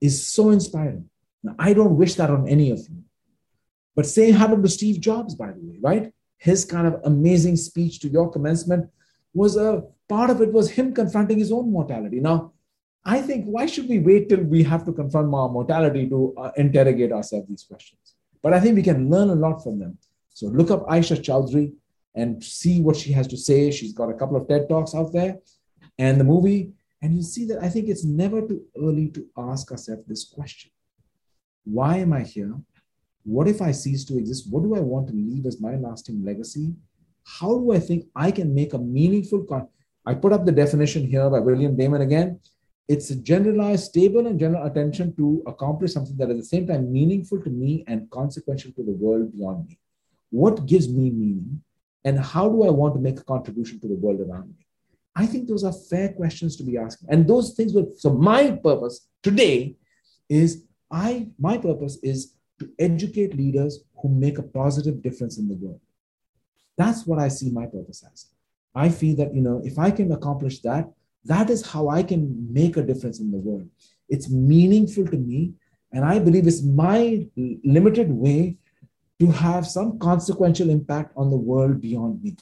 is 0.00 0.26
so 0.26 0.50
inspiring. 0.50 1.08
Now, 1.42 1.54
I 1.58 1.72
don't 1.72 1.96
wish 1.96 2.16
that 2.16 2.28
on 2.28 2.48
any 2.48 2.70
of 2.70 2.78
you. 2.78 3.04
But 3.94 4.06
same 4.06 4.34
happened 4.34 4.64
to 4.64 4.68
Steve 4.68 5.00
Jobs, 5.00 5.34
by 5.34 5.52
the 5.52 5.60
way, 5.60 5.78
right? 5.80 6.12
His 6.38 6.64
kind 6.64 6.86
of 6.86 7.00
amazing 7.04 7.56
speech 7.56 8.00
to 8.00 8.08
your 8.08 8.30
commencement 8.30 8.90
was 9.32 9.56
a 9.56 9.84
part 10.08 10.28
of 10.30 10.42
it 10.42 10.52
was 10.52 10.70
him 10.70 10.92
confronting 10.92 11.38
his 11.38 11.52
own 11.52 11.70
mortality. 11.70 12.20
Now, 12.20 12.52
I 13.04 13.22
think 13.22 13.44
why 13.46 13.66
should 13.66 13.88
we 13.88 14.00
wait 14.00 14.28
till 14.28 14.42
we 14.42 14.64
have 14.64 14.84
to 14.86 14.92
confront 14.92 15.32
our 15.32 15.48
mortality 15.48 16.08
to 16.08 16.34
uh, 16.36 16.50
interrogate 16.56 17.12
ourselves 17.12 17.48
these 17.48 17.62
questions? 17.62 18.14
But 18.42 18.52
I 18.52 18.60
think 18.60 18.74
we 18.74 18.82
can 18.82 19.08
learn 19.08 19.30
a 19.30 19.34
lot 19.34 19.62
from 19.62 19.78
them. 19.78 19.98
So 20.36 20.48
look 20.48 20.70
up 20.70 20.86
Aisha 20.86 21.16
Chaudhary 21.16 21.72
and 22.14 22.44
see 22.44 22.82
what 22.82 22.94
she 22.94 23.10
has 23.12 23.26
to 23.28 23.38
say. 23.38 23.70
She's 23.70 23.94
got 23.94 24.10
a 24.10 24.18
couple 24.20 24.36
of 24.36 24.46
TED 24.46 24.68
Talks 24.68 24.94
out 24.94 25.10
there 25.10 25.38
and 25.98 26.20
the 26.20 26.24
movie. 26.24 26.72
And 27.00 27.16
you 27.16 27.22
see 27.22 27.46
that 27.46 27.62
I 27.62 27.70
think 27.70 27.88
it's 27.88 28.04
never 28.04 28.46
too 28.46 28.62
early 28.76 29.08
to 29.16 29.24
ask 29.38 29.70
ourselves 29.70 30.04
this 30.06 30.24
question 30.24 30.70
Why 31.64 31.96
am 32.04 32.12
I 32.12 32.20
here? 32.20 32.54
What 33.24 33.48
if 33.48 33.62
I 33.62 33.72
cease 33.72 34.04
to 34.06 34.18
exist? 34.18 34.52
What 34.52 34.62
do 34.62 34.76
I 34.76 34.80
want 34.80 35.06
to 35.08 35.14
leave 35.14 35.46
as 35.46 35.58
my 35.58 35.76
lasting 35.76 36.22
legacy? 36.22 36.74
How 37.24 37.58
do 37.58 37.72
I 37.72 37.78
think 37.78 38.04
I 38.14 38.30
can 38.30 38.54
make 38.54 38.74
a 38.74 38.78
meaningful 38.78 39.44
con- 39.44 39.68
I 40.04 40.12
put 40.12 40.34
up 40.34 40.44
the 40.44 40.52
definition 40.52 41.06
here 41.06 41.30
by 41.30 41.40
William 41.40 41.74
Damon 41.76 42.02
again 42.02 42.40
it's 42.88 43.10
a 43.10 43.16
generalized, 43.16 43.86
stable, 43.86 44.28
and 44.28 44.38
general 44.38 44.64
attention 44.64 45.16
to 45.16 45.42
accomplish 45.46 45.92
something 45.92 46.16
that 46.18 46.30
at 46.30 46.36
the 46.36 46.44
same 46.44 46.68
time 46.68 46.92
meaningful 46.92 47.42
to 47.42 47.50
me 47.50 47.84
and 47.88 48.08
consequential 48.10 48.70
to 48.72 48.84
the 48.84 48.92
world 48.92 49.32
beyond 49.32 49.66
me. 49.66 49.80
What 50.30 50.66
gives 50.66 50.88
me 50.88 51.10
meaning, 51.10 51.62
and 52.04 52.18
how 52.18 52.48
do 52.48 52.64
I 52.64 52.70
want 52.70 52.94
to 52.94 53.00
make 53.00 53.20
a 53.20 53.24
contribution 53.24 53.80
to 53.80 53.88
the 53.88 53.94
world 53.94 54.20
around 54.20 54.48
me? 54.48 54.66
I 55.14 55.26
think 55.26 55.48
those 55.48 55.64
are 55.64 55.72
fair 55.72 56.10
questions 56.12 56.56
to 56.56 56.62
be 56.62 56.76
asking. 56.76 57.08
And 57.10 57.26
those 57.26 57.54
things 57.54 57.72
will, 57.72 57.92
so 57.96 58.12
my 58.12 58.50
purpose 58.50 59.08
today 59.22 59.76
is 60.28 60.64
I, 60.90 61.28
my 61.38 61.56
purpose 61.56 61.98
is 62.02 62.34
to 62.58 62.70
educate 62.78 63.34
leaders 63.34 63.80
who 64.00 64.08
make 64.08 64.38
a 64.38 64.42
positive 64.42 65.02
difference 65.02 65.38
in 65.38 65.48
the 65.48 65.54
world. 65.54 65.80
That's 66.76 67.06
what 67.06 67.18
I 67.18 67.28
see 67.28 67.50
my 67.50 67.66
purpose 67.66 68.04
as. 68.12 68.26
I 68.74 68.90
feel 68.90 69.16
that, 69.16 69.34
you 69.34 69.40
know, 69.40 69.62
if 69.64 69.78
I 69.78 69.90
can 69.90 70.12
accomplish 70.12 70.60
that, 70.60 70.90
that 71.24 71.50
is 71.50 71.66
how 71.66 71.88
I 71.88 72.02
can 72.02 72.52
make 72.52 72.76
a 72.76 72.82
difference 72.82 73.18
in 73.18 73.30
the 73.30 73.38
world. 73.38 73.68
It's 74.08 74.30
meaningful 74.30 75.06
to 75.06 75.16
me. 75.16 75.54
And 75.92 76.04
I 76.04 76.18
believe 76.18 76.46
it's 76.46 76.62
my 76.62 77.26
limited 77.64 78.10
way 78.10 78.58
to 79.20 79.26
have 79.28 79.66
some 79.66 79.98
consequential 79.98 80.70
impact 80.70 81.12
on 81.16 81.30
the 81.30 81.36
world 81.36 81.80
beyond 81.80 82.22
me. 82.22 82.36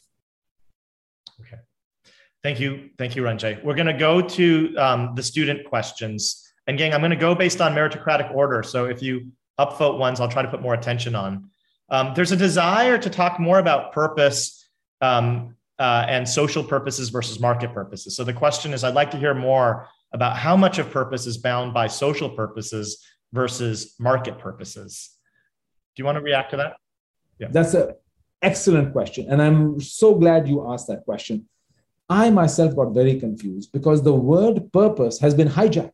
Okay. 1.41 1.59
Thank 2.43 2.61
you. 2.61 2.91
Thank 2.99 3.17
you, 3.17 3.23
Ranjay. 3.23 3.63
We're 3.63 3.75
going 3.75 3.87
to 3.87 3.93
go 3.93 4.21
to 4.21 4.77
um, 4.77 5.15
the 5.15 5.23
student 5.23 5.65
questions. 5.67 6.53
And 6.67 6.77
gang, 6.77 6.93
I'm 6.93 7.01
going 7.01 7.11
to 7.11 7.17
go 7.17 7.35
based 7.35 7.61
on 7.61 7.75
meritocratic 7.75 8.35
order. 8.35 8.63
So 8.63 8.87
if 8.87 9.03
you 9.03 9.29
upvote 9.59 9.99
ones, 9.99 10.21
I'll 10.21 10.29
try 10.29 10.43
to 10.43 10.49
put 10.49 10.63
more 10.63 10.75
attention 10.75 11.15
on. 11.15 11.51
Um, 11.91 12.13
there's 12.15 12.33
a 12.33 12.37
desire 12.37 12.99
to 12.99 13.11
talk 13.11 13.39
more 13.39 13.59
about 13.59 13.93
purpose 13.93 14.67
um, 15.01 15.55
uh, 15.79 16.07
and 16.09 16.29
social 16.29 16.65
purposes 16.65 17.11
versus 17.11 17.41
market 17.41 17.73
purposes. 17.73 18.17
So 18.17 18.25
the 18.25 18.33
question 18.33 18.73
is 18.73 18.85
I'd 18.85 18.95
like 18.95 19.11
to 19.13 19.19
hear 19.19 19.35
more 19.35 19.89
about 20.13 20.37
how 20.37 20.57
much 20.57 20.79
of 20.79 20.91
purpose 20.91 21.27
is 21.27 21.39
bound 21.39 21.75
by 21.75 21.89
social 21.89 22.31
purposes 22.31 23.05
versus 23.33 23.95
market 23.99 24.39
purposes. 24.39 25.11
Do 25.95 26.01
you 26.01 26.05
want 26.05 26.17
to 26.17 26.23
react 26.23 26.51
to 26.51 26.57
that? 26.57 26.77
Yeah. 27.39 27.49
That's 27.51 27.75
an 27.75 27.95
excellent 28.43 28.93
question. 28.93 29.27
And 29.31 29.41
I'm 29.41 29.81
so 29.81 30.15
glad 30.15 30.49
you 30.49 30.71
asked 30.73 30.89
that 30.89 31.05
question. 31.05 31.49
I 32.09 32.31
myself 32.31 32.77
got 32.77 32.93
very 32.93 33.19
confused 33.19 33.73
because 33.73 34.03
the 34.03 34.15
word 34.15 34.73
purpose 34.73 35.19
has 35.21 35.35
been 35.35 35.49
hijacked. 35.49 35.93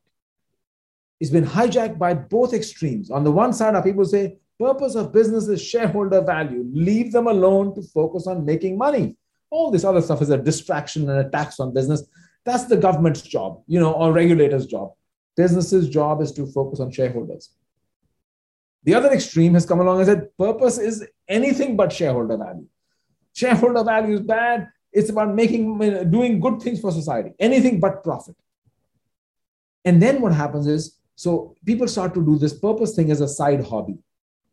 It's 1.21 1.31
been 1.31 1.45
hijacked 1.45 1.99
by 1.99 2.15
both 2.15 2.55
extremes. 2.55 3.11
On 3.11 3.25
the 3.25 3.31
one 3.31 3.53
side, 3.53 3.75
are 3.75 3.83
people 3.83 4.05
say, 4.05 4.39
purpose 4.59 4.95
of 4.95 5.13
business 5.13 5.49
is 5.49 5.63
shareholder 5.63 6.23
value. 6.23 6.65
Leave 6.73 7.13
them 7.13 7.27
alone 7.27 7.75
to 7.75 7.83
focus 7.83 8.27
on 8.27 8.45
making 8.45 8.79
money. 8.79 9.17
All 9.51 9.71
this 9.71 9.85
other 9.85 10.01
stuff 10.01 10.23
is 10.23 10.31
a 10.31 10.39
distraction 10.39 11.09
and 11.11 11.27
a 11.27 11.29
tax 11.31 11.61
on 11.61 11.75
business. 11.75 12.05
That's 12.45 12.65
the 12.65 12.77
government's 12.77 13.23
job, 13.23 13.63
you 13.67 13.79
know, 13.79 13.93
or 13.93 14.13
regulators' 14.13 14.67
job. 14.67 14.95
Business's 15.37 15.89
job 15.89 16.23
is 16.23 16.33
to 16.33 16.47
focus 16.47 16.81
on 16.81 16.91
shareholders. 16.91 17.51
The 18.85 18.95
other 18.95 19.11
extreme 19.13 19.55
has 19.55 19.67
come 19.67 19.81
along 19.81 19.99
and 19.99 20.07
said 20.07 20.37
purpose 20.39 20.79
is 20.79 21.07
anything 21.29 21.77
but 21.77 21.93
shareholder 21.93 22.37
value. 22.37 22.67
Shareholder 23.35 23.85
value 23.85 24.15
is 24.15 24.23
bad. 24.23 24.69
It's 24.93 25.11
about 25.11 25.35
making 25.35 25.79
doing 26.11 26.41
good 26.41 26.61
things 26.61 26.81
for 26.81 26.91
society, 26.91 27.33
anything 27.39 27.79
but 27.79 28.03
profit. 28.03 28.37
And 29.85 30.03
then 30.03 30.21
what 30.21 30.33
happens 30.33 30.67
is, 30.67 30.97
so 31.15 31.55
people 31.65 31.87
start 31.87 32.15
to 32.15 32.25
do 32.25 32.39
this 32.39 32.59
purpose 32.59 32.95
thing 32.95 33.11
as 33.11 33.21
a 33.21 33.29
side 33.29 33.65
hobby. 33.65 33.99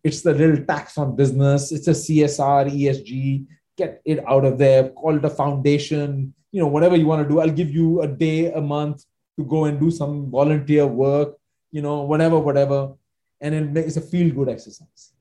It's 0.04 0.22
the 0.22 0.34
little 0.34 0.64
tax 0.66 0.98
on 0.98 1.16
business. 1.16 1.72
It's 1.72 1.88
a 1.88 1.92
CSR, 1.92 2.70
ESG 2.70 3.48
get 3.78 4.02
it 4.04 4.28
out 4.28 4.44
of 4.44 4.58
there, 4.58 4.90
call 4.90 5.16
it 5.16 5.24
a 5.24 5.30
foundation, 5.30 6.34
you 6.52 6.60
know, 6.60 6.68
whatever 6.68 6.98
you 6.98 7.06
want 7.06 7.22
to 7.22 7.30
do. 7.30 7.40
I'll 7.40 7.50
give 7.50 7.70
you 7.70 8.02
a 8.02 8.08
day, 8.08 8.52
a 8.52 8.60
month 8.60 9.06
to 9.38 9.46
go 9.46 9.66
and 9.66 9.80
do 9.80 9.92
some 9.92 10.30
volunteer 10.32 10.88
work, 10.88 11.38
you 11.72 11.82
know, 11.82 12.02
whatever, 12.02 12.40
whatever. 12.40 12.94
And 13.40 13.78
it's 13.78 13.98
a 13.98 14.02
feel 14.02 14.34
good 14.34 14.50
exercise. 14.50 15.14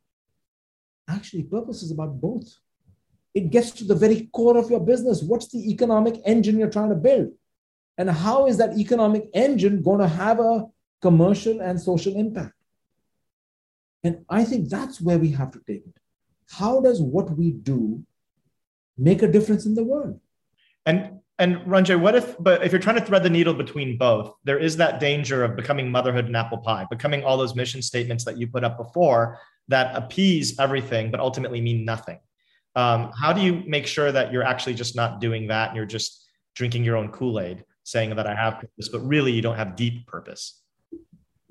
Actually, 1.08 1.44
purpose 1.44 1.82
is 1.82 1.90
about 1.90 2.20
both. 2.20 2.58
It 3.34 3.50
gets 3.50 3.70
to 3.72 3.84
the 3.84 3.94
very 3.94 4.30
core 4.32 4.56
of 4.56 4.70
your 4.70 4.80
business. 4.80 5.22
What's 5.22 5.48
the 5.48 5.70
economic 5.70 6.20
engine 6.24 6.58
you're 6.58 6.70
trying 6.70 6.88
to 6.88 6.96
build? 6.96 7.32
And 7.98 8.10
how 8.10 8.46
is 8.46 8.56
that 8.58 8.78
economic 8.78 9.28
engine 9.34 9.82
going 9.82 10.00
to 10.00 10.08
have 10.08 10.40
a 10.40 10.64
commercial 11.02 11.60
and 11.60 11.80
social 11.80 12.16
impact? 12.16 12.54
And 14.02 14.24
I 14.28 14.44
think 14.44 14.68
that's 14.68 15.00
where 15.00 15.18
we 15.18 15.30
have 15.32 15.50
to 15.52 15.60
take 15.66 15.86
it. 15.86 15.96
How 16.48 16.80
does 16.80 17.02
what 17.02 17.30
we 17.36 17.50
do 17.50 18.04
make 18.96 19.22
a 19.22 19.30
difference 19.30 19.66
in 19.66 19.74
the 19.74 19.84
world. 19.84 20.20
And 20.84 21.20
and 21.38 21.56
Ranjay, 21.66 22.00
what 22.00 22.14
if 22.14 22.34
but 22.38 22.64
if 22.64 22.72
you're 22.72 22.80
trying 22.80 22.96
to 22.96 23.04
thread 23.04 23.22
the 23.22 23.30
needle 23.30 23.52
between 23.52 23.98
both, 23.98 24.34
there 24.44 24.58
is 24.58 24.76
that 24.78 25.00
danger 25.00 25.44
of 25.44 25.54
becoming 25.54 25.90
motherhood 25.90 26.26
and 26.26 26.36
apple 26.36 26.58
pie, 26.58 26.86
becoming 26.90 27.24
all 27.24 27.36
those 27.36 27.54
mission 27.54 27.82
statements 27.82 28.24
that 28.24 28.38
you 28.38 28.46
put 28.46 28.64
up 28.64 28.78
before 28.78 29.38
that 29.68 29.94
appease 29.96 30.58
everything 30.58 31.10
but 31.10 31.20
ultimately 31.20 31.60
mean 31.60 31.84
nothing. 31.84 32.18
Um, 32.74 33.12
how 33.20 33.32
do 33.32 33.40
you 33.40 33.62
make 33.66 33.86
sure 33.86 34.12
that 34.12 34.32
you're 34.32 34.44
actually 34.44 34.74
just 34.74 34.96
not 34.96 35.20
doing 35.20 35.46
that 35.48 35.68
and 35.68 35.76
you're 35.76 35.86
just 35.86 36.26
drinking 36.54 36.84
your 36.84 36.96
own 36.96 37.10
Kool-Aid, 37.10 37.64
saying 37.84 38.14
that 38.16 38.26
I 38.26 38.34
have 38.34 38.60
purpose, 38.60 38.88
but 38.88 39.00
really 39.00 39.32
you 39.32 39.42
don't 39.42 39.56
have 39.56 39.76
deep 39.76 40.06
purpose? 40.06 40.62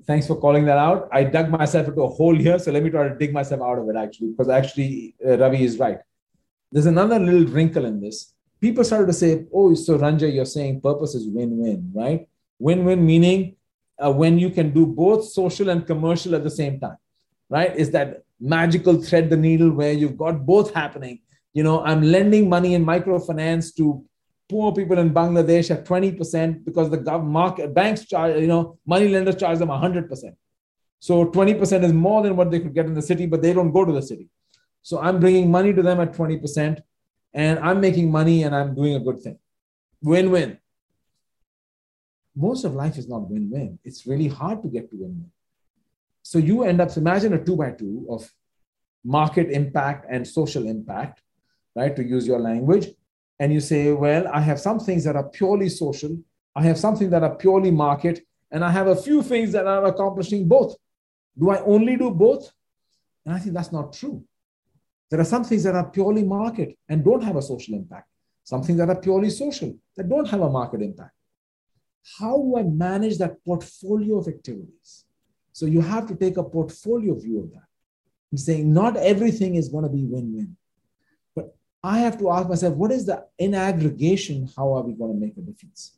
Thanks 0.06 0.26
for 0.26 0.36
calling 0.36 0.64
that 0.66 0.78
out. 0.78 1.08
I 1.12 1.24
dug 1.24 1.48
myself 1.50 1.88
into 1.88 2.02
a 2.02 2.08
hole 2.08 2.34
here, 2.34 2.58
so 2.58 2.70
let 2.70 2.82
me 2.82 2.90
try 2.90 3.08
to 3.08 3.14
dig 3.14 3.32
myself 3.32 3.60
out 3.60 3.78
of 3.78 3.88
it 3.88 3.96
actually, 3.96 4.28
because 4.28 4.48
actually 4.48 5.14
uh, 5.24 5.36
Ravi 5.36 5.64
is 5.64 5.78
right 5.78 5.98
there's 6.72 6.86
another 6.86 7.18
little 7.18 7.46
wrinkle 7.46 7.84
in 7.84 8.00
this. 8.00 8.34
People 8.60 8.84
started 8.84 9.06
to 9.06 9.12
say, 9.12 9.46
oh, 9.52 9.74
so 9.74 9.98
Ranjay, 9.98 10.34
you're 10.34 10.44
saying 10.44 10.80
purpose 10.80 11.14
is 11.14 11.28
win 11.28 11.58
win, 11.58 11.92
right? 11.94 12.28
Win 12.58 12.84
win 12.84 13.04
meaning 13.04 13.56
uh, 13.98 14.10
when 14.10 14.38
you 14.38 14.50
can 14.50 14.72
do 14.72 14.86
both 14.86 15.28
social 15.28 15.68
and 15.68 15.86
commercial 15.86 16.34
at 16.34 16.42
the 16.42 16.50
same 16.50 16.80
time, 16.80 16.96
right? 17.48 17.74
Is 17.76 17.90
that 17.90 18.22
magical 18.40 19.00
thread 19.02 19.30
the 19.30 19.36
needle 19.36 19.70
where 19.70 19.92
you've 19.92 20.16
got 20.16 20.44
both 20.44 20.74
happening. 20.74 21.20
You 21.52 21.62
know, 21.62 21.82
I'm 21.84 22.02
lending 22.02 22.48
money 22.48 22.74
in 22.74 22.84
microfinance 22.84 23.74
to 23.76 24.04
poor 24.48 24.72
people 24.72 24.98
in 24.98 25.12
Bangladesh 25.12 25.70
at 25.70 25.84
20% 25.84 26.64
because 26.64 26.90
the 26.90 26.98
gov- 26.98 27.24
market 27.24 27.74
banks 27.74 28.04
charge, 28.06 28.40
you 28.40 28.46
know, 28.46 28.78
money 28.86 29.08
lenders 29.08 29.36
charge 29.36 29.58
them 29.58 29.68
100%. 29.68 30.36
So 30.98 31.26
20% 31.26 31.84
is 31.84 31.92
more 31.92 32.22
than 32.22 32.36
what 32.36 32.50
they 32.50 32.60
could 32.60 32.74
get 32.74 32.86
in 32.86 32.94
the 32.94 33.02
city, 33.02 33.26
but 33.26 33.42
they 33.42 33.52
don't 33.52 33.72
go 33.72 33.84
to 33.84 33.92
the 33.92 34.02
city. 34.02 34.28
So 34.82 35.00
I'm 35.00 35.18
bringing 35.18 35.50
money 35.50 35.72
to 35.72 35.82
them 35.82 36.00
at 36.00 36.12
20%, 36.12 36.80
and 37.36 37.60
I'm 37.60 37.80
making 37.80 38.10
money 38.10 38.42
and 38.44 38.52
I'm 38.56 38.74
doing 38.74 38.94
a 38.96 39.00
good 39.00 39.20
thing. 39.20 39.38
Win 40.02 40.30
win. 40.34 40.58
most 42.36 42.64
of 42.64 42.74
life 42.74 42.98
is 42.98 43.08
not 43.08 43.28
win-win. 43.30 43.78
It's 43.82 44.06
really 44.06 44.28
hard 44.28 44.62
to 44.62 44.68
get 44.68 44.90
to 44.90 44.96
win-win. 44.96 45.30
So 46.22 46.38
you 46.38 46.64
end 46.64 46.80
up, 46.80 46.94
imagine 46.96 47.32
a 47.32 47.42
two 47.42 47.56
by 47.56 47.70
two 47.70 48.06
of 48.10 48.30
market 49.02 49.50
impact 49.50 50.06
and 50.10 50.26
social 50.26 50.68
impact, 50.68 51.22
right? 51.74 51.94
To 51.96 52.04
use 52.04 52.26
your 52.26 52.40
language. 52.40 52.88
And 53.40 53.52
you 53.52 53.60
say, 53.60 53.92
well, 53.92 54.28
I 54.28 54.40
have 54.40 54.60
some 54.60 54.78
things 54.78 55.04
that 55.04 55.16
are 55.16 55.28
purely 55.28 55.70
social, 55.70 56.18
I 56.54 56.62
have 56.62 56.78
something 56.78 57.10
that 57.10 57.22
are 57.22 57.34
purely 57.34 57.70
market, 57.70 58.20
and 58.50 58.64
I 58.64 58.70
have 58.70 58.86
a 58.86 58.96
few 58.96 59.22
things 59.22 59.52
that 59.52 59.66
are 59.66 59.84
accomplishing 59.86 60.48
both. 60.48 60.76
Do 61.38 61.50
I 61.50 61.60
only 61.62 61.96
do 61.96 62.10
both? 62.10 62.50
And 63.24 63.34
I 63.34 63.38
think 63.38 63.54
that's 63.54 63.72
not 63.72 63.92
true. 63.92 64.24
There 65.10 65.20
are 65.20 65.24
some 65.24 65.44
things 65.44 65.62
that 65.64 65.74
are 65.74 65.88
purely 65.88 66.24
market 66.24 66.76
and 66.88 67.04
don't 67.04 67.22
have 67.22 67.36
a 67.36 67.42
social 67.42 67.74
impact, 67.74 68.08
some 68.44 68.62
things 68.62 68.78
that 68.78 68.88
are 68.88 69.00
purely 69.00 69.30
social 69.30 69.76
that 69.96 70.08
don't 70.08 70.28
have 70.28 70.40
a 70.40 70.50
market 70.50 70.82
impact. 70.82 71.12
How 72.18 72.36
do 72.36 72.56
I 72.56 72.62
manage 72.62 73.18
that 73.18 73.44
portfolio 73.44 74.18
of 74.18 74.28
activities? 74.28 75.04
So 75.52 75.66
you 75.66 75.80
have 75.80 76.06
to 76.08 76.14
take 76.14 76.36
a 76.36 76.42
portfolio 76.42 77.14
view 77.14 77.40
of 77.40 77.50
that. 77.52 77.66
I'm 78.32 78.38
saying 78.38 78.72
not 78.72 78.96
everything 78.96 79.54
is 79.54 79.68
going 79.68 79.84
to 79.84 79.90
be 79.90 80.04
win-win. 80.04 80.56
But 81.34 81.54
I 81.82 81.98
have 82.00 82.18
to 82.18 82.30
ask 82.30 82.48
myself, 82.48 82.74
what 82.74 82.90
is 82.92 83.06
the 83.06 83.24
in 83.38 83.54
aggregation? 83.54 84.48
How 84.56 84.74
are 84.74 84.82
we 84.82 84.92
going 84.92 85.14
to 85.14 85.18
make 85.18 85.36
a 85.36 85.40
difference? 85.40 85.96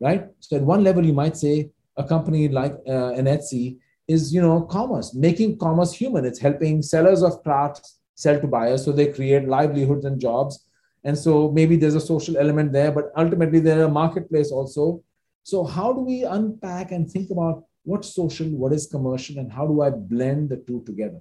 Right? 0.00 0.28
So 0.40 0.56
at 0.56 0.62
one 0.62 0.82
level, 0.82 1.04
you 1.04 1.12
might 1.12 1.36
say 1.36 1.70
a 1.96 2.04
company 2.04 2.48
like 2.48 2.72
uh, 2.86 3.12
an 3.12 3.26
Etsy 3.26 3.78
is, 4.08 4.32
you 4.32 4.40
know, 4.40 4.62
commerce, 4.62 5.14
making 5.14 5.58
commerce 5.58 5.92
human. 5.92 6.24
It's 6.24 6.38
helping 6.38 6.82
sellers 6.82 7.22
of 7.22 7.42
crafts 7.42 7.95
sell 8.16 8.40
to 8.40 8.46
buyers, 8.48 8.84
so 8.84 8.90
they 8.90 9.12
create 9.12 9.46
livelihoods 9.46 10.04
and 10.04 10.20
jobs. 10.20 10.66
And 11.04 11.16
so 11.16 11.52
maybe 11.52 11.76
there's 11.76 11.94
a 11.94 12.00
social 12.00 12.36
element 12.36 12.72
there, 12.72 12.90
but 12.90 13.12
ultimately 13.16 13.60
they're 13.60 13.84
a 13.84 13.88
marketplace 13.88 14.50
also. 14.50 15.04
So 15.44 15.62
how 15.62 15.92
do 15.92 16.00
we 16.00 16.24
unpack 16.24 16.90
and 16.90 17.08
think 17.08 17.30
about 17.30 17.62
what's 17.84 18.12
social, 18.12 18.48
what 18.48 18.72
is 18.72 18.88
commercial, 18.88 19.38
and 19.38 19.52
how 19.52 19.68
do 19.68 19.82
I 19.82 19.90
blend 19.90 20.48
the 20.48 20.56
two 20.56 20.82
together? 20.84 21.20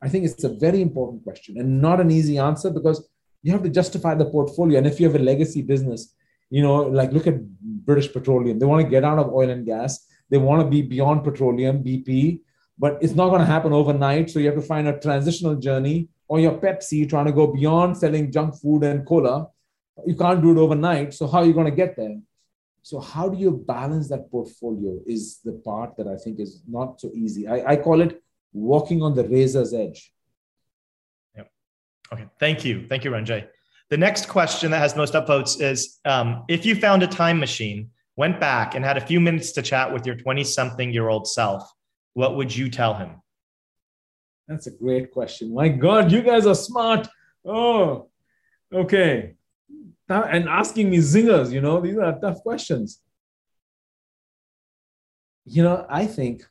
I 0.00 0.08
think 0.08 0.24
it's 0.24 0.44
a 0.44 0.54
very 0.66 0.80
important 0.80 1.24
question 1.24 1.58
and 1.58 1.82
not 1.82 2.00
an 2.00 2.12
easy 2.12 2.38
answer 2.38 2.70
because 2.70 3.08
you 3.42 3.50
have 3.50 3.64
to 3.64 3.68
justify 3.68 4.14
the 4.14 4.26
portfolio. 4.26 4.78
And 4.78 4.86
if 4.86 5.00
you 5.00 5.06
have 5.06 5.20
a 5.20 5.24
legacy 5.24 5.62
business, 5.62 6.14
you 6.50 6.62
know, 6.62 6.76
like 6.82 7.10
look 7.10 7.26
at 7.26 7.44
British 7.90 8.12
Petroleum, 8.12 8.60
they 8.60 8.66
want 8.66 8.84
to 8.84 8.88
get 8.88 9.02
out 9.02 9.18
of 9.18 9.32
oil 9.32 9.50
and 9.50 9.66
gas 9.66 10.06
they 10.30 10.38
want 10.38 10.62
to 10.62 10.68
be 10.68 10.82
beyond 10.82 11.24
petroleum, 11.24 11.82
BP, 11.82 12.40
but 12.78 12.98
it's 13.00 13.14
not 13.14 13.28
going 13.28 13.40
to 13.40 13.46
happen 13.46 13.72
overnight. 13.72 14.30
So 14.30 14.38
you 14.38 14.46
have 14.46 14.56
to 14.56 14.62
find 14.62 14.88
a 14.88 14.98
transitional 14.98 15.56
journey 15.56 16.08
or 16.34 16.40
your 16.40 16.58
Pepsi 16.58 17.08
trying 17.08 17.26
to 17.26 17.32
go 17.32 17.46
beyond 17.46 17.96
selling 17.96 18.32
junk 18.32 18.56
food 18.60 18.82
and 18.82 19.06
cola. 19.06 19.46
You 20.04 20.16
can't 20.16 20.42
do 20.42 20.50
it 20.50 20.58
overnight. 20.58 21.14
So 21.14 21.28
how 21.28 21.38
are 21.38 21.44
you 21.44 21.52
going 21.52 21.70
to 21.70 21.76
get 21.82 21.94
there? 21.96 22.18
So 22.82 22.98
how 22.98 23.28
do 23.28 23.38
you 23.38 23.52
balance 23.52 24.08
that 24.08 24.28
portfolio 24.32 24.98
is 25.06 25.38
the 25.44 25.52
part 25.52 25.96
that 25.96 26.08
I 26.08 26.16
think 26.16 26.40
is 26.40 26.62
not 26.66 27.00
so 27.00 27.12
easy. 27.14 27.46
I, 27.46 27.74
I 27.74 27.76
call 27.76 28.00
it 28.00 28.20
walking 28.52 29.00
on 29.00 29.14
the 29.14 29.22
razor's 29.28 29.72
edge. 29.72 30.12
Yep. 31.36 31.48
Okay. 32.12 32.26
Thank 32.40 32.64
you. 32.64 32.84
Thank 32.88 33.04
you, 33.04 33.12
Ranjay. 33.12 33.46
The 33.90 33.96
next 33.96 34.28
question 34.28 34.72
that 34.72 34.80
has 34.80 34.96
most 34.96 35.14
upvotes 35.14 35.62
is 35.62 36.00
um, 36.04 36.42
if 36.48 36.66
you 36.66 36.74
found 36.74 37.04
a 37.04 37.06
time 37.06 37.38
machine 37.38 37.90
went 38.16 38.40
back 38.40 38.74
and 38.74 38.84
had 38.84 38.96
a 38.96 39.06
few 39.06 39.20
minutes 39.20 39.52
to 39.52 39.62
chat 39.62 39.92
with 39.92 40.04
your 40.04 40.16
20 40.16 40.42
something 40.42 40.92
year 40.92 41.08
old 41.08 41.28
self, 41.28 41.62
what 42.14 42.36
would 42.36 42.54
you 42.56 42.68
tell 42.70 42.94
him? 42.94 43.20
That's 44.46 44.66
a 44.66 44.70
great 44.70 45.10
question. 45.10 45.54
My 45.54 45.68
God, 45.68 46.12
you 46.12 46.22
guys 46.22 46.46
are 46.46 46.54
smart. 46.54 47.08
Oh, 47.44 48.08
okay. 48.72 49.34
And 50.08 50.48
asking 50.48 50.90
me 50.90 50.98
zingers, 50.98 51.50
you 51.50 51.60
know, 51.60 51.80
these 51.80 51.96
are 51.96 52.18
tough 52.20 52.42
questions. 52.42 53.00
You 55.46 55.62
know, 55.62 55.86
I 55.88 56.06
think 56.06 56.42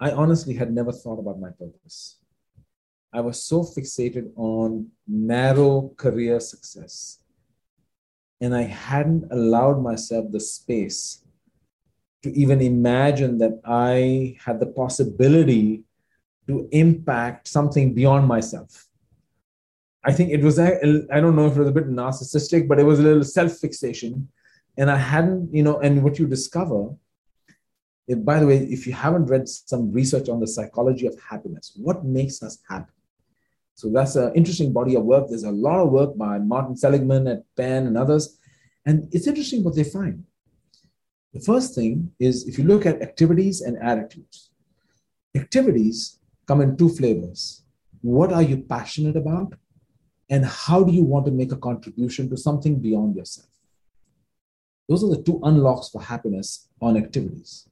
I 0.00 0.10
honestly 0.10 0.54
had 0.54 0.72
never 0.72 0.92
thought 0.92 1.18
about 1.18 1.40
my 1.40 1.50
purpose. 1.50 2.18
I 3.12 3.20
was 3.20 3.44
so 3.44 3.62
fixated 3.62 4.32
on 4.36 4.88
narrow 5.06 5.92
career 5.96 6.40
success 6.40 7.20
and 8.40 8.54
I 8.54 8.62
hadn't 8.62 9.30
allowed 9.30 9.80
myself 9.80 10.30
the 10.30 10.40
space 10.40 11.23
to 12.24 12.34
even 12.34 12.62
imagine 12.62 13.36
that 13.36 13.60
I 13.66 14.38
had 14.42 14.58
the 14.58 14.66
possibility 14.66 15.84
to 16.48 16.66
impact 16.72 17.48
something 17.48 17.92
beyond 17.92 18.26
myself. 18.26 18.86
I 20.02 20.12
think 20.12 20.30
it 20.30 20.42
was, 20.42 20.58
I 20.58 20.72
don't 21.20 21.36
know 21.36 21.46
if 21.46 21.56
it 21.56 21.60
was 21.60 21.68
a 21.68 21.78
bit 21.80 21.90
narcissistic, 21.90 22.66
but 22.66 22.80
it 22.80 22.84
was 22.84 22.98
a 22.98 23.02
little 23.02 23.24
self 23.24 23.58
fixation. 23.58 24.28
And 24.78 24.90
I 24.90 24.96
hadn't, 24.96 25.54
you 25.54 25.62
know, 25.62 25.80
and 25.80 26.02
what 26.02 26.18
you 26.18 26.26
discover, 26.26 26.94
if, 28.08 28.24
by 28.24 28.40
the 28.40 28.46
way, 28.46 28.56
if 28.56 28.86
you 28.86 28.94
haven't 28.94 29.26
read 29.26 29.46
some 29.46 29.92
research 29.92 30.30
on 30.30 30.40
the 30.40 30.46
psychology 30.46 31.06
of 31.06 31.14
happiness, 31.20 31.72
what 31.76 32.06
makes 32.06 32.42
us 32.42 32.58
happy? 32.66 32.92
So 33.74 33.90
that's 33.90 34.16
an 34.16 34.32
interesting 34.34 34.72
body 34.72 34.94
of 34.96 35.04
work. 35.04 35.26
There's 35.28 35.44
a 35.44 35.50
lot 35.50 35.80
of 35.80 35.90
work 35.90 36.16
by 36.16 36.38
Martin 36.38 36.74
Seligman 36.74 37.28
at 37.28 37.42
Penn 37.54 37.86
and 37.86 37.98
others. 37.98 38.38
And 38.86 39.08
it's 39.12 39.26
interesting 39.26 39.62
what 39.62 39.76
they 39.76 39.84
find. 39.84 40.24
The 41.34 41.40
first 41.40 41.74
thing 41.74 42.12
is 42.18 42.48
if 42.48 42.58
you 42.58 42.64
look 42.64 42.86
at 42.86 43.02
activities 43.02 43.60
and 43.60 43.76
attitudes, 43.82 44.50
activities 45.36 46.20
come 46.46 46.60
in 46.60 46.76
two 46.76 46.88
flavors. 46.88 47.64
What 48.00 48.32
are 48.32 48.42
you 48.42 48.58
passionate 48.58 49.16
about? 49.16 49.54
And 50.30 50.44
how 50.44 50.84
do 50.84 50.92
you 50.92 51.04
want 51.04 51.26
to 51.26 51.32
make 51.32 51.52
a 51.52 51.56
contribution 51.56 52.30
to 52.30 52.36
something 52.36 52.78
beyond 52.80 53.16
yourself? 53.16 53.48
Those 54.88 55.04
are 55.04 55.10
the 55.10 55.22
two 55.22 55.40
unlocks 55.42 55.88
for 55.88 56.00
happiness 56.00 56.68
on 56.80 56.96
activities, 56.96 57.68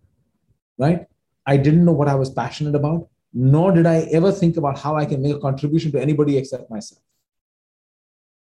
right? 0.79 1.07
I 1.47 1.57
didn't 1.57 1.85
know 1.85 1.93
what 1.93 2.09
I 2.09 2.15
was 2.15 2.31
passionate 2.31 2.75
about 2.75 3.09
nor 3.33 3.73
did 3.73 3.87
I 3.87 4.01
ever 4.13 4.31
think 4.31 4.57
about 4.57 4.79
how 4.79 4.97
I 4.97 5.07
can 5.07 5.23
make 5.23 5.35
a 5.35 5.41
contribution 5.41 5.91
to 5.93 6.01
anybody 6.01 6.37
except 6.37 6.71
myself. 6.71 7.03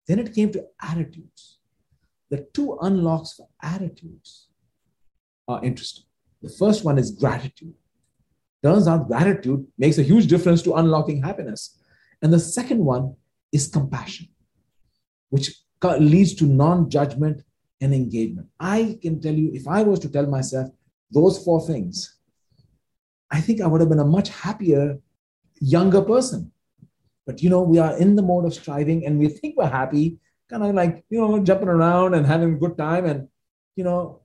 Then 0.07 0.19
it 0.19 0.35
came 0.35 0.53
to 0.53 0.67
attitudes. 0.81 1.59
The 2.31 2.47
two 2.53 2.79
unlocks 2.83 3.35
for 3.35 3.49
attitudes 3.63 4.46
are 5.49 5.65
interesting. 5.65 6.05
The 6.43 6.51
first 6.51 6.85
one 6.85 6.99
is 6.99 7.11
gratitude. 7.11 7.75
Turns 8.63 8.89
out 8.89 9.09
gratitude 9.09 9.67
makes 9.79 9.99
a 9.99 10.03
huge 10.03 10.27
difference 10.27 10.63
to 10.63 10.75
unlocking 10.75 11.23
happiness. 11.23 11.79
And 12.23 12.33
the 12.33 12.41
second 12.41 12.85
one 12.85 13.15
is 13.53 13.69
compassion, 13.69 14.29
which 15.31 15.55
leads 15.83 16.35
to 16.37 16.47
non 16.47 16.91
judgment 16.91 17.43
and 17.81 17.95
engagement. 17.95 18.49
I 18.59 18.99
can 19.03 19.21
tell 19.21 19.35
you, 19.35 19.51
if 19.53 19.69
I 19.69 19.83
was 19.83 20.01
to 20.01 20.09
tell 20.09 20.27
myself 20.27 20.71
those 21.11 21.43
four 21.45 21.67
things, 21.67 22.19
I 23.31 23.41
think 23.41 23.61
I 23.61 23.67
would 23.67 23.81
have 23.81 23.91
been 23.91 24.01
a 24.01 24.05
much 24.05 24.31
happier, 24.31 24.99
younger 25.61 26.03
person. 26.03 26.53
But 27.27 27.43
you 27.43 27.51
know, 27.51 27.63
we 27.63 27.79
are 27.79 27.97
in 27.99 28.17
the 28.17 28.23
mode 28.23 28.47
of 28.47 28.55
striving 28.55 29.05
and 29.05 29.19
we 29.19 29.29
think 29.29 29.57
we're 29.57 29.69
happy, 29.69 30.19
kind 30.49 30.63
of 30.63 30.75
like, 30.75 31.05
you 31.11 31.21
know, 31.21 31.39
jumping 31.43 31.69
around 31.69 32.15
and 32.15 32.25
having 32.25 32.55
a 32.55 32.59
good 32.59 32.79
time. 32.79 33.05
And, 33.05 33.29
you 33.75 33.85
know, 33.85 34.23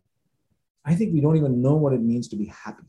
I 0.84 0.96
think 0.96 1.14
we 1.14 1.22
don't 1.22 1.38
even 1.38 1.62
know 1.62 1.76
what 1.76 1.94
it 1.94 2.02
means 2.02 2.28
to 2.30 2.36
be 2.36 2.46
happy. 2.46 2.84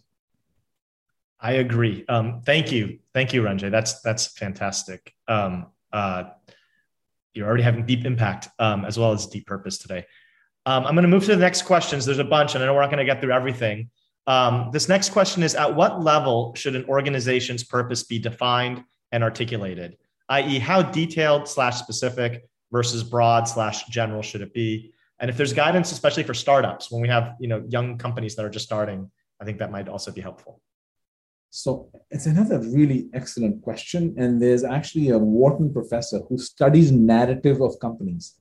I 1.40 1.52
agree. 1.54 2.04
Um, 2.08 2.40
thank 2.46 2.70
you. 2.70 3.00
Thank 3.12 3.32
you, 3.32 3.42
Ranjay. 3.42 3.70
That's 3.70 4.00
that's 4.00 4.26
fantastic. 4.26 5.12
Um, 5.26 5.66
uh, 5.92 6.24
you're 7.34 7.46
already 7.46 7.64
having 7.64 7.84
deep 7.84 8.04
impact 8.04 8.48
um, 8.58 8.84
as 8.84 8.98
well 8.98 9.12
as 9.12 9.26
deep 9.26 9.46
purpose 9.46 9.78
today. 9.78 10.06
Um, 10.64 10.86
I'm 10.86 10.94
going 10.94 11.02
to 11.02 11.08
move 11.08 11.24
to 11.24 11.34
the 11.34 11.40
next 11.40 11.62
questions. 11.62 12.04
There's 12.04 12.20
a 12.20 12.24
bunch, 12.24 12.54
and 12.54 12.62
I 12.62 12.66
know 12.66 12.74
we're 12.74 12.82
not 12.82 12.90
going 12.90 13.04
to 13.04 13.04
get 13.04 13.20
through 13.20 13.32
everything. 13.32 13.90
Um, 14.28 14.70
this 14.72 14.88
next 14.88 15.10
question 15.10 15.42
is 15.42 15.54
At 15.54 15.74
what 15.74 16.02
level 16.02 16.54
should 16.54 16.76
an 16.76 16.84
organization's 16.84 17.64
purpose 17.64 18.04
be 18.04 18.18
defined 18.18 18.84
and 19.10 19.24
articulated? 19.24 19.96
I.e., 20.28 20.58
how 20.58 20.82
detailed 20.82 21.48
slash 21.48 21.78
specific 21.78 22.48
versus 22.70 23.02
broad 23.02 23.48
slash 23.48 23.86
general 23.86 24.22
should 24.22 24.40
it 24.40 24.54
be? 24.54 24.92
And 25.22 25.30
if 25.30 25.36
there's 25.36 25.52
guidance, 25.52 25.92
especially 25.92 26.24
for 26.24 26.34
startups, 26.34 26.90
when 26.90 27.00
we 27.00 27.08
have 27.08 27.36
you 27.38 27.46
know 27.46 27.64
young 27.68 27.96
companies 27.96 28.34
that 28.34 28.44
are 28.44 28.50
just 28.50 28.66
starting, 28.66 29.08
I 29.40 29.44
think 29.44 29.58
that 29.58 29.70
might 29.70 29.88
also 29.88 30.10
be 30.10 30.20
helpful. 30.20 30.60
So 31.50 31.90
it's 32.10 32.26
another 32.26 32.58
really 32.58 33.08
excellent 33.14 33.62
question. 33.62 34.14
And 34.18 34.42
there's 34.42 34.64
actually 34.64 35.10
a 35.10 35.18
Wharton 35.18 35.72
professor 35.72 36.20
who 36.28 36.38
studies 36.38 36.90
narrative 36.90 37.60
of 37.60 37.78
companies. 37.78 38.34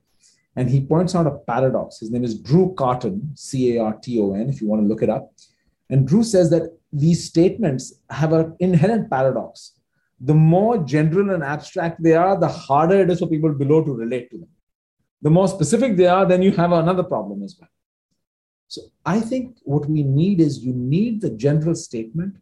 And 0.56 0.70
he 0.70 0.82
points 0.82 1.14
out 1.14 1.28
a 1.28 1.38
paradox. 1.52 2.00
His 2.00 2.10
name 2.10 2.24
is 2.24 2.40
Drew 2.40 2.74
Carton, 2.74 3.32
C 3.36 3.78
A 3.78 3.84
R 3.84 3.94
T 4.02 4.20
O 4.20 4.34
N, 4.34 4.50
if 4.50 4.60
you 4.60 4.68
want 4.68 4.82
to 4.82 4.88
look 4.88 5.04
it 5.04 5.10
up. 5.10 5.32
And 5.92 6.08
Drew 6.08 6.24
says 6.24 6.50
that 6.50 6.64
these 6.92 7.24
statements 7.24 7.94
have 8.10 8.34
an 8.34 8.56
inherent 8.60 9.08
paradox. 9.10 9.74
The 10.20 10.34
more 10.34 10.80
general 10.80 11.30
and 11.30 11.44
abstract 11.44 12.02
they 12.02 12.16
are, 12.16 12.40
the 12.40 12.48
harder 12.48 13.02
it 13.02 13.12
is 13.12 13.20
for 13.20 13.28
people 13.28 13.54
below 13.54 13.84
to 13.84 13.94
relate 13.94 14.32
to 14.32 14.40
them. 14.40 14.50
The 15.22 15.30
more 15.30 15.48
specific 15.48 15.96
they 15.96 16.08
are, 16.08 16.26
then 16.26 16.42
you 16.42 16.52
have 16.52 16.72
another 16.72 17.04
problem 17.04 17.44
as 17.44 17.56
well. 17.60 17.70
So 18.68 18.82
I 19.06 19.20
think 19.20 19.58
what 19.64 19.86
we 19.88 20.04
need 20.04 20.40
is 20.40 20.60
you 20.60 20.74
need 20.74 21.22
the 21.22 21.30
general 21.30 21.76
statement, 21.76 22.38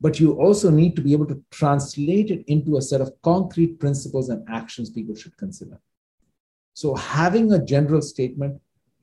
but 0.00 0.18
you 0.18 0.32
also 0.32 0.70
need 0.70 0.96
to 0.96 1.02
be 1.02 1.12
able 1.12 1.26
to 1.26 1.42
translate 1.50 2.30
it 2.30 2.44
into 2.46 2.76
a 2.76 2.82
set 2.82 3.00
of 3.00 3.12
concrete 3.22 3.78
principles 3.78 4.28
and 4.28 4.46
actions 4.48 4.90
people 4.90 5.14
should 5.14 5.36
consider. 5.36 5.78
So 6.74 6.94
having 6.94 7.52
a 7.52 7.64
general 7.64 8.02
statement 8.02 8.60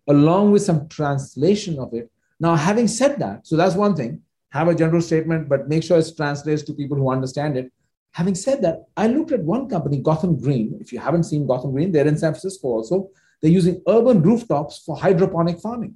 along 0.08 0.52
with 0.52 0.62
some 0.62 0.88
translation 0.90 1.80
of 1.80 1.94
it. 1.94 2.12
Now, 2.40 2.56
having 2.56 2.88
said 2.88 3.20
that, 3.20 3.48
so 3.48 3.56
that's 3.56 3.76
one 3.76 3.96
thing 3.96 4.22
have 4.50 4.68
a 4.68 4.76
general 4.76 5.02
statement, 5.02 5.50
but 5.50 5.68
make 5.68 5.82
sure 5.82 5.98
it's 5.98 6.16
translates 6.16 6.62
to 6.62 6.74
people 6.74 6.96
who 6.96 7.10
understand 7.10 7.58
it. 7.58 7.72
Having 8.14 8.36
said 8.36 8.62
that, 8.62 8.86
I 8.96 9.08
looked 9.08 9.32
at 9.32 9.44
one 9.44 9.68
company, 9.68 9.98
Gotham 9.98 10.40
Green. 10.40 10.78
If 10.80 10.94
you 10.94 11.00
haven't 11.00 11.24
seen 11.24 11.48
Gotham 11.48 11.72
Green, 11.72 11.92
they're 11.92 12.08
in 12.08 12.18
San 12.18 12.34
Francisco 12.34 12.68
also. 12.68 13.10
They're 13.42 13.52
using 13.52 13.82
urban 13.88 14.22
rooftops 14.22 14.84
for 14.86 14.96
hydroponic 14.96 15.60
farming. 15.60 15.96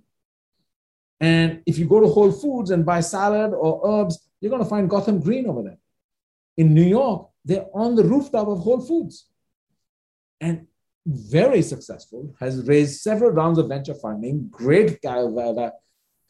And 1.20 1.62
if 1.66 1.78
you 1.78 1.88
go 1.88 2.00
to 2.00 2.08
Whole 2.08 2.32
Foods 2.32 2.72
and 2.72 2.86
buy 2.86 3.02
salad 3.02 3.54
or 3.54 3.82
herbs, 3.88 4.28
you're 4.42 4.50
going 4.50 4.64
to 4.64 4.70
find 4.70 4.90
Gotham 4.90 5.20
Green 5.20 5.48
over 5.48 5.64
there. 5.64 5.78
In 6.58 6.74
New 6.74 6.84
York, 6.84 7.30
they're 7.46 7.68
on 7.74 7.96
the 7.96 8.04
rooftop 8.04 8.48
of 8.48 8.60
Whole 8.60 8.82
Foods. 8.82 9.28
And 10.42 10.68
very 11.06 11.62
successful, 11.62 12.36
has 12.40 12.68
raised 12.68 13.00
several 13.02 13.32
rounds 13.32 13.58
of 13.60 13.70
venture 13.70 13.94
funding, 13.94 14.50
great 14.50 15.02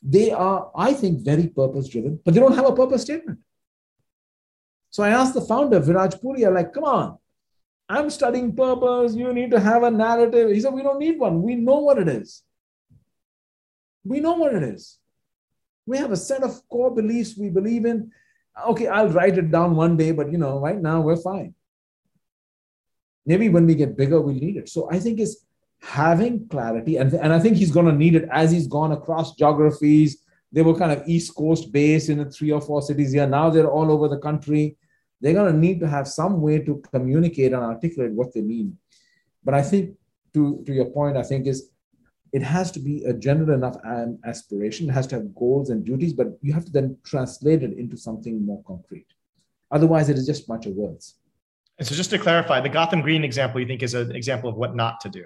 they 0.03 0.31
are, 0.31 0.71
I 0.75 0.93
think, 0.93 1.25
very 1.25 1.47
purpose 1.47 1.89
driven, 1.89 2.19
but 2.23 2.33
they 2.33 2.39
don't 2.39 2.55
have 2.55 2.67
a 2.67 2.75
purpose 2.75 3.01
statement. 3.01 3.39
So 4.97 5.03
I 5.03 5.09
asked 5.09 5.35
the 5.35 5.41
founder, 5.41 5.79
Viraj 5.79 6.19
Puri, 6.19 6.43
I'm 6.43 6.55
like, 6.55 6.73
come 6.73 6.83
on, 6.83 7.19
I'm 7.87 8.09
studying 8.09 8.55
purpose. 8.55 9.13
You 9.13 9.31
need 9.31 9.51
to 9.51 9.59
have 9.59 9.83
a 9.83 9.91
narrative. 9.91 10.49
He 10.49 10.59
said, 10.59 10.73
we 10.73 10.81
don't 10.81 10.97
need 10.97 11.19
one. 11.19 11.43
We 11.43 11.53
know 11.53 11.77
what 11.81 11.99
it 11.99 12.07
is. 12.07 12.41
We 14.03 14.21
know 14.21 14.33
what 14.33 14.55
it 14.55 14.63
is. 14.63 14.97
We 15.85 15.99
have 15.99 16.11
a 16.11 16.17
set 16.17 16.41
of 16.41 16.67
core 16.67 16.95
beliefs 16.95 17.37
we 17.37 17.51
believe 17.51 17.85
in. 17.85 18.11
Okay, 18.69 18.87
I'll 18.87 19.09
write 19.09 19.37
it 19.37 19.51
down 19.51 19.75
one 19.75 19.97
day, 19.97 20.13
but 20.13 20.31
you 20.31 20.39
know, 20.39 20.57
right 20.57 20.81
now 20.81 21.01
we're 21.01 21.15
fine. 21.15 21.53
Maybe 23.23 23.49
when 23.49 23.67
we 23.67 23.75
get 23.75 23.97
bigger, 23.97 24.19
we'll 24.19 24.33
need 24.33 24.57
it. 24.57 24.67
So 24.67 24.89
I 24.91 24.97
think 24.97 25.19
it's 25.19 25.45
having 25.79 26.47
clarity, 26.47 26.97
and, 26.97 27.13
and 27.13 27.31
I 27.31 27.39
think 27.39 27.57
he's 27.57 27.69
going 27.69 27.85
to 27.85 27.91
need 27.93 28.15
it 28.15 28.27
as 28.31 28.49
he's 28.49 28.65
gone 28.65 28.93
across 28.93 29.35
geographies. 29.35 30.23
They 30.51 30.63
were 30.63 30.73
kind 30.73 30.91
of 30.91 31.07
East 31.07 31.35
Coast 31.35 31.71
based 31.71 32.09
in 32.09 32.31
three 32.31 32.51
or 32.51 32.61
four 32.61 32.81
cities 32.81 33.11
here. 33.11 33.27
Now 33.27 33.51
they're 33.51 33.69
all 33.69 33.91
over 33.91 34.07
the 34.07 34.17
country. 34.17 34.75
They're 35.21 35.33
going 35.33 35.51
to 35.51 35.57
need 35.57 35.79
to 35.79 35.87
have 35.87 36.07
some 36.07 36.41
way 36.41 36.59
to 36.59 36.81
communicate 36.91 37.53
and 37.53 37.63
articulate 37.63 38.11
what 38.11 38.33
they 38.33 38.41
mean. 38.41 38.77
But 39.43 39.53
I 39.53 39.61
think, 39.61 39.95
to, 40.33 40.63
to 40.65 40.73
your 40.73 40.85
point, 40.85 41.17
I 41.17 41.23
think 41.23 41.47
is 41.47 41.71
it 42.33 42.43
has 42.43 42.71
to 42.71 42.79
be 42.79 43.03
a 43.05 43.13
general 43.13 43.51
enough 43.51 43.77
aspiration. 44.25 44.89
It 44.89 44.93
has 44.93 45.07
to 45.07 45.15
have 45.15 45.33
goals 45.33 45.69
and 45.69 45.85
duties, 45.85 46.13
but 46.13 46.27
you 46.41 46.53
have 46.53 46.65
to 46.65 46.71
then 46.71 46.97
translate 47.03 47.63
it 47.63 47.77
into 47.77 47.97
something 47.97 48.45
more 48.45 48.61
concrete. 48.67 49.07
Otherwise, 49.71 50.09
it 50.09 50.17
is 50.17 50.25
just 50.25 50.47
much 50.47 50.65
of 50.65 50.73
words. 50.73 51.15
And 51.79 51.87
so, 51.87 51.95
just 51.95 52.09
to 52.09 52.17
clarify, 52.17 52.59
the 52.59 52.69
Gotham 52.69 53.01
Green 53.01 53.23
example, 53.23 53.59
you 53.61 53.67
think 53.67 53.83
is 53.83 53.93
an 53.93 54.15
example 54.15 54.49
of 54.49 54.55
what 54.55 54.75
not 54.75 54.99
to 55.01 55.09
do? 55.09 55.25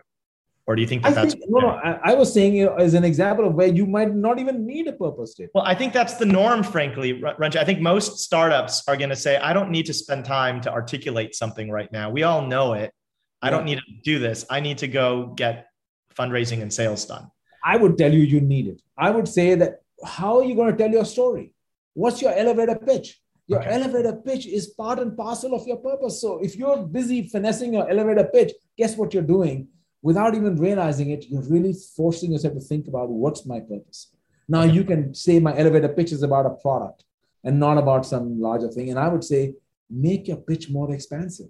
Or 0.67 0.75
do 0.75 0.81
you 0.81 0.87
think 0.87 1.01
that 1.03 1.11
I 1.11 1.13
that's 1.15 1.33
think, 1.33 1.45
no? 1.49 1.59
No, 1.59 1.67
I, 1.69 2.11
I, 2.11 2.13
was 2.13 2.31
saying 2.31 2.53
you 2.53 2.65
know, 2.65 2.75
as 2.75 2.93
an 2.93 3.03
example 3.03 3.47
of 3.47 3.55
where 3.55 3.67
you 3.67 3.85
might 3.85 4.13
not 4.13 4.39
even 4.39 4.65
need 4.65 4.87
a 4.87 4.93
purpose 4.93 5.31
statement. 5.31 5.53
Well, 5.55 5.65
I 5.65 5.73
think 5.73 5.91
that's 5.91 6.13
the 6.15 6.25
norm, 6.25 6.63
frankly, 6.63 7.13
Ranjit. 7.13 7.57
I 7.57 7.65
think 7.65 7.81
most 7.81 8.19
startups 8.19 8.83
are 8.87 8.95
going 8.95 9.09
to 9.09 9.15
say, 9.15 9.37
"I 9.37 9.53
don't 9.53 9.71
need 9.71 9.87
to 9.87 9.93
spend 9.93 10.23
time 10.23 10.61
to 10.61 10.71
articulate 10.71 11.35
something 11.35 11.69
right 11.71 11.91
now. 11.91 12.09
We 12.11 12.23
all 12.23 12.45
know 12.45 12.73
it. 12.73 12.93
I 13.41 13.47
yeah. 13.47 13.51
don't 13.51 13.65
need 13.65 13.79
to 13.79 13.83
do 14.03 14.19
this. 14.19 14.45
I 14.49 14.59
need 14.59 14.77
to 14.79 14.87
go 14.87 15.33
get 15.35 15.67
fundraising 16.15 16.61
and 16.61 16.71
sales 16.71 17.05
done." 17.05 17.29
I 17.63 17.77
would 17.77 17.97
tell 17.97 18.11
you, 18.11 18.21
you 18.21 18.41
need 18.41 18.67
it. 18.67 18.81
I 18.97 19.11
would 19.11 19.27
say 19.27 19.55
that 19.55 19.81
how 20.03 20.39
are 20.39 20.43
you 20.43 20.55
going 20.55 20.71
to 20.71 20.77
tell 20.77 20.91
your 20.91 21.05
story? 21.05 21.53
What's 21.93 22.21
your 22.21 22.33
elevator 22.33 22.75
pitch? 22.75 23.19
Your 23.47 23.59
okay. 23.59 23.71
elevator 23.71 24.13
pitch 24.13 24.45
is 24.45 24.67
part 24.67 24.99
and 24.99 25.15
parcel 25.17 25.53
of 25.53 25.67
your 25.67 25.77
purpose. 25.77 26.21
So 26.21 26.39
if 26.39 26.55
you're 26.55 26.77
busy 26.77 27.27
finessing 27.27 27.73
your 27.73 27.89
elevator 27.89 28.23
pitch, 28.23 28.53
guess 28.77 28.95
what 28.95 29.13
you're 29.13 29.23
doing? 29.23 29.67
Without 30.01 30.35
even 30.35 30.55
realizing 30.55 31.11
it, 31.11 31.25
you're 31.29 31.43
really 31.43 31.73
forcing 31.95 32.31
yourself 32.31 32.53
to 32.55 32.59
think 32.59 32.87
about 32.87 33.09
what's 33.09 33.45
my 33.45 33.59
purpose. 33.59 34.13
Now 34.47 34.63
you 34.63 34.83
can 34.83 35.13
say 35.13 35.39
my 35.39 35.57
elevator 35.57 35.89
pitch 35.89 36.11
is 36.11 36.23
about 36.23 36.45
a 36.45 36.49
product 36.49 37.03
and 37.43 37.59
not 37.59 37.77
about 37.77 38.05
some 38.05 38.39
larger 38.39 38.67
thing. 38.67 38.89
And 38.89 38.99
I 38.99 39.07
would 39.07 39.23
say 39.23 39.55
make 39.89 40.27
your 40.27 40.37
pitch 40.37 40.69
more 40.69 40.93
expansive. 40.93 41.49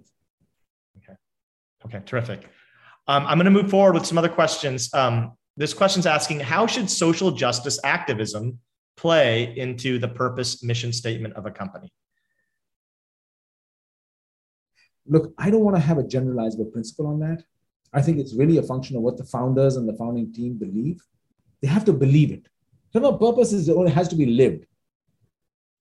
Okay. 0.98 1.16
Okay. 1.86 2.02
Terrific. 2.04 2.44
Um, 3.08 3.26
I'm 3.26 3.38
going 3.38 3.46
to 3.46 3.50
move 3.50 3.70
forward 3.70 3.94
with 3.94 4.06
some 4.06 4.18
other 4.18 4.28
questions. 4.28 4.92
Um, 4.94 5.32
this 5.56 5.74
question's 5.74 6.06
asking 6.06 6.40
how 6.40 6.66
should 6.66 6.88
social 6.88 7.32
justice 7.32 7.78
activism 7.84 8.58
play 8.96 9.54
into 9.56 9.98
the 9.98 10.08
purpose 10.08 10.62
mission 10.62 10.92
statement 10.92 11.34
of 11.34 11.46
a 11.46 11.50
company? 11.50 11.92
Look, 15.06 15.34
I 15.36 15.50
don't 15.50 15.64
want 15.64 15.76
to 15.76 15.82
have 15.82 15.98
a 15.98 16.04
generalizable 16.04 16.72
principle 16.72 17.08
on 17.08 17.18
that. 17.20 17.42
I 17.92 18.00
think 18.02 18.18
it's 18.18 18.34
really 18.34 18.58
a 18.58 18.62
function 18.62 18.96
of 18.96 19.02
what 19.02 19.16
the 19.16 19.24
founders 19.24 19.76
and 19.76 19.88
the 19.88 19.94
founding 19.94 20.32
team 20.32 20.54
believe. 20.54 21.02
They 21.60 21.68
have 21.68 21.84
to 21.84 21.92
believe 21.92 22.32
it. 22.32 22.46
So 22.92 23.00
no 23.00 23.14
purpose 23.14 23.52
is 23.52 23.68
it 23.68 23.88
has 23.90 24.08
to 24.08 24.16
be 24.16 24.26
lived. 24.26 24.66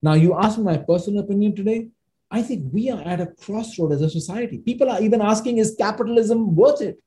Now, 0.01 0.13
you 0.13 0.37
ask 0.37 0.57
me 0.57 0.63
my 0.63 0.77
personal 0.77 1.23
opinion 1.23 1.55
today. 1.55 1.89
I 2.29 2.41
think 2.41 2.71
we 2.71 2.89
are 2.89 3.01
at 3.01 3.19
a 3.19 3.27
crossroad 3.27 3.91
as 3.91 4.01
a 4.01 4.09
society. 4.09 4.57
People 4.57 4.89
are 4.89 5.01
even 5.01 5.21
asking, 5.21 5.57
is 5.57 5.75
capitalism 5.77 6.55
worth 6.55 6.81
it? 6.81 6.97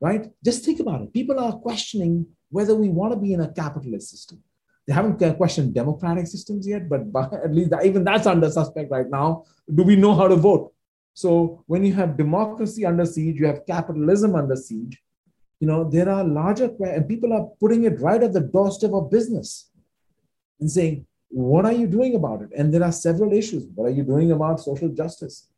Right? 0.00 0.30
Just 0.44 0.64
think 0.64 0.80
about 0.80 1.02
it. 1.02 1.12
People 1.12 1.38
are 1.40 1.52
questioning 1.52 2.26
whether 2.50 2.74
we 2.74 2.88
want 2.88 3.12
to 3.12 3.18
be 3.18 3.32
in 3.32 3.40
a 3.40 3.52
capitalist 3.52 4.10
system. 4.10 4.42
They 4.86 4.94
haven't 4.94 5.18
questioned 5.36 5.74
democratic 5.74 6.28
systems 6.28 6.66
yet, 6.66 6.88
but 6.88 7.02
at 7.44 7.52
least 7.52 7.72
even 7.84 8.04
that's 8.04 8.26
under 8.26 8.50
suspect 8.50 8.90
right 8.90 9.10
now. 9.10 9.44
Do 9.72 9.82
we 9.82 9.96
know 9.96 10.14
how 10.14 10.28
to 10.28 10.36
vote? 10.36 10.72
So 11.16 11.64
when 11.66 11.82
you 11.82 11.94
have 11.94 12.18
democracy 12.18 12.84
under 12.84 13.06
siege, 13.06 13.40
you 13.40 13.46
have 13.46 13.64
capitalism 13.64 14.34
under 14.34 14.54
siege. 14.54 15.02
You 15.60 15.66
know 15.66 15.88
there 15.88 16.10
are 16.10 16.22
larger 16.22 16.70
and 16.80 17.08
people 17.08 17.32
are 17.32 17.46
putting 17.58 17.84
it 17.84 17.98
right 18.02 18.22
at 18.22 18.34
the 18.34 18.42
doorstep 18.42 18.92
of 18.92 19.10
business 19.10 19.70
and 20.60 20.70
saying, 20.70 21.06
"What 21.30 21.64
are 21.64 21.72
you 21.72 21.86
doing 21.86 22.16
about 22.16 22.42
it?" 22.42 22.50
And 22.54 22.72
there 22.72 22.84
are 22.84 22.92
several 22.92 23.32
issues. 23.32 23.64
What 23.74 23.86
are 23.86 23.96
you 23.98 24.04
doing 24.04 24.30
about 24.32 24.60
social 24.60 24.90
justice, 24.90 25.48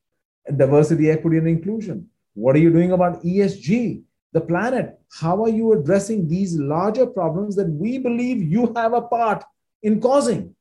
and 0.47 0.57
diversity, 0.57 1.11
equity, 1.11 1.39
and 1.39 1.49
inclusion? 1.49 2.09
What 2.35 2.55
are 2.55 2.65
you 2.67 2.73
doing 2.73 2.93
about 2.93 3.25
ESG, 3.25 4.05
the 4.33 4.41
planet? 4.41 4.97
How 5.21 5.43
are 5.43 5.55
you 5.61 5.73
addressing 5.73 6.29
these 6.29 6.57
larger 6.57 7.07
problems 7.07 7.57
that 7.57 7.69
we 7.69 7.99
believe 7.99 8.53
you 8.57 8.73
have 8.77 8.93
a 8.93 9.03
part 9.03 9.43
in 9.83 10.01
causing? 10.01 10.55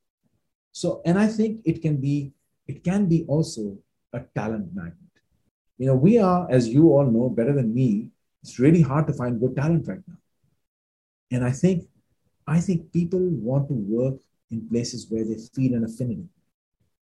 So, 0.71 1.01
and 1.05 1.19
I 1.19 1.27
think 1.27 1.61
it 1.65 1.83
can 1.83 1.97
be, 1.97 2.33
it 2.65 2.83
can 2.83 3.05
be 3.05 3.25
also 3.27 3.77
a 4.13 4.21
talent 4.35 4.73
magnet. 4.73 4.95
You 5.77 5.87
know, 5.87 5.95
we 5.95 6.17
are, 6.17 6.47
as 6.49 6.67
you 6.67 6.91
all 6.93 7.05
know 7.05 7.29
better 7.29 7.53
than 7.53 7.73
me, 7.73 8.11
it's 8.41 8.59
really 8.59 8.81
hard 8.81 9.07
to 9.07 9.13
find 9.13 9.39
good 9.39 9.55
talent 9.55 9.87
right 9.87 10.01
now. 10.07 10.17
And 11.31 11.43
I 11.43 11.51
think, 11.51 11.85
I 12.47 12.59
think 12.59 12.91
people 12.91 13.19
want 13.19 13.67
to 13.67 13.73
work 13.73 14.15
in 14.49 14.67
places 14.69 15.07
where 15.09 15.25
they 15.25 15.37
feel 15.53 15.73
an 15.73 15.83
affinity. 15.83 16.29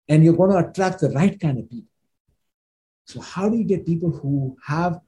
And 0.09 0.25
you're 0.25 0.37
going 0.37 0.51
to 0.51 0.69
attract 0.69 1.01
the 1.01 1.11
right 1.11 1.39
kind 1.39 1.59
of 1.59 1.71
people. 1.71 1.91
So 3.07 3.21
how 3.21 3.49
do 3.49 3.57
you 3.57 3.65
get 3.65 3.87
people 3.87 4.11
who 4.11 4.57
have, 4.67 5.01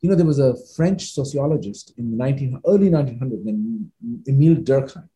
you 0.00 0.08
know, 0.08 0.16
there 0.16 0.26
was 0.26 0.38
a 0.38 0.56
French 0.74 1.12
sociologist 1.12 1.92
in 1.98 2.10
the 2.10 2.16
19, 2.16 2.60
early 2.66 2.88
1900s 2.90 3.44
named 3.44 3.90
Emile 4.26 4.56
Durkheim. 4.56 5.08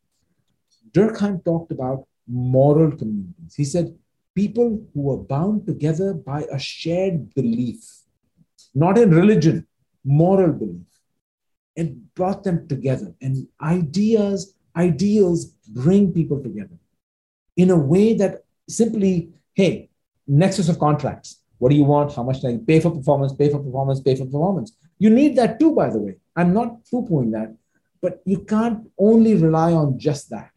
Durkheim 0.93 1.45
talked 1.45 1.73
about 1.73 2.07
moral 2.29 2.91
communities. 2.91 3.55
He 3.57 3.65
said, 3.65 3.97
people 4.37 4.87
who 4.93 5.01
were 5.01 5.17
bound 5.17 5.67
together 5.67 6.13
by 6.13 6.43
a 6.53 6.59
shared 6.59 7.35
belief, 7.35 7.83
not 8.75 8.99
in 8.99 9.11
religion, 9.11 9.67
moral 10.05 10.53
belief. 10.53 10.87
It 11.75 12.15
brought 12.15 12.45
them 12.45 12.69
together. 12.69 13.15
And 13.21 13.49
ideas, 13.61 14.55
ideals 14.77 15.47
bring 15.69 16.13
people 16.13 16.41
together 16.43 16.79
in 17.57 17.71
a 17.71 17.77
way 17.77 18.15
that 18.15 18.45
simply, 18.69 19.31
hey, 19.55 19.89
nexus 20.27 20.69
of 20.69 20.79
contracts. 20.79 21.41
What 21.59 21.71
do 21.71 21.77
you 21.77 21.85
want? 21.85 22.15
How 22.15 22.23
much 22.23 22.41
do 22.41 22.51
you 22.51 22.59
pay 22.59 22.81
for 22.81 22.91
performance, 22.91 23.33
pay 23.33 23.51
for 23.51 23.59
performance, 23.59 24.01
pay 24.01 24.15
for 24.15 24.27
performance? 24.27 24.77
You 24.99 25.09
need 25.09 25.37
that 25.37 25.59
too, 25.59 25.75
by 25.75 25.89
the 25.89 25.99
way. 25.99 26.17
I'm 26.37 26.53
not 26.53 26.85
poo 26.91 27.07
pooing 27.07 27.33
that, 27.33 27.57
but 28.03 28.21
you 28.27 28.41
can't 28.41 28.91
only 28.99 29.35
rely 29.35 29.73
on 29.73 29.99
just 29.99 30.29
that. 30.31 30.51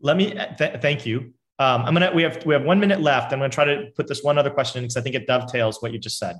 Let 0.00 0.16
me 0.16 0.34
th- 0.56 0.80
thank 0.80 1.04
you. 1.04 1.34
Um, 1.60 1.82
I'm 1.84 1.92
gonna 1.92 2.10
we 2.14 2.22
have 2.22 2.44
we 2.46 2.54
have 2.54 2.64
one 2.64 2.80
minute 2.80 3.02
left. 3.02 3.34
I'm 3.34 3.38
gonna 3.38 3.50
try 3.50 3.66
to 3.66 3.90
put 3.94 4.08
this 4.08 4.22
one 4.22 4.38
other 4.38 4.48
question 4.48 4.82
because 4.82 4.96
I 4.96 5.02
think 5.02 5.14
it 5.14 5.26
dovetails 5.26 5.82
what 5.82 5.92
you 5.92 5.98
just 5.98 6.18
said. 6.18 6.36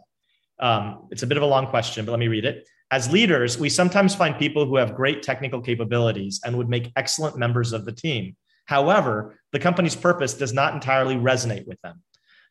Um, 0.59 1.09
it's 1.11 1.23
a 1.23 1.27
bit 1.27 1.37
of 1.37 1.43
a 1.43 1.47
long 1.47 1.67
question, 1.67 2.07
but 2.07 2.13
let 2.13 2.19
me 2.19 2.29
read 2.29 2.47
it. 2.47 2.67
As 2.91 3.13
leaders, 3.13 3.59
we 3.59 3.69
sometimes 3.69 4.15
find 4.15 4.37
people 4.39 4.65
who 4.65 4.77
have 4.77 4.95
great 4.95 5.23
technical 5.23 5.61
capabilities 5.61 6.41
and 6.43 6.57
would 6.57 6.71
make 6.71 6.91
excellent 6.97 7.37
members 7.37 7.75
of 7.75 7.85
the 7.85 7.93
team. 7.93 8.35
However, 8.65 9.39
the 9.53 9.59
company's 9.59 9.95
purpose 9.95 10.33
does 10.33 10.55
not 10.55 10.73
entirely 10.73 11.17
resonate 11.17 11.67
with 11.67 11.81
them. 11.83 12.03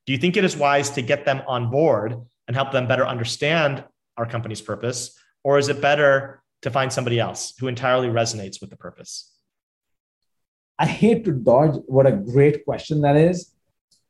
Do 0.05 0.13
you 0.13 0.19
think 0.19 0.37
it 0.37 0.43
is 0.43 0.55
wise 0.55 0.91
to 0.91 1.01
get 1.01 1.25
them 1.25 1.41
on 1.47 1.71
board 1.71 2.15
and 2.47 2.55
help 2.55 2.71
them 2.71 2.87
better 2.87 3.05
understand 3.05 3.83
our 4.15 4.27
company's 4.27 4.61
purpose? 4.61 5.17
Or 5.43 5.57
is 5.57 5.69
it 5.69 5.81
better 5.81 6.43
to 6.61 6.69
find 6.69 6.93
somebody 6.93 7.19
else 7.19 7.53
who 7.59 7.67
entirely 7.67 8.09
resonates 8.09 8.61
with 8.61 8.69
the 8.69 8.77
purpose? 8.77 9.33
I 10.79 10.85
hate 10.85 11.25
to 11.25 11.31
dodge 11.31 11.75
what 11.85 12.07
a 12.07 12.11
great 12.11 12.65
question 12.65 13.01
that 13.01 13.15
is. 13.15 13.53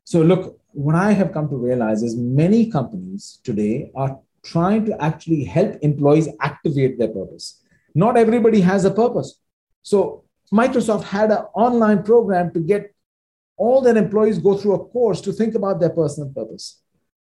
So, 0.05 0.21
look, 0.21 0.59
what 0.71 0.95
I 0.95 1.11
have 1.11 1.33
come 1.33 1.49
to 1.49 1.55
realize 1.55 2.03
is 2.03 2.15
many 2.15 2.71
companies 2.71 3.39
today 3.43 3.91
are 3.95 4.19
trying 4.43 4.85
to 4.85 5.01
actually 5.01 5.43
help 5.43 5.77
employees 5.81 6.29
activate 6.41 6.97
their 6.97 7.09
purpose. 7.09 7.61
Not 7.95 8.17
everybody 8.17 8.61
has 8.61 8.85
a 8.85 8.91
purpose. 8.91 9.39
So 9.81 10.23
Microsoft 10.53 11.03
had 11.03 11.31
an 11.31 11.45
online 11.53 12.03
program 12.03 12.53
to 12.53 12.59
get 12.59 12.93
all 13.57 13.81
their 13.81 13.97
employees 13.97 14.39
go 14.39 14.55
through 14.55 14.75
a 14.75 14.85
course 14.85 15.21
to 15.21 15.33
think 15.33 15.55
about 15.55 15.79
their 15.79 15.89
personal 15.89 16.29
purpose. 16.29 16.81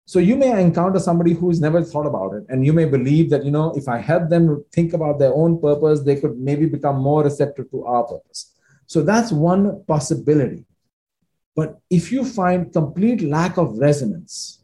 So 0.05 0.19
you 0.19 0.35
may 0.35 0.59
encounter 0.61 0.99
somebody 0.99 1.33
who's 1.33 1.61
never 1.61 1.81
thought 1.81 2.05
about 2.05 2.33
it, 2.33 2.43
and 2.49 2.65
you 2.65 2.73
may 2.73 2.85
believe 2.85 3.29
that 3.29 3.45
you 3.45 3.51
know 3.51 3.73
if 3.75 3.87
I 3.87 3.99
help 3.99 4.29
them 4.29 4.65
think 4.73 4.93
about 4.93 5.19
their 5.19 5.33
own 5.33 5.61
purpose, 5.61 6.01
they 6.01 6.17
could 6.17 6.37
maybe 6.37 6.65
become 6.65 6.97
more 6.97 7.23
receptive 7.23 7.71
to 7.71 7.85
our 7.85 8.03
purpose. 8.03 8.53
So 8.87 9.01
that's 9.01 9.31
one 9.31 9.83
possibility. 9.85 10.65
But 11.55 11.79
if 11.89 12.11
you 12.11 12.25
find 12.25 12.73
complete 12.73 13.21
lack 13.21 13.57
of 13.57 13.77
resonance, 13.77 14.63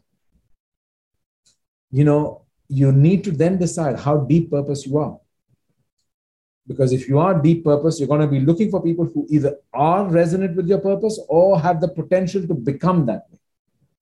you 1.90 2.04
know 2.04 2.44
you 2.68 2.92
need 2.92 3.24
to 3.24 3.32
then 3.32 3.58
decide 3.58 3.98
how 3.98 4.18
deep 4.18 4.50
purpose 4.50 4.86
you 4.86 4.98
are. 4.98 5.18
Because 6.66 6.92
if 6.92 7.08
you 7.08 7.18
are 7.18 7.34
deep 7.34 7.64
purpose, 7.64 7.98
you're 7.98 8.08
going 8.08 8.20
to 8.20 8.28
be 8.28 8.38
looking 8.38 8.70
for 8.70 8.80
people 8.80 9.04
who 9.06 9.26
either 9.28 9.56
are 9.72 10.08
resonant 10.08 10.54
with 10.54 10.68
your 10.68 10.78
purpose 10.78 11.18
or 11.28 11.60
have 11.60 11.80
the 11.80 11.88
potential 11.88 12.46
to 12.46 12.54
become 12.54 13.06
that 13.06 13.24
way. 13.28 13.40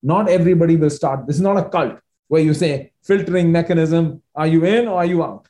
Not 0.03 0.29
everybody 0.29 0.77
will 0.77 0.91
start. 0.91 1.27
This 1.27 1.37
is 1.37 1.43
not 1.43 1.57
a 1.57 1.69
cult 1.69 1.99
where 2.29 2.43
you 2.43 2.53
say 2.53 2.93
filtering 3.03 3.51
mechanism, 3.51 4.23
are 4.35 4.47
you 4.47 4.65
in 4.65 4.87
or 4.87 4.99
are 4.99 5.07
you 5.07 5.25
out? 5.25 5.49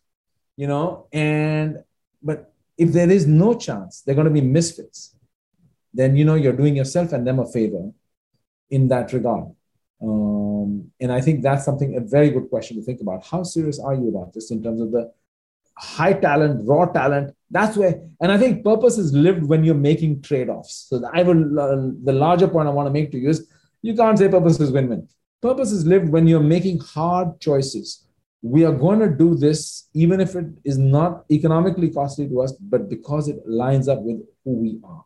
You 0.57 0.69
know, 0.69 1.09
and 1.13 1.83
but 2.23 2.53
if 2.79 2.93
there 2.93 3.11
is 3.11 3.27
no 3.27 3.55
chance, 3.55 4.03
they're 4.03 4.15
going 4.15 4.33
to 4.33 4.33
be 4.33 4.41
misfits, 4.41 5.15
then 5.93 6.17
you 6.17 6.25
know 6.25 6.37
you're 6.37 6.53
doing 6.53 6.77
yourself 6.77 7.13
and 7.13 7.27
them 7.27 7.41
a 7.41 7.47
favor 7.47 7.91
in 8.71 8.89
that 8.89 9.13
regard. 9.13 9.47
Um, 10.01 10.91
and 11.01 11.13
I 11.13 11.21
think 11.21 11.43
that's 11.43 11.65
something 11.65 11.97
a 11.97 12.01
very 12.01 12.31
good 12.31 12.49
question 12.49 12.77
to 12.77 12.83
think 12.83 13.01
about. 13.01 13.27
How 13.27 13.43
serious 13.43 13.81
are 13.81 13.95
you 13.95 14.09
about 14.09 14.33
this 14.33 14.51
in 14.51 14.63
terms 14.63 14.81
of 14.81 14.93
the 14.93 15.13
high 15.79 16.13
talent, 16.13 16.67
raw 16.67 16.87
talent. 16.87 17.35
That's 17.51 17.77
where, 17.77 18.01
and 18.21 18.33
I 18.33 18.39
think 18.39 18.65
purpose 18.65 18.99
is 18.99 19.13
lived 19.13 19.45
when 19.45 19.65
you're 19.65 19.75
making 19.75 20.23
trade 20.23 20.49
offs. 20.49 20.87
So 20.89 21.03
I 21.13 21.23
will, 21.23 21.59
uh, 21.59 21.93
the 22.05 22.13
larger 22.13 22.49
point 22.49 22.69
I 22.69 22.73
want 22.73 22.87
to 22.87 22.93
make 22.93 23.11
to 23.13 23.19
you 23.19 23.31
is 23.31 23.49
you 23.81 23.95
can't 23.95 24.19
say 24.19 24.29
purpose 24.29 24.59
is 24.61 24.73
win 24.73 24.89
win. 24.89 25.09
Purpose 25.41 25.71
is 25.71 25.87
lived 25.87 26.09
when 26.09 26.27
you're 26.27 26.41
making 26.41 26.81
hard 26.81 27.41
choices. 27.41 28.05
We 28.43 28.65
are 28.65 28.73
going 28.73 29.01
to 29.01 29.09
do 29.09 29.35
this 29.35 29.89
even 29.95 30.21
if 30.21 30.35
it 30.37 30.47
is 30.65 30.79
not 30.79 31.25
economically 31.31 31.91
costly 31.91 32.29
to 32.29 32.41
us, 32.43 32.53
but 32.53 32.89
because 32.89 33.29
it 33.29 33.41
lines 33.47 33.89
up 33.89 34.01
with 34.03 34.21
who 34.45 34.53
we 34.53 34.81
are. 34.85 35.05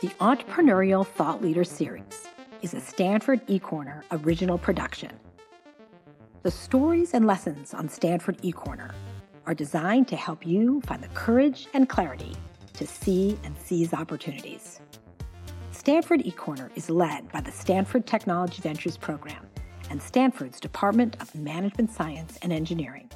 The 0.00 0.08
Entrepreneurial 0.20 1.06
Thought 1.06 1.42
Leader 1.42 1.64
Series 1.64 2.28
is 2.62 2.74
a 2.74 2.80
Stanford 2.80 3.44
eCorner 3.46 4.02
original 4.10 4.58
production 4.58 5.18
the 6.48 6.52
stories 6.52 7.14
and 7.14 7.26
lessons 7.26 7.74
on 7.74 7.88
Stanford 7.88 8.38
eCorner 8.38 8.94
are 9.44 9.54
designed 9.54 10.08
to 10.08 10.16
help 10.16 10.46
you 10.46 10.80
find 10.82 11.02
the 11.02 11.08
courage 11.08 11.66
and 11.74 11.88
clarity 11.88 12.34
to 12.74 12.86
see 12.86 13.36
and 13.42 13.54
seize 13.58 13.92
opportunities. 13.92 14.80
Stanford 15.88 16.20
eCorner 16.24 16.68
is 16.76 16.90
led 16.90 17.32
by 17.32 17.40
the 17.40 17.50
Stanford 17.50 18.06
Technology 18.06 18.60
Ventures 18.60 18.98
Program 18.98 19.46
and 19.88 20.02
Stanford's 20.02 20.60
Department 20.60 21.16
of 21.18 21.34
Management 21.34 21.90
Science 21.90 22.36
and 22.42 22.52
Engineering. 22.52 23.08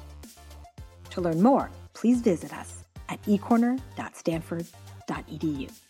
To 1.11 1.21
learn 1.21 1.39
more, 1.39 1.69
please 1.93 2.21
visit 2.21 2.51
us 2.51 2.83
at 3.09 3.21
ecorner.stanford.edu. 3.25 5.82